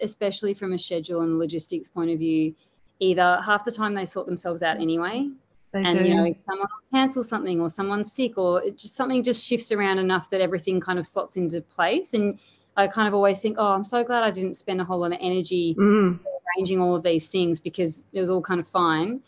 especially 0.00 0.54
from 0.54 0.72
a 0.72 0.78
schedule 0.78 1.20
and 1.20 1.38
logistics 1.38 1.88
point 1.88 2.10
of 2.10 2.18
view, 2.18 2.54
either 3.00 3.42
half 3.44 3.66
the 3.66 3.70
time 3.70 3.92
they 3.92 4.06
sort 4.06 4.26
themselves 4.26 4.62
out 4.62 4.80
anyway, 4.80 5.28
they 5.72 5.82
and 5.82 5.92
do. 5.92 6.04
you 6.04 6.14
know, 6.14 6.24
if 6.24 6.36
someone 6.46 6.68
cancels 6.94 7.28
something 7.28 7.60
or 7.60 7.68
someone's 7.68 8.12
sick 8.12 8.38
or 8.38 8.62
it 8.62 8.78
just 8.78 8.94
something 8.94 9.22
just 9.22 9.44
shifts 9.44 9.72
around 9.72 9.98
enough 9.98 10.30
that 10.30 10.40
everything 10.40 10.80
kind 10.80 10.98
of 10.98 11.06
slots 11.06 11.36
into 11.36 11.60
place. 11.60 12.14
And 12.14 12.38
I 12.76 12.86
kind 12.86 13.06
of 13.06 13.12
always 13.12 13.40
think, 13.40 13.56
oh, 13.58 13.72
I'm 13.72 13.84
so 13.84 14.02
glad 14.02 14.22
I 14.22 14.30
didn't 14.30 14.54
spend 14.54 14.80
a 14.80 14.84
whole 14.84 15.00
lot 15.00 15.12
of 15.12 15.18
energy 15.20 15.76
Mm, 15.78 16.20
arranging 16.56 16.80
all 16.80 16.94
of 16.94 17.02
these 17.02 17.26
things 17.26 17.60
because 17.60 18.04
it 18.12 18.20
was 18.20 18.30
all 18.30 18.40
kind 18.40 18.60
of 18.60 18.68
fine. 18.68 19.20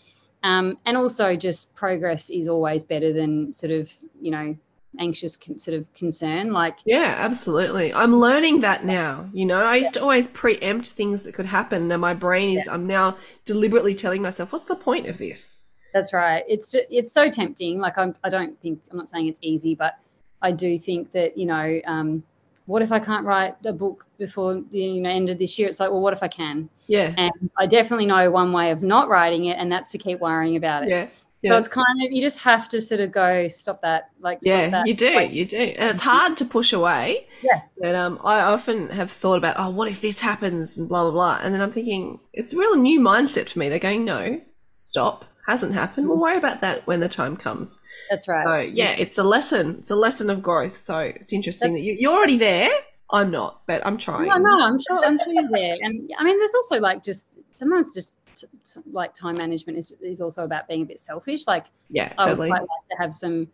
Um, 0.44 0.78
and 0.85 0.96
also, 0.96 1.35
just 1.35 1.74
progress 1.74 2.28
is 2.28 2.48
always 2.48 2.85
better 2.85 3.14
than 3.14 3.52
sort 3.52 3.72
of, 3.72 3.90
you 4.20 4.30
know, 4.30 4.54
anxious 5.00 5.37
con- 5.37 5.59
sort 5.59 5.76
of 5.76 5.92
concern. 5.94 6.52
Like, 6.52 6.76
yeah, 6.85 7.16
absolutely. 7.18 7.94
I'm 7.94 8.14
learning 8.14 8.61
that 8.61 8.85
now. 8.85 9.28
You 9.33 9.46
know, 9.46 9.64
I 9.64 9.76
used 9.76 9.94
to 9.94 10.02
always 10.02 10.28
preempt 10.28 10.90
things 10.90 11.24
that 11.24 11.33
could 11.33 11.46
happen, 11.46 11.90
and 11.90 12.00
my 12.00 12.12
brain 12.12 12.59
is. 12.59 12.68
I'm 12.68 12.87
now 12.87 13.16
deliberately 13.46 13.94
telling 13.94 14.20
myself, 14.20 14.52
"What's 14.52 14.66
the 14.66 14.76
point 14.76 15.07
of 15.07 15.16
this?" 15.16 15.62
That's 15.94 16.12
right. 16.12 16.44
It's 16.46 16.70
just, 16.70 16.85
it's 16.90 17.12
so 17.12 17.30
tempting. 17.30 17.78
Like 17.78 17.96
I'm, 17.96 18.14
I 18.22 18.28
don't 18.28 18.61
think 18.61 18.80
I'm 18.90 18.98
not 18.98 19.09
saying 19.09 19.28
it's 19.28 19.40
easy, 19.42 19.74
but 19.74 19.94
I 20.42 20.52
do 20.52 20.78
think 20.78 21.11
that 21.12 21.38
you 21.38 21.46
know, 21.46 21.80
um, 21.87 22.22
what 22.66 22.83
if 22.83 22.92
I 22.92 22.98
can't 22.98 23.27
write 23.27 23.55
a 23.64 23.72
book 23.72 24.07
before 24.18 24.55
the 24.70 24.79
you 24.79 25.00
know, 25.00 25.11
end 25.11 25.29
of 25.31 25.38
this 25.38 25.59
year? 25.59 25.68
It's 25.68 25.81
like, 25.81 25.90
well, 25.90 26.00
what 26.00 26.12
if 26.14 26.22
I 26.22 26.29
can? 26.29 26.68
Yeah, 26.87 27.14
And 27.16 27.33
I 27.59 27.66
definitely 27.66 28.07
know 28.07 28.31
one 28.31 28.53
way 28.53 28.70
of 28.70 28.83
not 28.83 29.09
writing 29.09 29.46
it, 29.46 29.57
and 29.59 29.70
that's 29.72 29.90
to 29.92 29.98
keep 29.98 30.20
worrying 30.20 30.57
about 30.57 30.85
it. 30.85 30.90
yeah, 30.90 31.07
So 31.50 31.57
it's 31.59 31.68
kind 31.68 32.03
of 32.05 32.11
you 32.12 32.20
just 32.22 32.38
have 32.38 32.68
to 32.70 32.81
sort 32.81 33.00
of 33.00 33.12
go 33.12 33.48
stop 33.48 33.83
that. 33.83 34.11
Like 34.20 34.38
Yeah, 34.42 34.68
that. 34.70 34.87
you 34.87 34.94
do, 34.94 35.14
Like, 35.14 35.33
you 35.33 35.44
do, 35.44 35.57
and 35.59 35.90
it's 35.90 36.00
hard 36.00 36.37
to 36.38 36.44
push 36.44 36.72
away. 36.72 37.27
Yeah. 37.42 37.61
And 37.83 37.96
um, 37.96 38.20
I 38.24 38.40
often 38.40 38.88
have 38.90 39.11
thought 39.11 39.37
about, 39.38 39.57
oh, 39.59 39.70
what 39.70 39.88
if 39.88 40.00
this 40.00 40.20
happens, 40.20 40.79
and 40.79 40.88
blah 40.88 41.03
blah 41.05 41.12
blah, 41.12 41.40
and 41.42 41.55
then 41.55 41.61
I'm 41.61 41.72
thinking 41.72 42.20
it's 42.33 42.53
a 42.55 42.59
real 42.59 42.77
new 42.77 43.00
mindset 43.00 43.48
for 43.50 43.59
me. 43.59 43.68
They're 43.68 43.79
going, 43.79 44.05
no, 44.05 44.40
stop, 44.72 45.24
hasn't 45.46 45.74
happened. 45.74 46.09
We'll 46.09 46.18
worry 46.20 46.37
about 46.38 46.61
that 46.62 46.87
when 46.87 47.00
the 47.00 47.09
time 47.09 47.37
comes. 47.37 47.83
that's 48.11 48.26
right. 48.26 48.44
So 48.44 48.59
yeah, 48.72 48.94
it's 48.98 49.18
a 49.18 49.22
lesson. 49.24 49.76
It's 49.78 49.90
a 49.90 49.96
lesson 49.96 50.30
of 50.30 50.42
growth. 50.42 50.76
So 50.76 50.98
it's 50.98 51.33
interesting 51.33 51.74
that 51.74 51.80
you, 51.80 51.96
you're 51.98 52.12
already 52.12 52.38
there. 52.38 52.70
I'm 53.11 53.30
not, 53.30 53.61
but 53.66 53.85
I'm 53.87 53.98
trying. 53.98 54.28
No, 54.28 54.37
no, 54.37 54.61
I'm 54.62 54.78
sure. 54.78 55.04
I'm 55.04 55.18
sure 55.18 55.33
you're 55.33 55.48
there. 55.50 55.76
And 55.83 56.11
I 56.18 56.24
mean, 56.24 56.38
there's 56.38 56.54
also 56.54 56.80
like 56.80 57.04
just 57.04 57.38
sometimes 57.59 57.92
just 57.92 58.14
t- 58.35 58.46
t- 58.64 58.80
like 58.90 59.14
time 59.14 59.37
management 59.37 59.78
is 59.78 59.92
is 60.00 60.20
also 60.20 60.44
about 60.44 60.66
being 60.66 60.83
a 60.83 60.87
bit 60.87 60.98
selfish. 60.98 61.46
Like 61.46 61.66
Yeah, 61.90 62.09
totally. 62.14 62.48
I 62.50 62.52
would 62.52 62.59
quite 62.59 62.61
like 62.62 62.88
to 62.90 62.96
have 63.02 63.12
some, 63.14 63.46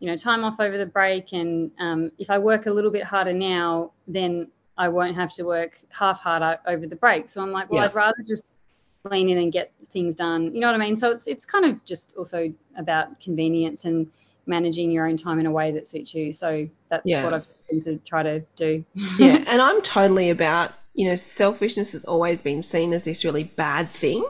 you 0.00 0.08
know, 0.10 0.16
time 0.16 0.42
off 0.44 0.58
over 0.58 0.76
the 0.76 0.86
break. 0.86 1.32
And 1.32 1.70
um, 1.78 2.10
if 2.18 2.28
I 2.30 2.38
work 2.38 2.66
a 2.66 2.70
little 2.70 2.90
bit 2.90 3.04
harder 3.04 3.32
now, 3.32 3.92
then 4.08 4.48
I 4.76 4.88
won't 4.88 5.14
have 5.14 5.32
to 5.34 5.44
work 5.44 5.78
half 5.90 6.20
harder 6.20 6.58
over 6.66 6.86
the 6.86 6.96
break. 6.96 7.28
So 7.30 7.40
I'm 7.40 7.52
like, 7.52 7.70
well, 7.70 7.80
Yeah. 7.82 7.88
I'd 7.88 7.94
rather 7.94 8.22
just 8.26 8.55
lean 9.08 9.28
in 9.28 9.38
and 9.38 9.52
get 9.52 9.72
things 9.90 10.14
done. 10.14 10.54
You 10.54 10.60
know 10.60 10.66
what 10.68 10.74
I 10.74 10.84
mean? 10.84 10.96
So 10.96 11.10
it's 11.10 11.26
it's 11.26 11.44
kind 11.44 11.64
of 11.64 11.84
just 11.84 12.14
also 12.16 12.52
about 12.76 13.18
convenience 13.20 13.84
and 13.84 14.06
managing 14.46 14.90
your 14.90 15.06
own 15.06 15.16
time 15.16 15.38
in 15.38 15.46
a 15.46 15.50
way 15.50 15.72
that 15.72 15.86
suits 15.86 16.14
you. 16.14 16.32
So 16.32 16.68
that's 16.88 17.08
Yeah. 17.08 17.24
what 17.24 17.34
I've 17.34 17.46
been 17.68 17.80
to 17.80 17.96
try 17.98 18.22
to 18.22 18.40
do. 18.56 18.84
yeah, 19.18 19.42
and 19.46 19.60
I'm 19.60 19.82
totally 19.82 20.30
about, 20.30 20.72
you 20.94 21.08
know, 21.08 21.16
selfishness 21.16 21.92
has 21.92 22.04
always 22.04 22.42
been 22.42 22.62
seen 22.62 22.92
as 22.92 23.04
this 23.04 23.24
really 23.24 23.44
bad 23.44 23.90
thing, 23.90 24.24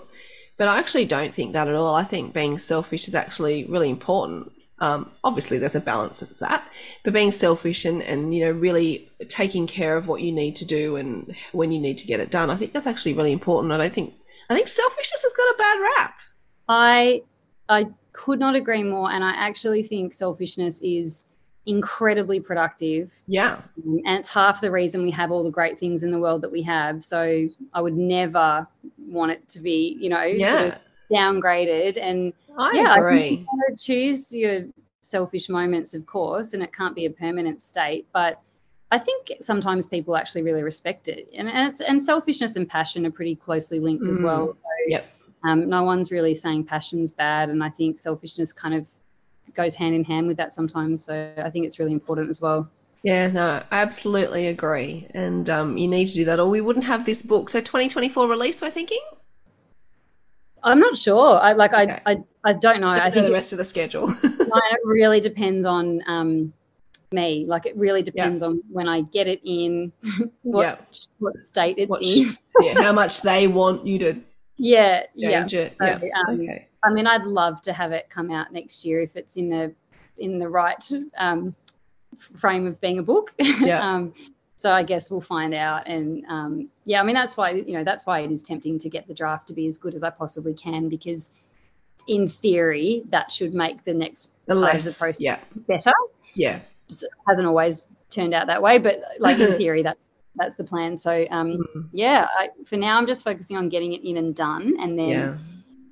but 0.57 0.69
I 0.69 0.79
actually 0.79 1.05
don't 1.05 1.35
think 1.35 1.53
that 1.53 1.69
at 1.69 1.75
all. 1.75 1.95
I 1.95 2.05
think 2.05 2.33
being 2.33 2.59
selfish 2.59 3.09
is 3.09 3.15
actually 3.15 3.65
really 3.65 3.91
important. 3.91 4.53
Um, 4.79 5.11
obviously, 5.25 5.57
there's 5.59 5.75
a 5.75 5.81
balance 5.81 6.21
of 6.21 6.39
that, 6.39 6.67
but 7.03 7.12
being 7.15 7.31
selfish 7.31 7.85
and, 7.87 8.03
and, 8.03 8.35
you 8.35 8.45
know, 8.45 8.51
really 8.51 9.11
taking 9.29 9.67
care 9.67 9.97
of 9.97 10.07
what 10.07 10.21
you 10.21 10.31
need 10.33 10.55
to 10.57 10.67
do 10.67 10.97
and 10.97 11.35
when 11.53 11.73
you 11.73 11.81
need 11.81 11.97
to 11.99 12.07
get 12.07 12.21
it 12.21 12.31
done, 12.31 12.51
I 12.51 12.57
think 12.57 12.73
that's 12.75 12.87
actually 12.87 13.15
really 13.15 13.33
important. 13.33 13.73
I 13.73 13.79
don't 13.79 13.93
think, 13.93 14.12
I 14.48 14.54
think 14.54 14.68
selfishness 14.68 15.22
has 15.22 15.32
got 15.32 15.54
a 15.54 15.59
bad 15.59 15.78
rap. 15.98 16.20
I 16.68 17.22
I 17.68 17.87
could 18.12 18.38
not 18.38 18.54
agree 18.54 18.82
more, 18.82 19.11
and 19.11 19.22
I 19.24 19.30
actually 19.30 19.82
think 19.82 20.14
selfishness 20.14 20.80
is 20.82 21.24
incredibly 21.66 22.38
productive, 22.38 23.11
Yeah. 23.26 23.54
um, 23.85 24.00
and 24.06 24.20
it's 24.20 24.28
half 24.28 24.61
the 24.61 24.70
reason 24.70 25.02
we 25.02 25.11
have 25.11 25.32
all 25.32 25.42
the 25.42 25.50
great 25.50 25.76
things 25.78 26.04
in 26.04 26.12
the 26.12 26.18
world 26.18 26.40
that 26.42 26.52
we 26.52 26.62
have. 26.62 27.02
So 27.02 27.48
I 27.74 27.80
would 27.80 27.96
never 27.96 28.66
want 28.98 29.32
it 29.32 29.48
to 29.48 29.59
be, 29.61 29.96
you 30.00 30.09
know, 30.09 30.22
Yeah. 30.22 30.59
sort 30.59 30.72
of 30.74 30.78
downgraded. 31.11 31.98
And 32.00 32.32
I 32.56 32.72
yeah, 32.72 32.92
I 32.92 32.98
agree. 32.98 33.44
you 33.52 33.76
choose 33.76 34.32
your 34.32 34.66
selfish 35.02 35.48
moments, 35.48 35.92
of 35.92 36.06
course, 36.06 36.52
and 36.54 36.62
it 36.62 36.72
can't 36.72 36.94
be 36.94 37.06
a 37.06 37.11
permanent 37.11 37.61
state, 37.62 38.06
but. 38.12 38.40
I 38.90 38.99
think 38.99 39.33
sometimes 39.40 39.87
people 39.87 40.16
actually 40.16 40.42
really 40.42 40.62
respect 40.62 41.09
it, 41.09 41.29
and 41.37 41.49
and, 41.49 41.68
it's, 41.70 41.81
and 41.81 42.03
selfishness 42.03 42.57
and 42.57 42.68
passion 42.68 43.05
are 43.07 43.11
pretty 43.11 43.35
closely 43.35 43.81
linked 43.81 44.07
as 44.07 44.18
Mm. 44.18 44.22
well. 44.22 44.53
So, 44.53 44.68
Yep. 44.88 45.07
um, 45.44 45.68
no 45.68 45.83
one's 45.83 46.12
really 46.12 46.35
saying 46.35 46.64
passion's 46.64 47.11
bad, 47.11 47.51
and 47.51 47.64
I 47.64 47.68
think 47.68 47.99
selfishness 47.99 48.53
kind 48.53 48.75
of 48.75 48.87
goes 49.55 49.75
hand 49.75 49.94
in 49.94 50.05
hand 50.05 50.27
with 50.27 50.37
that 50.37 50.53
sometimes. 50.53 51.05
So 51.05 51.33
I 51.38 51.51
think 51.51 51.66
it's 51.66 51.79
really 51.79 51.92
important 51.92 52.29
as 52.31 52.40
well. 52.40 52.68
Yeah, 53.03 53.29
no, 53.29 53.62
I 53.70 53.79
absolutely 53.83 54.49
agree. 54.49 55.07
And 55.14 55.49
um, 55.51 55.77
you 55.79 55.88
need 55.88 56.07
to 56.07 56.14
do 56.14 56.25
that, 56.25 56.40
or 56.40 56.49
we 56.49 56.61
wouldn't 56.61 56.87
have 56.87 57.07
this 57.07 57.22
book. 57.22 57.49
So 57.49 57.61
2024 57.61 58.29
release, 58.29 58.61
we're 58.61 58.70
thinking? 58.70 59.01
I'm 60.62 60.81
not 60.81 60.96
sure. 60.96 61.38
I 61.40 61.53
like. 61.53 61.72
Okay. 61.72 62.01
I, 62.07 62.12
I 62.12 62.16
I 62.44 62.53
don't 62.53 62.81
know. 62.81 62.92
Don't 62.92 63.03
I 63.03 63.09
know 63.09 63.14
think 63.14 63.27
the 63.27 63.33
rest 63.33 63.53
of 63.53 63.59
the 63.59 63.64
schedule. 63.64 64.09
it 64.22 64.81
really 64.85 65.20
depends 65.20 65.66
on 65.66 66.03
um, 66.07 66.53
me. 67.16 67.44
Like 67.46 67.66
it 67.66 67.76
really 67.76 68.02
depends 68.02 68.40
on 68.42 68.62
when 68.70 68.88
I 68.88 69.00
get 69.00 69.26
it 69.26 69.40
in, 69.44 69.92
what 70.42 70.62
Yeah. 70.62 70.76
what 71.18 71.35
state 71.44 71.76
it's 71.79 71.90
What 71.90 72.02
in. 72.05 72.37
yeah, 72.61 72.74
how 72.81 72.92
much 72.92 73.22
they 73.22 73.48
want 73.48 73.85
you 73.87 73.98
to 74.00 74.11
Yeah, 74.59 75.02
yeah. 75.14 75.44
it. 75.44 75.50
So, 75.50 75.85
Yeah. 75.85 75.98
um, 76.29 76.40
okay. 76.40 76.68
I 76.85 76.90
mean, 76.92 77.07
I'd 77.07 77.24
love 77.24 77.61
to 77.62 77.72
have 77.72 77.90
it 77.92 78.09
come 78.09 78.31
out 78.31 78.52
next 78.52 78.85
year 78.85 79.00
if 79.00 79.16
it's 79.16 79.37
in 79.37 79.48
the 79.50 79.74
in 80.18 80.38
the 80.38 80.48
right 80.48 80.83
um, 81.18 81.55
frame 82.37 82.66
of 82.66 82.81
being 82.81 82.98
a 82.98 83.02
book. 83.02 83.35
Yeah. 83.61 83.81
um, 83.87 84.14
so 84.59 84.72
I 84.72 84.83
guess 84.85 85.11
we'll 85.11 85.20
find 85.20 85.52
out. 85.52 85.87
And 85.87 86.24
um, 86.26 86.70
yeah, 86.87 87.00
I 87.00 87.05
mean, 87.05 87.14
that's 87.14 87.37
why 87.37 87.50
you 87.50 87.74
know 87.74 87.85
that's 87.85 88.07
why 88.07 88.20
it 88.20 88.31
is 88.33 88.42
tempting 88.42 88.79
to 88.79 88.88
get 88.88 89.07
the 89.07 89.12
draft 89.14 89.48
to 89.48 89.55
be 89.55 89.66
as 89.66 89.76
good 89.76 89.94
as 89.94 90.02
I 90.02 90.09
possibly 90.11 90.55
can 90.55 90.88
because, 90.88 91.29
in 92.09 92.29
theory, 92.29 93.03
that 93.11 93.30
should 93.30 93.53
make 93.55 93.84
the 93.84 93.93
next 93.93 94.30
The 94.47 94.55
part 94.55 94.76
of 94.76 94.84
the 94.84 94.97
process 94.99 95.20
Yeah. 95.20 95.38
better. 95.68 95.93
Yeah. 96.34 96.61
Hasn't 97.26 97.47
always 97.47 97.84
turned 98.11 98.34
out 98.34 98.47
that 98.47 98.62
way, 98.62 98.78
but 98.78 98.97
like 99.18 99.39
in 99.39 99.57
theory, 99.59 99.82
that's 99.82 100.09
that's 100.37 100.57
the 100.57 100.64
plan. 100.64 100.97
So 100.97 101.26
um, 101.30 101.53
Mm, 101.74 101.89
yeah, 101.93 102.26
I, 102.39 102.49
for 102.66 102.76
now, 102.76 102.99
I'm 102.99 103.07
just 103.07 103.24
focusing 103.24 103.57
on 103.57 103.68
getting 103.68 103.93
it 103.95 104.03
in 104.05 104.16
and 104.16 104.34
done, 104.34 104.76
and 104.80 104.99
then 104.99 105.09
Yeah. 105.09 105.39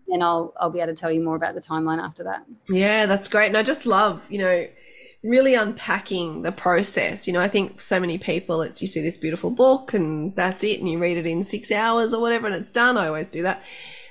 then 0.09 0.23
I'll 0.23 0.53
I'll 0.61 0.71
be 0.71 0.81
able 0.81 0.95
to 0.95 1.01
tell 1.01 1.11
you 1.11 1.23
more 1.23 1.37
about 1.37 1.55
the 1.55 1.61
timeline 1.61 2.03
after 2.03 2.25
that. 2.25 2.45
Yeah, 2.69 3.07
that's 3.07 3.29
great. 3.29 3.49
And 3.49 3.57
I 3.57 3.63
just 3.63 3.87
love, 3.87 4.23
you 4.31 4.39
know, 4.39 4.67
really 5.23 5.55
unpacking 5.55 6.43
the 6.43 6.53
process. 6.53 7.27
You 7.27 7.33
know, 7.33 7.41
I 7.41 7.49
think 7.49 7.81
so 7.81 7.99
many 7.99 8.19
people, 8.19 8.61
it's 8.61 8.83
you 8.83 8.89
see 8.89 9.01
this 9.01 9.17
beautiful 9.17 9.51
book 9.51 9.95
and 9.95 10.37
that's 10.37 10.63
it, 10.63 10.79
and 10.79 10.89
you 10.89 10.99
read 10.99 11.17
it 11.17 11.27
in 11.27 11.43
six 11.43 11.73
hours 11.73 12.13
or 12.13 12.21
whatever, 12.21 12.47
and 12.47 12.55
it's 12.55 12.71
done. 12.71 12.97
I 12.99 13.07
always 13.09 13.31
do 13.31 13.43
that. 13.45 13.63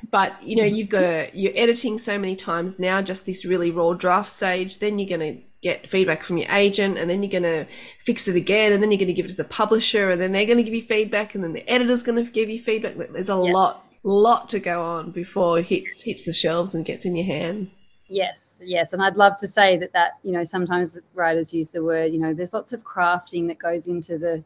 But 0.10 0.42
you 0.44 0.56
know, 0.58 0.66
you've 0.66 0.90
got 0.90 1.02
to, 1.02 1.30
you're 1.34 1.54
editing 1.56 1.98
so 1.98 2.18
many 2.18 2.36
times 2.36 2.80
now, 2.80 3.02
just 3.02 3.26
this 3.26 3.46
really 3.46 3.72
raw 3.72 3.94
draft 3.94 4.32
stage. 4.32 4.80
Then 4.80 4.98
you're 5.00 5.18
going 5.18 5.38
to 5.38 5.42
get 5.64 5.90
feedback 5.90 6.24
from 6.24 6.38
your 6.38 6.52
agent, 6.52 6.98
and 6.98 7.10
then 7.10 7.24
you're 7.24 7.32
going 7.32 7.44
to 7.44 7.66
fix 8.00 8.28
it 8.28 8.36
again, 8.36 8.72
and 8.72 8.84
then 8.84 8.92
you're 8.92 9.00
going 9.00 9.08
to 9.08 9.14
give 9.14 9.26
it 9.26 9.30
to 9.30 9.38
the 9.38 9.44
publisher, 9.44 10.12
and 10.12 10.22
then 10.22 10.32
they're 10.34 10.46
going 10.46 10.58
to 10.58 10.64
give 10.64 10.74
you 10.74 10.82
feedback, 10.82 11.34
and 11.34 11.44
then 11.44 11.54
the 11.54 11.68
editor's 11.68 12.04
going 12.04 12.24
to 12.24 12.30
give 12.30 12.50
you 12.50 12.60
feedback. 12.60 12.96
There's 13.12 13.30
a 13.30 13.36
lot, 13.36 13.86
lot 14.04 14.50
to 14.50 14.60
go 14.60 14.84
on 14.84 15.12
before 15.12 15.60
it 15.60 15.66
hits 15.66 16.02
hits 16.02 16.24
the 16.24 16.34
shelves 16.34 16.76
and 16.76 16.86
gets 16.86 17.06
in 17.06 17.16
your 17.16 17.26
hands. 17.26 17.82
Yes, 18.10 18.60
yes, 18.62 18.94
and 18.94 19.02
I'd 19.02 19.18
love 19.18 19.38
to 19.38 19.48
say 19.48 19.78
that 19.78 19.94
that 19.94 20.20
you 20.24 20.34
know 20.34 20.44
sometimes 20.44 21.00
writers 21.16 21.54
use 21.54 21.72
the 21.72 21.84
word 21.84 22.12
you 22.12 22.20
know 22.20 22.34
there's 22.34 22.54
lots 22.54 22.74
of 22.74 22.84
crafting 22.84 23.48
that 23.48 23.58
goes 23.58 23.88
into 23.88 24.18
the 24.18 24.44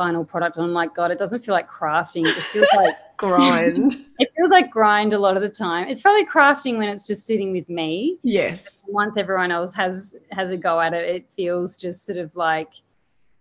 final 0.00 0.24
product, 0.24 0.56
and 0.56 0.64
I'm 0.64 0.72
like 0.72 0.94
God, 0.94 1.10
it 1.10 1.18
doesn't 1.18 1.44
feel 1.44 1.54
like 1.54 1.68
crafting. 1.68 2.26
It 2.26 2.34
just 2.34 2.46
feels 2.48 2.68
like 2.74 2.94
Grind. 3.18 3.96
it 4.18 4.32
feels 4.34 4.50
like 4.50 4.70
grind 4.70 5.12
a 5.12 5.18
lot 5.18 5.36
of 5.36 5.42
the 5.42 5.48
time. 5.50 5.88
It's 5.88 6.00
probably 6.00 6.24
crafting 6.24 6.78
when 6.78 6.88
it's 6.88 7.06
just 7.06 7.26
sitting 7.26 7.52
with 7.52 7.68
me. 7.68 8.18
yes. 8.22 8.86
Once 8.88 9.12
everyone 9.18 9.50
else 9.50 9.74
has 9.74 10.16
has 10.30 10.50
a 10.52 10.56
go 10.56 10.80
at 10.80 10.94
it, 10.94 11.06
it 11.16 11.26
feels 11.36 11.76
just 11.76 12.06
sort 12.06 12.16
of 12.16 12.34
like 12.34 12.70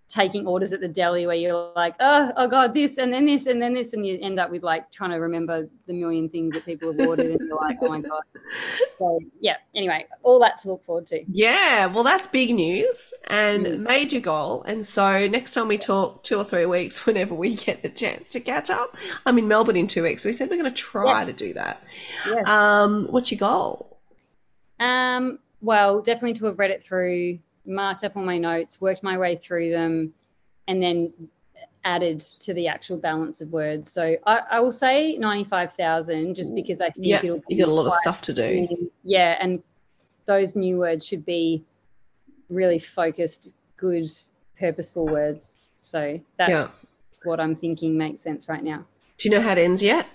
taking 0.09 0.47
orders 0.47 0.73
at 0.73 0.81
the 0.81 0.87
deli 0.87 1.27
where 1.27 1.35
you're 1.35 1.71
like, 1.75 1.93
oh, 1.99 2.31
oh 2.35 2.47
God, 2.47 2.73
this 2.73 2.97
and 2.97 3.13
then 3.13 3.25
this 3.27 3.45
and 3.45 3.61
then 3.61 3.75
this, 3.75 3.93
and 3.93 4.05
you 4.05 4.17
end 4.21 4.39
up 4.39 4.49
with 4.49 4.63
like 4.63 4.91
trying 4.91 5.11
to 5.11 5.17
remember 5.17 5.69
the 5.85 5.93
million 5.93 6.27
things 6.27 6.53
that 6.55 6.65
people 6.65 6.91
have 6.91 7.07
ordered, 7.07 7.27
and 7.31 7.39
you're 7.47 7.55
like, 7.57 7.77
oh 7.81 7.89
my 7.89 8.01
God. 8.01 8.21
So 8.97 9.19
yeah. 9.39 9.57
Anyway, 9.75 10.05
all 10.23 10.39
that 10.39 10.57
to 10.59 10.69
look 10.69 10.83
forward 10.85 11.05
to. 11.07 11.23
Yeah, 11.31 11.85
well, 11.85 12.03
that's 12.03 12.27
big 12.27 12.53
news 12.55 13.13
and 13.29 13.65
Mm. 13.67 13.79
major 13.81 14.19
goal. 14.19 14.63
And 14.63 14.83
so 14.85 15.27
next 15.27 15.53
time 15.53 15.67
we 15.67 15.77
talk, 15.77 16.23
two 16.23 16.37
or 16.37 16.43
three 16.43 16.65
weeks, 16.65 17.05
whenever 17.05 17.35
we 17.35 17.53
get 17.55 17.83
the 17.83 17.89
chance 17.89 18.31
to 18.31 18.39
catch 18.39 18.69
up, 18.69 18.97
I'm 19.25 19.37
in 19.37 19.47
Melbourne 19.47 19.75
in 19.77 19.87
two 19.87 20.03
weeks. 20.03 20.23
So 20.23 20.29
we 20.29 20.33
said 20.33 20.49
we're 20.49 20.59
going 20.61 20.73
to 20.73 20.81
try 20.81 21.19
Yeah. 21.19 21.25
to 21.25 21.33
do 21.33 21.53
that. 21.53 21.83
Yes. 22.27 22.47
Um, 22.47 23.05
what's 23.11 23.31
your 23.31 23.39
goal? 23.39 23.99
Um, 24.79 25.39
well, 25.61 26.01
definitely 26.01 26.33
to 26.39 26.45
have 26.45 26.57
read 26.57 26.71
it 26.71 26.81
through, 26.81 27.39
marked 27.69 28.03
up 28.03 28.17
all 28.17 28.23
my 28.23 28.37
notes, 28.37 28.81
worked 28.81 29.03
my 29.03 29.17
way 29.17 29.35
through 29.35 29.71
them, 29.71 30.13
and 30.67 30.81
then 30.81 31.13
added 31.85 32.19
to 32.19 32.53
the 32.53 32.67
actual 32.67 32.97
balance 32.97 33.39
of 33.39 33.51
words. 33.51 33.91
So 33.91 34.17
I, 34.25 34.41
I 34.51 34.59
will 34.59 34.71
say 34.71 35.15
95,000 35.17 36.35
just 36.35 36.53
because 36.53 36.81
I 36.81 36.89
think 36.89 37.05
Yeah, 37.05 37.21
it'll 37.23 37.41
you 37.47 37.57
got 37.57 37.69
a 37.69 37.73
lot 37.73 37.85
of 37.85 37.93
stuff 37.93 38.21
to 38.23 38.33
do. 38.33 38.89
Yeah, 39.03 39.37
and 39.39 39.63
those 40.25 40.55
new 40.55 40.77
words 40.77 41.05
should 41.05 41.25
be 41.25 41.63
really 42.49 42.79
focused, 42.79 43.53
good, 43.77 44.09
purposeful 44.59 45.07
words. 45.07 45.57
So 45.75 46.19
that's 46.37 46.49
Yeah. 46.49 46.67
what 47.23 47.39
I'm 47.39 47.55
thinking 47.55 47.97
makes 47.97 48.21
sense 48.21 48.49
right 48.49 48.63
now. 48.63 48.85
Do 49.17 49.29
you 49.29 49.35
know 49.35 49.41
how 49.41 49.53
it 49.53 49.57
ends 49.57 49.81
yet? 49.81 50.07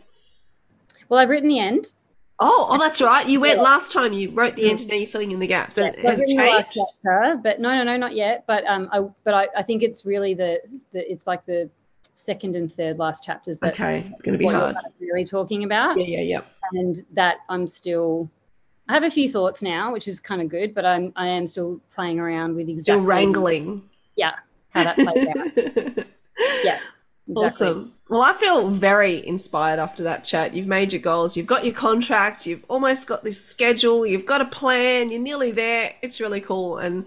Well, 1.08 1.20
I've 1.20 1.30
written 1.30 1.48
the 1.48 1.58
end. 1.60 1.92
Oh, 2.40 2.66
oh, 2.70 2.78
that's 2.78 3.00
right. 3.00 3.26
You 3.28 3.40
went 3.40 3.56
Yeah. 3.58 3.62
last 3.62 3.92
time. 3.92 4.12
You 4.12 4.30
wrote 4.30 4.56
the 4.56 4.68
end, 4.68 4.80
and 4.80 4.88
now 4.90 4.96
you're 4.96 5.06
filling 5.06 5.30
in 5.30 5.38
the 5.38 5.46
gaps. 5.46 5.78
And 5.78 5.94
has 5.96 6.20
it 6.20 6.28
last 6.36 6.72
changed? 6.72 6.88
chapter, 7.04 7.40
but 7.42 7.60
no, 7.60 7.70
no, 7.76 7.84
no, 7.84 7.96
not 7.96 8.14
yet. 8.14 8.44
But 8.46 8.64
um, 8.66 8.88
I, 8.92 9.00
but 9.22 9.34
I, 9.34 9.48
I 9.56 9.62
think 9.62 9.82
it's 9.82 10.04
really 10.04 10.34
the, 10.34 10.60
the, 10.92 11.10
it's 11.10 11.26
like 11.28 11.46
the 11.46 11.70
second 12.14 12.56
and 12.56 12.72
third 12.72 12.98
last 12.98 13.22
chapters 13.22 13.58
that 13.60 13.74
Okay, 13.74 14.10
it's 14.12 14.22
going 14.22 14.32
to 14.32 14.38
be 14.38 14.46
hard. 14.46 14.76
really 15.00 15.24
talking 15.24 15.64
about, 15.64 15.98
Yeah, 15.98 16.06
yeah, 16.20 16.20
yeah. 16.22 16.40
and 16.80 17.04
that 17.12 17.38
I'm 17.48 17.66
still. 17.66 18.28
I 18.88 18.92
have 18.94 19.04
a 19.04 19.10
few 19.10 19.30
thoughts 19.30 19.62
now, 19.62 19.92
which 19.92 20.08
is 20.08 20.20
kind 20.20 20.42
of 20.42 20.48
good, 20.48 20.74
but 20.74 20.84
I'm 20.84 21.12
I 21.16 21.26
am 21.28 21.46
still 21.46 21.80
playing 21.92 22.18
around 22.20 22.54
with 22.56 22.68
exactly 22.68 22.82
Still 22.82 23.00
wrangling. 23.00 23.88
Yeah, 24.16 24.34
how 24.70 24.84
that 24.84 24.96
plays 24.96 25.28
out. 25.96 26.06
Yeah, 26.64 26.80
exactly. 27.28 27.66
Awesome. 27.68 27.94
Well, 28.10 28.20
I 28.20 28.34
feel 28.34 28.68
very 28.68 29.26
inspired 29.26 29.78
after 29.78 30.02
that 30.02 30.24
chat. 30.24 30.54
You've 30.54 30.66
made 30.66 30.92
your 30.92 31.00
goals, 31.00 31.38
you've 31.38 31.46
got 31.46 31.64
your 31.64 31.72
contract, 31.72 32.46
you've 32.46 32.62
almost 32.68 33.08
got 33.08 33.24
this 33.24 33.42
schedule, 33.42 34.04
you've 34.04 34.26
got 34.26 34.42
a 34.42 34.44
plan, 34.44 35.08
you're 35.08 35.20
nearly 35.20 35.50
there. 35.50 35.94
It's 36.02 36.20
really 36.20 36.42
cool. 36.42 36.76
And, 36.76 37.06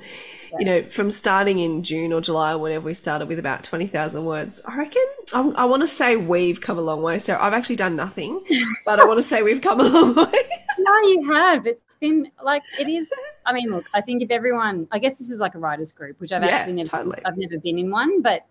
you 0.58 0.66
know, 0.66 0.82
from 0.90 1.12
starting 1.12 1.60
in 1.60 1.84
June 1.84 2.12
or 2.12 2.20
July, 2.20 2.54
or 2.54 2.58
whenever 2.58 2.86
we 2.86 2.96
started 2.96 3.28
with 3.28 3.38
about 3.38 3.64
20,000 3.64 4.26
words, 4.26 4.60
I 4.68 4.76
reckon 4.76 5.06
I, 5.34 5.42
I 5.56 5.66
want 5.66 5.82
to 5.84 5.88
say 5.88 6.16
we've 6.18 6.60
come 6.60 6.80
a 6.80 6.82
long 6.82 7.04
way. 7.04 7.20
So 7.20 7.38
I've 7.40 7.54
actually 7.54 7.76
done 7.76 7.96
nothing, 7.96 8.44
but 8.86 9.00
I 9.00 9.06
want 9.06 9.20
to 9.20 9.24
say 9.24 9.44
we've 9.44 9.62
come 9.62 9.80
a 9.80 9.84
long 9.84 10.16
way. 10.16 10.40
No, 10.80 10.98
you 11.10 11.32
have. 11.32 11.68
It's 11.68 11.96
been 11.98 12.32
like 12.44 12.64
it 12.80 12.88
is. 12.90 13.14
I 13.46 13.54
mean, 13.54 13.70
look, 13.70 13.86
I 13.94 14.02
think 14.02 14.24
if 14.24 14.32
everyone, 14.32 14.88
I 14.92 14.98
guess 14.98 15.20
this 15.20 15.30
is 15.30 15.40
like 15.40 15.54
a 15.54 15.60
writers 15.60 15.94
group, 15.94 16.20
which 16.20 16.32
I've 16.32 16.44
Yeah, 16.44 16.50
actually 16.50 16.74
never, 16.74 16.90
totally. 16.90 17.20
I've 17.24 17.38
never 17.38 17.60
been 17.60 17.78
in 17.78 17.92
one, 17.92 18.24
but 18.24 18.48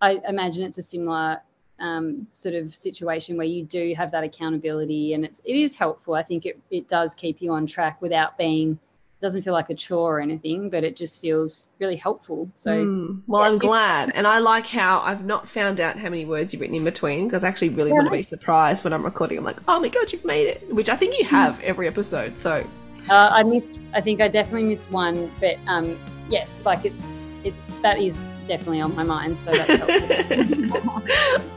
I 0.00 0.20
imagine 0.26 0.62
it's 0.62 0.78
a 0.78 0.82
similar 0.82 1.40
um, 1.78 2.26
sort 2.32 2.54
of 2.54 2.74
situation 2.74 3.36
where 3.36 3.46
you 3.46 3.64
do 3.64 3.94
have 3.96 4.10
that 4.12 4.24
accountability, 4.24 5.14
and 5.14 5.24
it's 5.24 5.40
it 5.44 5.56
is 5.56 5.74
helpful. 5.74 6.14
I 6.14 6.22
think 6.22 6.46
it 6.46 6.58
it 6.70 6.88
does 6.88 7.14
keep 7.14 7.40
you 7.40 7.52
on 7.52 7.66
track 7.66 8.00
without 8.02 8.36
being 8.38 8.78
doesn't 9.20 9.42
feel 9.42 9.52
like 9.52 9.68
a 9.68 9.74
chore 9.74 10.16
or 10.16 10.20
anything, 10.20 10.70
but 10.70 10.82
it 10.82 10.96
just 10.96 11.20
feels 11.20 11.68
really 11.78 11.96
helpful. 11.96 12.48
So 12.54 12.70
Mm. 12.70 13.22
Well, 13.26 13.42
I'm 13.42 13.58
glad. 13.58 14.12
And 14.14 14.26
I 14.26 14.38
like 14.38 14.66
how 14.66 15.00
I've 15.00 15.24
not 15.24 15.48
found 15.48 15.80
out 15.80 15.96
how 15.96 16.08
many 16.08 16.24
words 16.24 16.52
you've 16.52 16.60
written 16.60 16.76
in 16.76 16.84
between 16.84 17.26
because 17.26 17.44
I 17.44 17.48
actually 17.48 17.68
really 17.70 17.90
Yeah, 17.90 17.96
want 17.96 18.06
to 18.06 18.12
be 18.12 18.22
surprised 18.22 18.82
when 18.82 18.92
I'm 18.92 19.04
recording. 19.04 19.38
I'm 19.38 19.44
like, 19.44 19.58
oh 19.68 19.78
my 19.80 19.88
God, 19.88 20.10
you've 20.12 20.24
made 20.24 20.46
it, 20.46 20.74
which 20.74 20.88
I 20.88 20.96
think 20.96 21.18
you 21.18 21.26
have 21.26 21.60
every 21.60 21.86
episode. 21.86 22.38
So 22.38 22.66
uh, 23.10 23.30
I 23.32 23.42
missed. 23.42 23.78
I 23.92 24.00
think 24.00 24.20
I 24.20 24.28
definitely 24.28 24.64
missed 24.64 24.90
one, 24.90 25.30
but 25.40 25.58
um, 25.66 25.98
yes, 26.28 26.62
like 26.64 26.84
it's 26.84 27.14
it's 27.44 27.68
that 27.82 27.98
is 27.98 28.26
definitely 28.50 28.80
on 28.80 28.92
my 28.96 29.04
mind. 29.04 29.38
So 29.38 29.52
that's 29.52 30.68
helpful. 30.68 31.02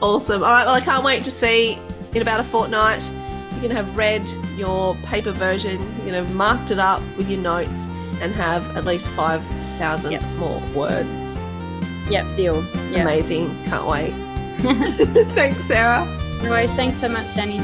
awesome. 0.00 0.44
All 0.44 0.50
right. 0.50 0.64
Well, 0.64 0.76
I 0.76 0.80
can't 0.80 1.02
wait 1.04 1.24
to 1.24 1.30
see 1.30 1.76
in 2.14 2.22
about 2.22 2.38
a 2.38 2.44
fortnight. 2.44 3.10
You're 3.50 3.60
going 3.62 3.70
to 3.70 3.74
have 3.76 3.96
read 3.96 4.30
your 4.56 4.94
paper 5.06 5.32
version, 5.32 5.80
you're 5.82 6.06
going 6.06 6.12
to 6.12 6.22
have 6.24 6.34
marked 6.36 6.70
it 6.70 6.78
up 6.78 7.02
with 7.16 7.28
your 7.28 7.40
notes 7.40 7.86
and 8.22 8.32
have 8.34 8.76
at 8.76 8.84
least 8.84 9.08
5,000 9.08 10.12
Yep. 10.12 10.22
more 10.38 10.60
words. 10.74 11.42
yep, 12.08 12.26
deal. 12.36 12.62
Yeah. 12.92 13.02
Amazing. 13.02 13.48
Can't 13.64 13.86
wait. 13.86 14.12
Thanks, 15.34 15.64
Sarah. 15.64 16.06
Anyways, 16.40 16.70
thanks 16.72 17.00
so 17.00 17.08
much, 17.08 17.26
Danny. 17.34 17.58